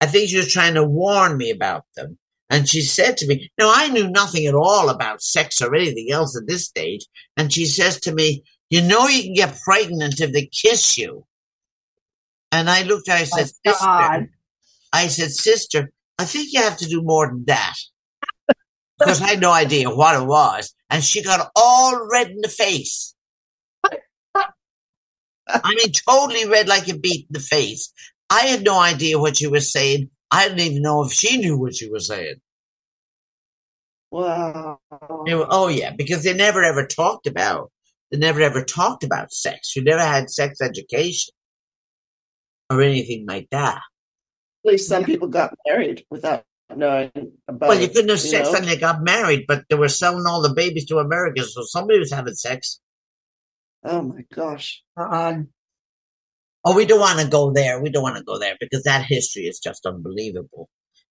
[0.00, 2.18] I think she was trying to warn me about them.
[2.48, 6.10] And she said to me, Now, I knew nothing at all about sex or anything
[6.10, 7.06] else at this stage.
[7.36, 11.24] And she says to me, You know, you can get pregnant if they kiss you.
[12.50, 14.28] And I looked at her, I said, My Sister, God.
[14.92, 17.74] I said, Sister, I think you have to do more than that.
[18.98, 20.74] Because I had no idea what it was.
[20.90, 23.14] And she got all red in the face.
[25.64, 27.92] I mean, totally red like a beet in the face.
[28.28, 30.10] I had no idea what she was saying.
[30.30, 32.36] I didn't even know if she knew what she was saying.
[34.10, 34.80] Wow.
[34.90, 37.70] Were- oh yeah, because they never ever talked about.
[38.10, 39.72] They never ever talked about sex.
[39.76, 41.32] We never had sex education
[42.68, 43.80] or anything like that.
[44.64, 46.44] At least some people got married without
[46.76, 47.10] knowing
[47.48, 48.52] about Well, you couldn't have sex know?
[48.54, 51.98] when they got married, but they were selling all the babies to America, so somebody
[51.98, 52.80] was having sex.
[53.84, 54.82] Oh my gosh.
[54.96, 55.46] God.
[56.64, 57.80] Oh, we don't want to go there.
[57.80, 60.68] We don't want to go there because that history is just unbelievable.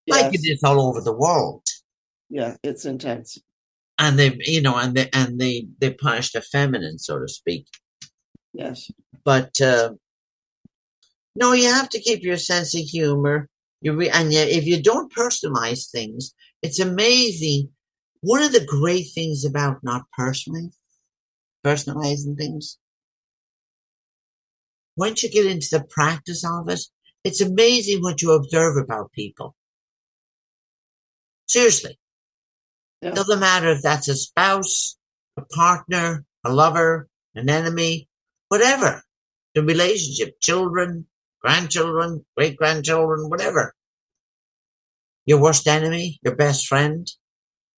[0.08, 1.64] Like it is all over the world.
[2.30, 3.38] Yeah, it's intense.
[3.98, 7.66] and they you know and they and they they punish the feminine so to speak
[8.54, 8.90] Yes.
[9.26, 9.94] but uh,
[11.36, 13.50] no you have to keep your sense of humor
[13.82, 17.70] you re- and yet if you don't personalize things it's amazing
[18.22, 20.70] one of the great things about not personally
[21.66, 22.78] personalizing things
[24.96, 26.82] once you get into the practice of it
[27.24, 29.56] it's amazing what you observe about people
[31.48, 32.00] seriously
[33.02, 33.12] Yeah.
[33.12, 34.98] doesn't matter if that's a spouse
[35.40, 38.08] a partner, a lover, an enemy,
[38.50, 39.04] whatever.
[39.56, 41.08] The relationship, children,
[41.42, 43.74] grandchildren, great grandchildren, whatever.
[45.26, 47.08] Your worst enemy, your best friend.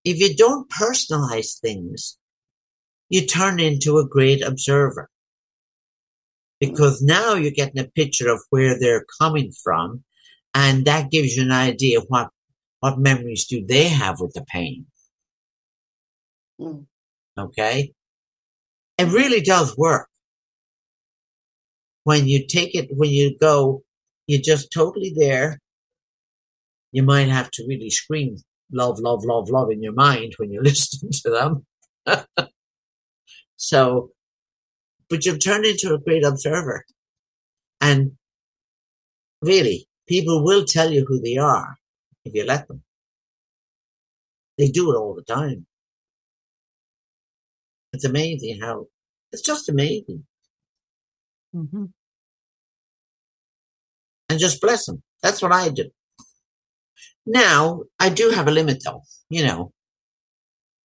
[0.03, 2.17] If you don't personalize things,
[3.11, 5.09] you turn into a great observer.
[6.61, 10.03] Because now you're getting a picture of where they're coming from,
[10.53, 12.29] and that gives you an idea of what,
[12.79, 14.85] what memories do they have with the pain.
[16.59, 16.85] Mm.
[17.37, 17.93] Okay?
[18.97, 20.07] It really does work.
[22.05, 23.83] When you take it, when you go,
[24.25, 25.59] you're just totally there.
[26.93, 28.37] You might have to really scream
[28.71, 31.65] love, love, love, love in your mind when you listen to them.
[33.61, 34.09] so,
[35.07, 36.83] but you've turned into a great observer.
[37.79, 38.13] And
[39.41, 41.77] really, people will tell you who they are
[42.25, 42.81] if you let them.
[44.57, 45.67] They do it all the time.
[47.93, 48.87] It's amazing how
[49.31, 50.25] it's just amazing.
[51.53, 51.85] hmm
[54.29, 55.03] And just bless them.
[55.21, 55.91] That's what I do.
[57.27, 59.71] Now, I do have a limit though, you know.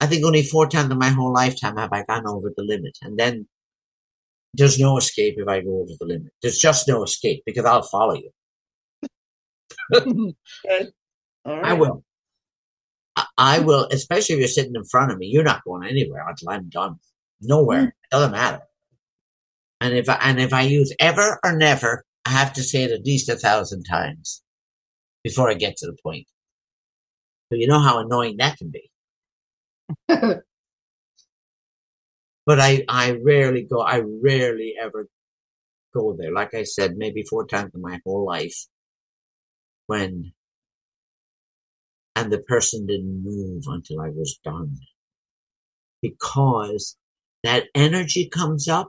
[0.01, 2.99] I think only four times in my whole lifetime have I gone over the limit.
[3.03, 3.49] And then
[4.53, 6.33] there's no escape if I go over the limit.
[6.43, 8.31] There's just no escape because I'll follow you.
[10.65, 10.89] Okay.
[11.45, 12.05] All I will.
[13.15, 15.27] I, I will, especially if you're sitting in front of me.
[15.27, 16.97] You're not going anywhere until I'm done.
[17.41, 17.85] Nowhere.
[17.85, 18.63] It doesn't matter.
[19.81, 22.91] And if I, and if I use ever or never, I have to say it
[22.91, 24.43] at least a thousand times
[25.23, 26.27] before I get to the point.
[27.49, 28.91] So you know how annoying that can be.
[32.47, 35.09] But I, I rarely go, I rarely ever
[35.95, 36.33] go there.
[36.33, 38.67] Like I said, maybe four times in my whole life
[39.87, 40.33] when,
[42.17, 44.77] and the person didn't move until I was done.
[46.03, 46.97] Because
[47.45, 48.89] that energy comes up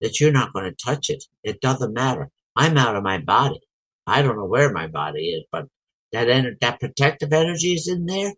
[0.00, 1.24] that you're not going to touch it.
[1.42, 2.30] It doesn't matter.
[2.56, 3.60] I'm out of my body.
[4.06, 5.66] I don't know where my body is, but
[6.12, 8.32] that ener- that protective energy is in there.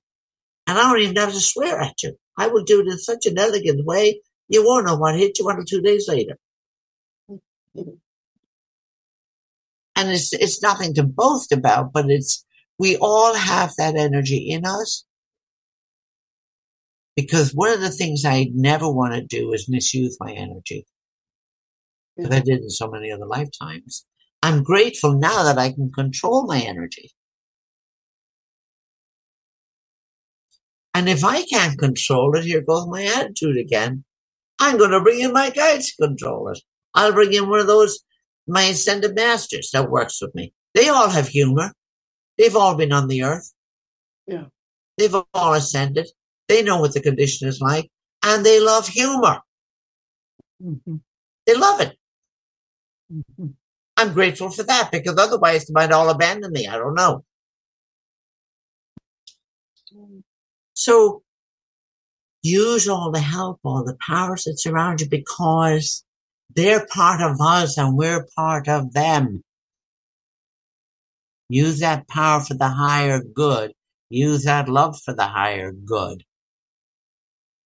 [0.66, 2.16] And I don't even have to swear at you.
[2.36, 5.44] I will do it in such an elegant way, you won't know what hit you
[5.44, 6.38] one or two days later.
[9.98, 12.44] And it's, it's nothing to boast about, but it's,
[12.78, 15.04] we all have that energy in us.
[17.16, 20.84] Because one of the things I never want to do is misuse my energy.
[22.14, 22.44] Because I mm-hmm.
[22.44, 24.04] did in so many other lifetimes.
[24.42, 27.10] I'm grateful now that I can control my energy.
[30.96, 34.02] And if I can't control it, here goes my attitude again.
[34.58, 36.58] I'm going to bring in my guides to control it.
[36.94, 38.00] I'll bring in one of those,
[38.46, 40.54] my ascended masters that works with me.
[40.72, 41.74] They all have humor.
[42.38, 43.52] They've all been on the earth.
[44.26, 44.46] Yeah.
[44.96, 46.08] They've all ascended.
[46.48, 47.90] They know what the condition is like
[48.22, 49.40] and they love humor.
[50.62, 50.96] hmm
[51.44, 51.94] They love it.
[53.12, 53.48] hmm
[53.98, 56.66] I'm grateful for that because otherwise they might all abandon me.
[56.66, 57.22] I don't know.
[60.86, 61.24] So
[62.44, 66.04] use all the help, all the powers that surround you because
[66.54, 69.42] they're part of us and we're part of them.
[71.48, 73.72] Use that power for the higher good.
[74.10, 76.22] Use that love for the higher good.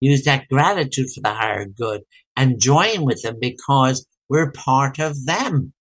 [0.01, 2.01] Use that gratitude for the higher good
[2.39, 5.75] and join with them because we're part of them.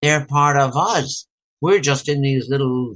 [0.00, 1.26] They're part of us.
[1.60, 2.94] We're just in these little,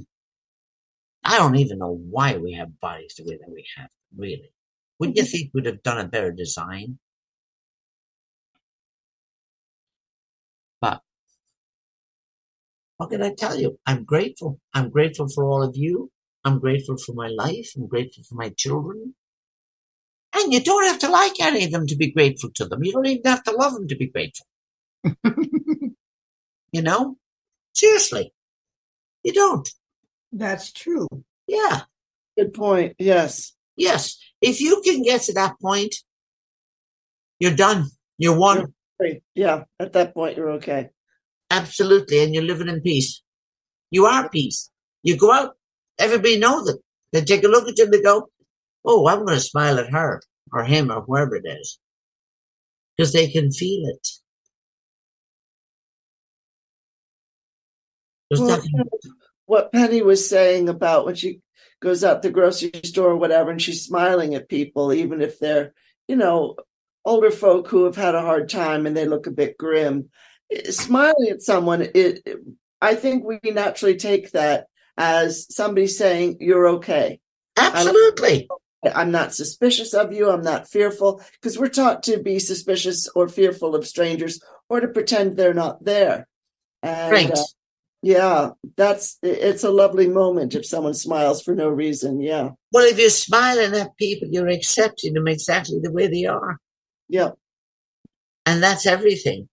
[1.23, 4.51] I don't even know why we have bodies the way that we have, really.
[4.99, 5.31] Wouldn't you mm-hmm.
[5.31, 6.99] think we'd have done a better design?
[10.79, 11.01] But
[12.97, 13.79] what can I tell you?
[13.85, 14.59] I'm grateful.
[14.73, 16.11] I'm grateful for all of you.
[16.43, 17.71] I'm grateful for my life.
[17.75, 19.15] I'm grateful for my children.
[20.33, 22.83] And you don't have to like any of them to be grateful to them.
[22.83, 24.47] You don't even have to love them to be grateful.
[26.71, 27.17] You know?
[27.73, 28.33] Seriously.
[29.23, 29.69] You don't.
[30.31, 31.07] That's true.
[31.47, 31.81] Yeah.
[32.37, 32.95] Good point.
[32.97, 33.53] Yes.
[33.75, 34.17] Yes.
[34.41, 35.95] If you can get to that point,
[37.39, 37.87] you're done.
[38.17, 38.73] You're one.
[39.35, 39.63] Yeah.
[39.79, 40.89] At that point, you're okay.
[41.49, 42.23] Absolutely.
[42.23, 43.21] And you're living in peace.
[43.89, 44.69] You are peace.
[45.03, 45.57] You go out,
[45.99, 46.77] everybody knows it.
[47.11, 48.29] They take a look at you and they go,
[48.85, 50.21] Oh, I'm going to smile at her
[50.53, 51.77] or him or whoever it is.
[52.95, 54.07] Because they can feel it.
[58.39, 58.61] Well.
[59.51, 61.41] What Penny was saying about when she
[61.81, 65.73] goes out the grocery store or whatever, and she's smiling at people, even if they're,
[66.07, 66.55] you know,
[67.03, 70.09] older folk who have had a hard time and they look a bit grim.
[70.49, 71.91] Eh, Smiling at someone, it,
[72.25, 72.37] it
[72.81, 77.19] I think we naturally take that as somebody saying you're okay.
[77.57, 78.47] Absolutely.
[78.85, 80.29] I'm not suspicious of you.
[80.29, 84.87] I'm not fearful because we're taught to be suspicious or fearful of strangers or to
[84.87, 86.25] pretend they're not there.
[86.81, 87.31] And, Right.
[87.31, 87.43] uh,
[88.01, 92.19] yeah, that's it's a lovely moment if someone smiles for no reason.
[92.19, 92.49] Yeah.
[92.71, 96.57] Well, if you're smiling at people, you're accepting them exactly the way they are.
[97.09, 97.31] Yeah.
[98.45, 99.47] And that's everything.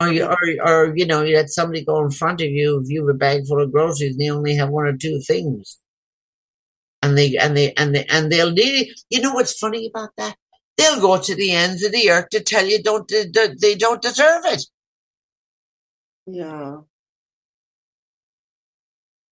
[0.00, 2.90] Or you, or, or, you know, you had somebody go in front of you, if
[2.90, 5.78] you have a bag full of groceries and they only have one or two things.
[7.02, 10.34] And they, and they, and they, and they'll need, you know what's funny about that?
[10.76, 13.08] They'll go to the ends of the earth to tell you don't,
[13.60, 14.64] they don't deserve it.
[16.26, 16.78] Yeah.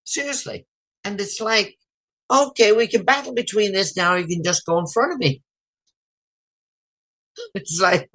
[0.04, 0.66] Seriously.
[1.04, 1.76] And it's like,
[2.30, 4.16] okay, we can battle between this now.
[4.16, 5.42] You can just go in front of me.
[7.54, 8.10] It's like,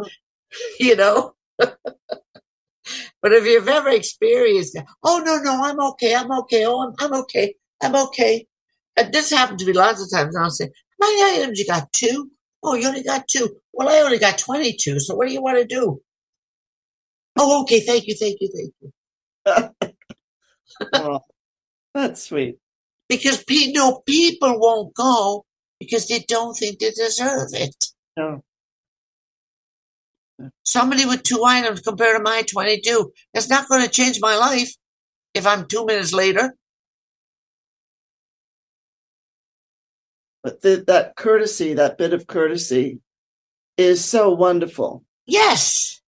[0.80, 1.34] you know.
[1.60, 7.14] but if you've ever experienced, oh no, no, I'm okay, I'm okay, oh, I'm, I'm
[7.22, 8.48] okay, I'm okay.
[8.98, 10.36] And this happened to me lots of times.
[10.36, 10.70] And I'll say,
[11.00, 12.32] my items, you got two?
[12.64, 13.58] Oh, you only got two.
[13.74, 15.00] Well, I only got 22.
[15.00, 16.02] So what do you want to do?
[17.38, 17.82] Oh, okay.
[17.82, 18.16] Thank you.
[18.16, 18.50] Thank you.
[18.56, 18.92] Thank you.
[20.94, 21.22] Oh,
[21.94, 22.58] that's sweet.
[23.08, 25.46] because pe- no people won't go
[25.80, 27.76] because they don't think they deserve it.
[28.18, 28.44] No.
[30.66, 34.74] Somebody with two items compared to my 22, that's not going to change my life
[35.34, 36.56] if I'm two minutes later.
[40.44, 43.00] But the, that courtesy, that bit of courtesy,
[43.78, 45.04] is so wonderful.
[45.26, 46.02] Yes,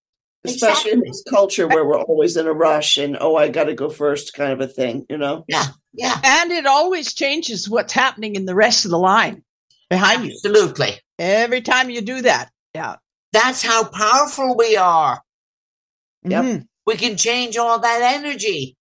[0.46, 3.90] especially in this culture where we're always in a rush and oh i gotta go
[3.90, 8.36] first kind of a thing you know yeah, yeah, And it always changes what's happening
[8.36, 9.44] in the rest of the line
[9.90, 10.32] behind you.
[10.32, 11.00] absolutely.
[11.20, 12.52] Every time you do that.
[12.76, 12.98] Yeah.
[13.34, 15.22] That's how powerful we are.
[16.24, 16.44] Yep.
[16.46, 16.68] Mhm.
[16.86, 18.78] We can change all that energy.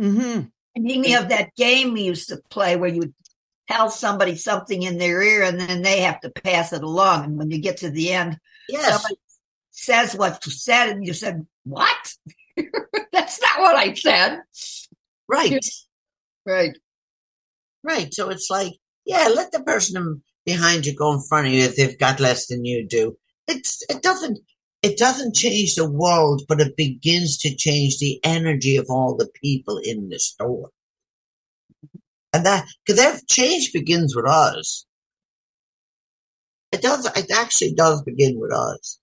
[0.00, 0.46] mm-hmm.
[0.76, 3.14] Remind me of that game we used to play where you
[3.70, 7.24] tell somebody something in their ear and then they have to pass it along.
[7.24, 8.38] And when you get to the end,
[8.68, 9.16] Yes, somebody
[9.82, 12.14] says what you said, and you said, What?
[13.12, 14.40] That's not what I said.
[15.28, 15.64] right,
[16.46, 16.76] Right.
[17.84, 18.12] right.
[18.12, 18.72] So it's like,
[19.04, 22.46] yeah, let the person behind you go in front of you if they've got less
[22.46, 23.16] than you do.
[23.48, 24.38] It's it doesn't
[24.82, 29.30] it doesn't change the world, but it begins to change the energy of all the
[29.42, 30.70] people in the store.
[32.32, 34.86] And that because that change begins with us.
[36.72, 37.06] It does.
[37.16, 38.98] It actually does begin with us.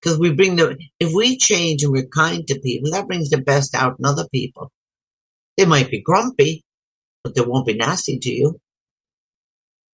[0.00, 3.40] Because we bring the, if we change and we're kind to people, that brings the
[3.40, 4.72] best out in other people.
[5.56, 6.64] They might be grumpy,
[7.22, 8.60] but they won't be nasty to you.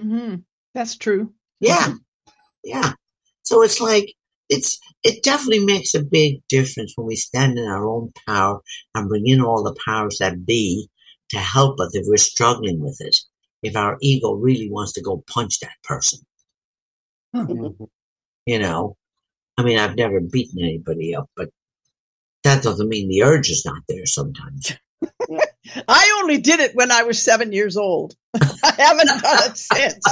[0.01, 0.45] Mhm.
[0.75, 1.33] That's true.
[1.59, 1.95] Yeah.
[2.63, 2.93] Yeah.
[3.43, 4.13] So it's like,
[4.49, 8.61] it's, it definitely makes a big difference when we stand in our own power
[8.95, 10.89] and bring in all the powers that be
[11.31, 13.19] to help us if we're struggling with it.
[13.63, 16.21] If our ego really wants to go punch that person,
[18.47, 18.97] you know,
[19.59, 21.51] I mean, I've never beaten anybody up, but
[22.45, 24.77] that doesn't mean the urge is not there sometimes.
[25.89, 28.15] I only did it when I was seven years old.
[28.35, 30.05] I haven't done it since.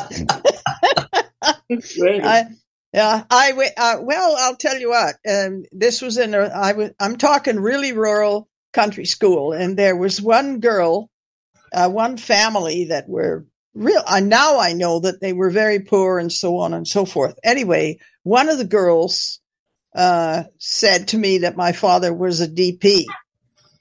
[1.99, 2.25] Great.
[2.25, 2.47] I,
[2.93, 5.17] yeah, I uh, well, I'll tell you what.
[5.29, 6.43] Um, this was in a.
[6.43, 6.91] I was.
[7.01, 11.11] I'm talking really rural country school, and there was one girl,
[11.73, 14.03] uh, one family that were real.
[14.07, 17.39] Uh, now I know that they were very poor and so on and so forth.
[17.45, 19.41] Anyway, one of the girls
[19.95, 23.05] uh, said to me that my father was a DP.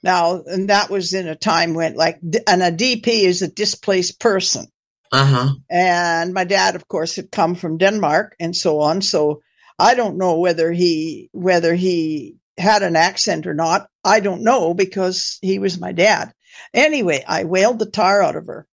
[0.02, 4.20] Now, and that was in a time when, like, and a DP is a displaced
[4.20, 4.66] person
[5.10, 5.48] Uh huh.
[5.70, 9.42] and my dad of course had come from denmark and so on so
[9.78, 14.74] i don't know whether he whether he had an accent or not i don't know
[14.74, 16.32] because he was my dad
[16.72, 18.66] anyway i wailed the tar out of her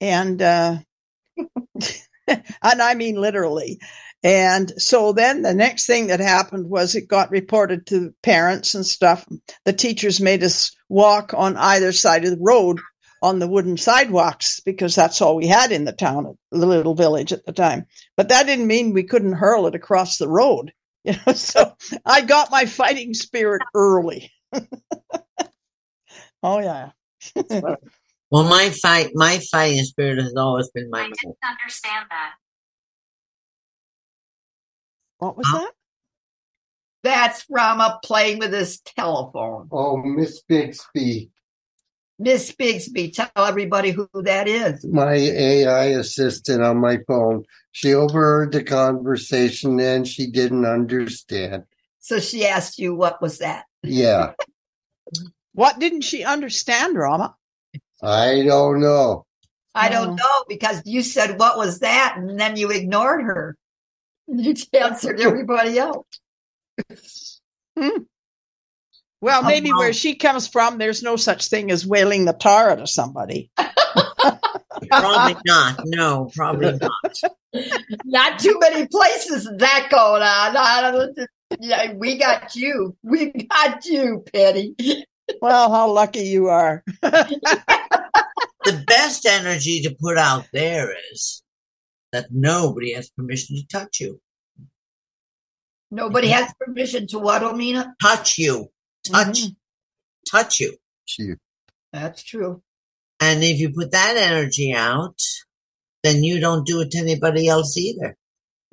[0.00, 0.76] and uh
[2.28, 3.78] and i mean literally
[4.22, 8.86] and so then the next thing that happened was it got reported to parents and
[8.86, 9.26] stuff
[9.64, 12.80] the teachers made us walk on either side of the road
[13.24, 17.32] on the wooden sidewalks because that's all we had in the town, the little village
[17.32, 17.86] at the time.
[18.18, 20.72] But that didn't mean we couldn't hurl it across the road.
[21.06, 21.76] You know, so
[22.06, 24.32] I got my fighting spirit early.
[26.42, 26.92] oh yeah.
[28.34, 32.32] Well, my fight, my fighting spirit has always been my I didn't understand that.
[35.18, 35.58] What was Huh?
[35.58, 35.72] that?
[37.04, 39.68] That's Rama playing with his telephone.
[39.70, 41.30] Oh, Miss Bixby,
[42.18, 44.84] Miss Bigsby, tell everybody who that is.
[44.84, 47.44] my AI assistant on my phone.
[47.70, 51.66] She overheard the conversation and she didn't understand.
[52.00, 53.66] So she asked you, what was that?
[53.84, 54.32] Yeah.
[55.52, 57.36] What didn't she understand, Rama?
[58.04, 59.24] I don't know.
[59.74, 59.92] I Oh.
[59.92, 62.14] don't know because you said, what was that?
[62.18, 63.56] And then you ignored her.
[64.28, 66.06] You answered everybody else.
[67.78, 68.02] Hmm.
[69.20, 69.78] Well, Oh, maybe wow.
[69.78, 73.50] where she comes from, there's no such thing as wailing the tar out of somebody.
[74.90, 75.80] Probably not.
[75.86, 77.20] No, probably not.
[78.04, 80.56] Not too many places that going on.
[80.56, 81.18] I don't,
[81.60, 82.94] yeah, we got you.
[83.02, 84.74] We got you, Penny.
[85.40, 86.84] Well, how lucky you are.
[88.64, 91.42] The best energy to put out there is
[92.12, 94.22] that nobody has permission to touch you.
[95.90, 97.92] Nobody has permission to what, Omena?
[98.00, 98.70] Touch you.
[99.06, 99.42] Touch.
[99.42, 99.56] Mhm.
[100.30, 100.78] Touch you.
[101.04, 101.34] She,
[101.92, 102.62] That's true.
[103.20, 105.18] And if you put that energy out,
[106.02, 108.16] then you don't do it to anybody else either.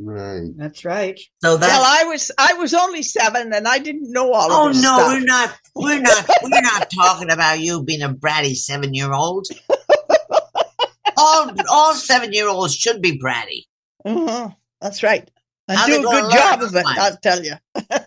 [0.04, 0.50] Right.
[0.58, 1.20] That's right.
[1.44, 4.68] So that Well, I was I was only seven, and I didn't know all Oh
[4.70, 5.08] of this no, stuff.
[5.14, 5.58] we're not.
[5.76, 6.30] We're not.
[6.44, 9.48] we're not talking about you being a bratty seven-year-old.
[11.18, 13.66] all all seven-year-olds should be bratty.
[14.06, 14.56] Mhm.
[14.80, 15.30] That's right.
[15.68, 16.86] I How do a gonna good learn job of it.
[16.86, 16.98] otherwise?
[17.00, 17.54] I'll tell you.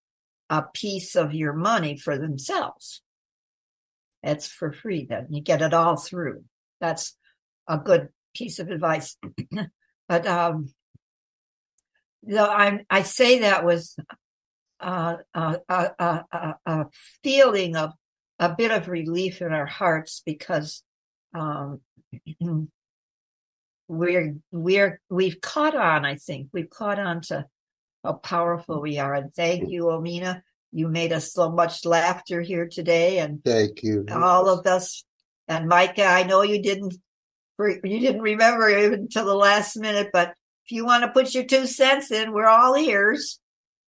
[0.48, 3.02] a piece of your money for themselves.
[4.22, 5.28] It's for free then.
[5.30, 6.44] You get it all through.
[6.80, 7.16] That's
[7.68, 9.16] a good piece of advice.
[10.08, 10.72] but um
[12.22, 13.88] no, I I say that with
[14.80, 16.86] uh, uh, uh, a
[17.22, 17.92] feeling of
[18.38, 20.82] a bit of relief in our hearts because
[21.34, 21.80] um,
[23.88, 26.04] we're we're we've caught on.
[26.04, 27.46] I think we've caught on to
[28.04, 29.14] how powerful we are.
[29.14, 30.42] And thank you, Omena.
[30.72, 34.04] You made us so much laughter here today, and Thank you.
[34.12, 35.04] all of us.
[35.48, 36.94] And Micah, I know you didn't
[37.58, 40.28] you didn't remember even until the last minute, but
[40.64, 43.40] if you want to put your two cents in, we're all ears.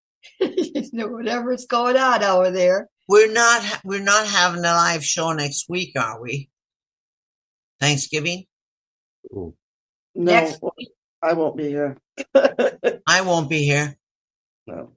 [0.41, 2.89] Whatever's going on over there.
[3.09, 3.63] We're not.
[3.85, 6.49] We're not having a live show next week, are we?
[7.81, 8.45] Thanksgiving.
[9.35, 9.55] Oh,
[10.15, 10.61] No, Next
[11.23, 11.97] I won't be here.
[13.07, 13.97] I won't be here.
[14.67, 14.93] no.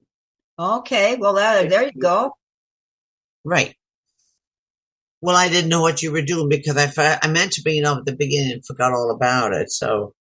[0.58, 2.32] Okay, well, that, there you go.
[3.44, 3.74] Right.
[5.20, 7.84] Well, I didn't know what you were doing because I I meant to bring it
[7.84, 9.70] up at the beginning and forgot all about it.
[9.70, 10.14] So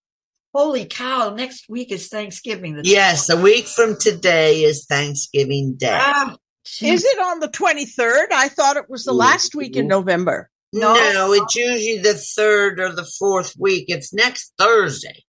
[0.53, 1.34] Holy cow!
[1.35, 2.76] Next week is Thanksgiving.
[2.76, 5.97] The yes, a week from today is Thanksgiving Day.
[5.99, 6.38] Ah,
[6.80, 8.27] Is it on the 23rd?
[8.31, 10.51] I thought it was the last week in November.
[10.72, 10.93] No.
[10.93, 13.85] no, it's usually the third or the fourth week.
[13.88, 15.23] It's next Thursday.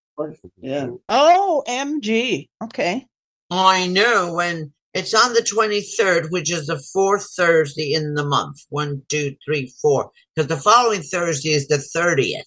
[0.58, 0.88] Yeah.
[1.08, 2.48] Oh, MG.
[2.62, 3.06] Okay.
[3.50, 8.58] I know when it's on the 23rd, which is the fourth Thursday in the month.
[8.70, 10.10] One, two, three, four.
[10.34, 12.42] Because the following Thursday is the 30th.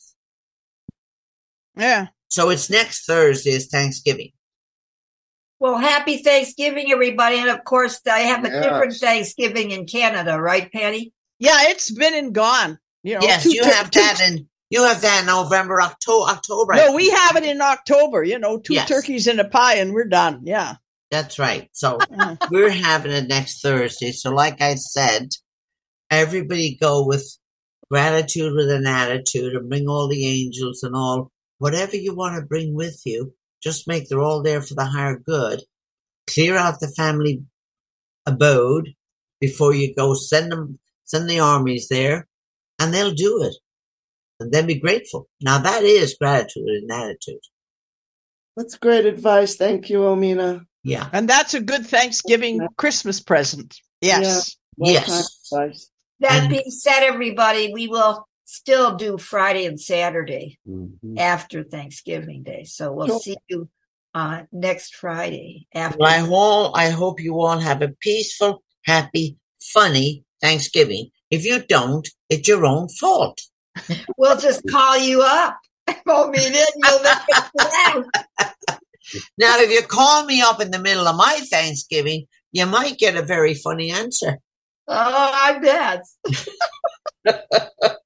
[1.76, 2.08] Yeah.
[2.30, 4.32] So it's next Thursday is Thanksgiving.
[5.60, 8.64] Well, happy Thanksgiving, everybody, and of course, I have a Yes.
[8.64, 11.14] different Thanksgiving in Canada, right, Patty?
[11.40, 12.78] Yeah, it's been and gone.
[13.04, 15.82] You know, yes, two- you two- have two- that in you have that in November,
[15.82, 16.74] October, October.
[16.76, 18.22] No, we have it in October.
[18.24, 18.88] You know, two Yes.
[18.88, 20.42] turkeys and a pie, and we're done.
[20.44, 20.76] Yeah.
[21.12, 21.70] That's right.
[21.74, 22.40] So Mm.
[22.50, 24.12] we're having it next Thursday.
[24.12, 25.30] So, like I said,
[26.12, 27.26] everybody go with
[27.90, 32.46] gratitude with an attitude and bring all the angels and all whatever you want to
[32.46, 33.34] bring with you.
[33.64, 35.62] Just make they're all there for the higher good.
[36.28, 37.42] Clear out the family
[38.26, 38.90] abode
[39.40, 40.14] before you go.
[40.14, 42.28] Send them, send the armies there,
[42.80, 43.56] and they'll do it.
[44.40, 45.28] And then be grateful.
[45.42, 47.40] Now that is gratitude and attitude.
[48.56, 49.56] That's great advice.
[49.56, 50.66] Thank you, Omena.
[50.88, 51.10] Yeah.
[51.12, 53.78] And that's a good Thanksgiving Christmas present.
[54.00, 54.56] Yes.
[54.78, 55.52] Well Yes.
[56.20, 61.20] That being said, everybody, we will still do Friday and Saturday mhm.
[61.20, 62.64] after Thanksgiving Day.
[62.64, 63.20] So we'll Sure.
[63.20, 63.70] see you
[64.14, 65.98] uh, next Friday after.
[66.00, 71.12] Well, I all I hope you all have a peaceful, happy, funny Thanksgiving.
[71.30, 73.42] If you don't, it's your own fault.
[74.18, 75.58] We'll just call you up.
[75.88, 78.06] I mean, it, you'll make us laugh.
[79.38, 83.16] Now, if you call me up in the middle of my Thanksgiving, you might get
[83.16, 84.38] a very funny answer.
[84.88, 86.04] Oh, I bet.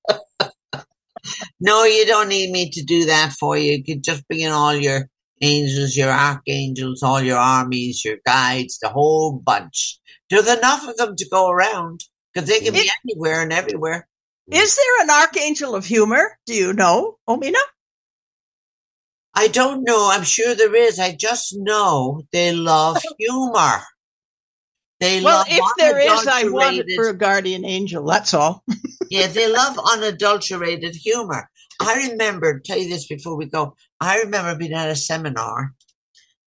[1.60, 3.74] No, you don't need me to do that for you.
[3.74, 5.08] You can just bring in all your
[5.42, 10.00] angels, your archangels, all your armies, your guides, the whole bunch
[10.30, 12.02] There's enough of them to go around
[12.34, 14.08] because they can be It- anywhere and everywhere.
[14.52, 16.38] Is there an archangel of humor?
[16.46, 17.62] Do you know, Omena?
[19.34, 20.10] I don't know.
[20.12, 21.00] I'm sure there is.
[21.00, 23.82] I just know they love humor.
[25.00, 25.48] They love.
[25.50, 28.06] Well, love if there is, I want it for a guardian angel.
[28.06, 28.64] That's all.
[29.10, 31.50] Yeah, they love unadulterated humor.
[31.82, 33.76] I remember, tell you this before we go.
[34.00, 35.74] I remember being at a seminar,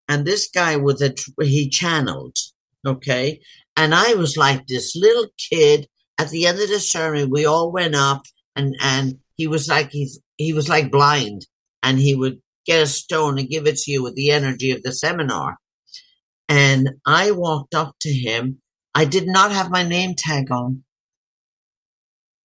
[0.08, 1.12] and this guy was a
[1.42, 2.38] he channeled,
[2.86, 3.42] okay,
[3.76, 5.88] and I was like this little kid.
[6.16, 8.22] At the end of the sermon, we all went up,
[8.56, 11.46] and and he was like he's he was like blind,
[11.82, 14.82] and he would get a stone and give it to you with the energy of
[14.82, 15.56] the seminar.
[16.48, 18.60] And I walked up to him.
[18.94, 20.84] I did not have my name tag on.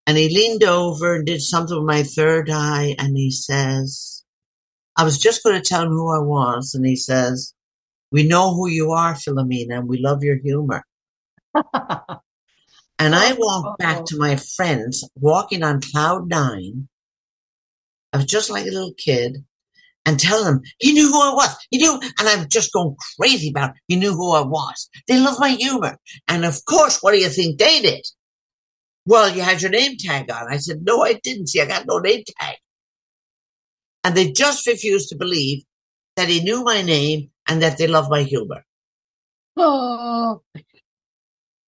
[0.07, 2.95] And he leaned over and did something with my third eye.
[2.97, 4.23] And he says,
[4.97, 6.73] I was just going to tell him who I was.
[6.73, 7.53] And he says,
[8.11, 10.83] We know who you are, Philomena, and we love your humor.
[12.99, 13.35] And I oh.
[13.39, 16.89] walked back to my friends, walking on cloud nine.
[18.11, 19.45] I was just like a little kid
[20.09, 21.55] and tell them he knew who I was.
[21.69, 24.89] He knew, and I'm just going crazy about he knew who I was.
[25.07, 25.99] They love my humor.
[26.27, 28.07] And of course, what do you think they did?
[29.05, 30.51] Well, you had your name tag on.
[30.51, 31.47] I said, no, I didn't.
[31.47, 32.55] See, I got no name tag.
[34.03, 35.63] And they just refused to believe
[36.15, 38.65] that he knew my name and that they love my humor.
[39.57, 40.41] Oh,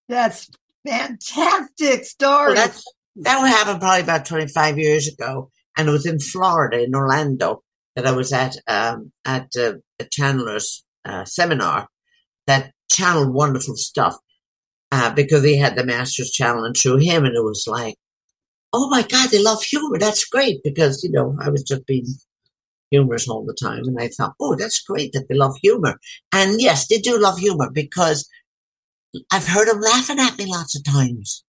[0.09, 0.49] that's
[0.87, 2.53] fantastic story.
[2.53, 2.83] Well, that's,
[3.17, 5.51] that would happen probably about 25 years ago.
[5.77, 7.61] And it was in Florida, in Orlando,
[7.95, 11.87] that I was at, um, at uh, a channeler's uh, seminar
[12.47, 14.17] that channeled wonderful stuff
[14.91, 17.25] uh, because he had the master's channel and through him.
[17.25, 17.95] And it was like,
[18.73, 19.97] oh my God, they love humor.
[19.97, 22.05] That's great because, you know, I was just being
[22.91, 23.83] humorous all the time.
[23.85, 25.99] And I thought, oh, that's great that they love humor.
[26.33, 28.29] And yes, they do love humor because
[29.31, 31.43] I've heard them laughing at me lots of times.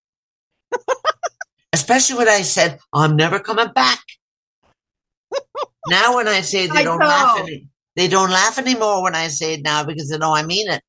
[1.72, 4.00] Especially when I said, I'm never coming back.
[5.88, 9.28] Now when I say they I don't laugh any, they don't laugh anymore when I
[9.28, 10.82] say it now because they know I mean it.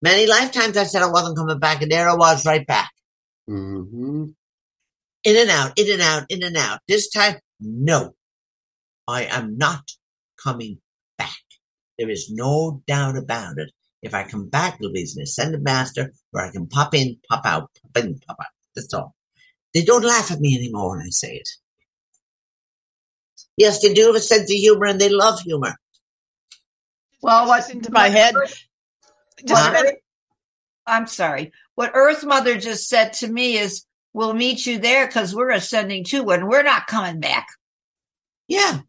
[0.00, 2.90] Many lifetimes I said I wasn't coming back and there I was right back.
[3.46, 4.24] hmm
[5.24, 6.80] In and out, in and out, in and out.
[6.88, 8.14] This time, no.
[9.06, 9.82] I am not
[10.42, 10.78] coming
[11.18, 11.36] back.
[11.98, 13.70] There is no doubt about it.
[14.02, 17.18] If I come back, it'll be as an ascended master where I can pop in,
[17.28, 18.46] pop out, pop in, pop out.
[18.74, 19.14] That's all.
[19.74, 21.48] They don't laugh at me anymore when I say it.
[23.56, 25.74] Yes, they do have a sense of humor and they love humor.
[27.22, 28.34] well, what's into my head.
[29.44, 30.02] Just a minute.
[30.86, 31.52] I'm sorry.
[31.74, 36.04] What Earth Mother just said to me is, "We'll meet you there because we're ascending
[36.04, 37.46] too, and we're not coming back."
[38.48, 38.80] Yeah.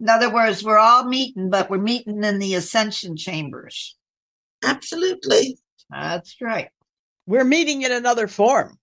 [0.00, 3.96] In other words, we're all meeting, but we're meeting in the ascension chambers.
[4.62, 5.58] Absolutely.
[5.90, 6.68] That's right.
[7.26, 8.78] We're meeting in another form.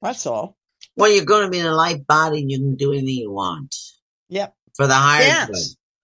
[0.00, 0.56] That's all.
[0.96, 3.30] Well, you're going to be in a light body and you can do anything you
[3.32, 3.74] want
[4.28, 4.54] Yep.
[4.76, 5.48] for the higher Dance.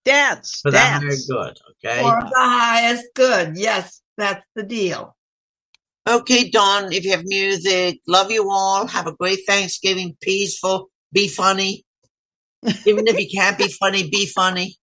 [0.05, 0.11] good.
[0.11, 0.61] Dance.
[0.63, 1.59] For the higher good.
[1.85, 2.01] Okay.
[2.01, 3.57] For the highest good.
[3.57, 5.15] Yes, that's the deal.
[6.09, 8.87] Okay, Don, if you have music, love you all.
[8.87, 11.85] Have a great Thanksgiving, peaceful, be funny.
[12.87, 14.77] Even if you can't be funny, be funny.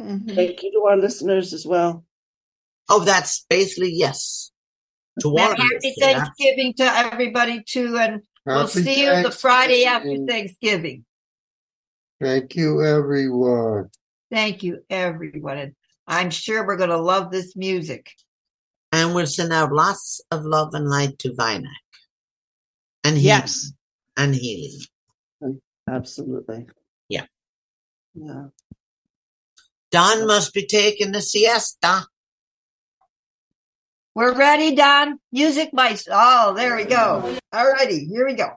[0.00, 0.34] Mhm.
[0.34, 2.04] Thank you to our listeners as well.
[2.88, 4.50] Oh, that's basically yes.
[5.20, 5.70] To all And of you.
[5.74, 6.06] happy Yeah.
[6.24, 10.26] Thanksgiving to everybody too, and we'll Happy see you the Friday after Thanksgiving.
[10.26, 11.04] Thanksgiving.
[12.20, 13.90] Thank you, everyone.
[14.30, 15.58] Thank you, everyone.
[15.58, 15.74] And
[16.06, 18.10] I'm sure we're going to love this music.
[18.92, 21.70] And we'll send out lots of love and light to Vinac.
[23.02, 23.40] And healing.
[23.40, 23.72] Yes.
[24.16, 24.80] And healing.
[25.88, 26.66] Absolutely.
[27.08, 27.26] Yeah.
[28.14, 28.46] Yeah.
[29.90, 32.06] Don must be taking a siesta.
[34.14, 35.18] We're ready, Don.
[35.32, 36.06] Music mice.
[36.08, 37.36] Oh, there we go.
[37.52, 38.50] All righty, here we go.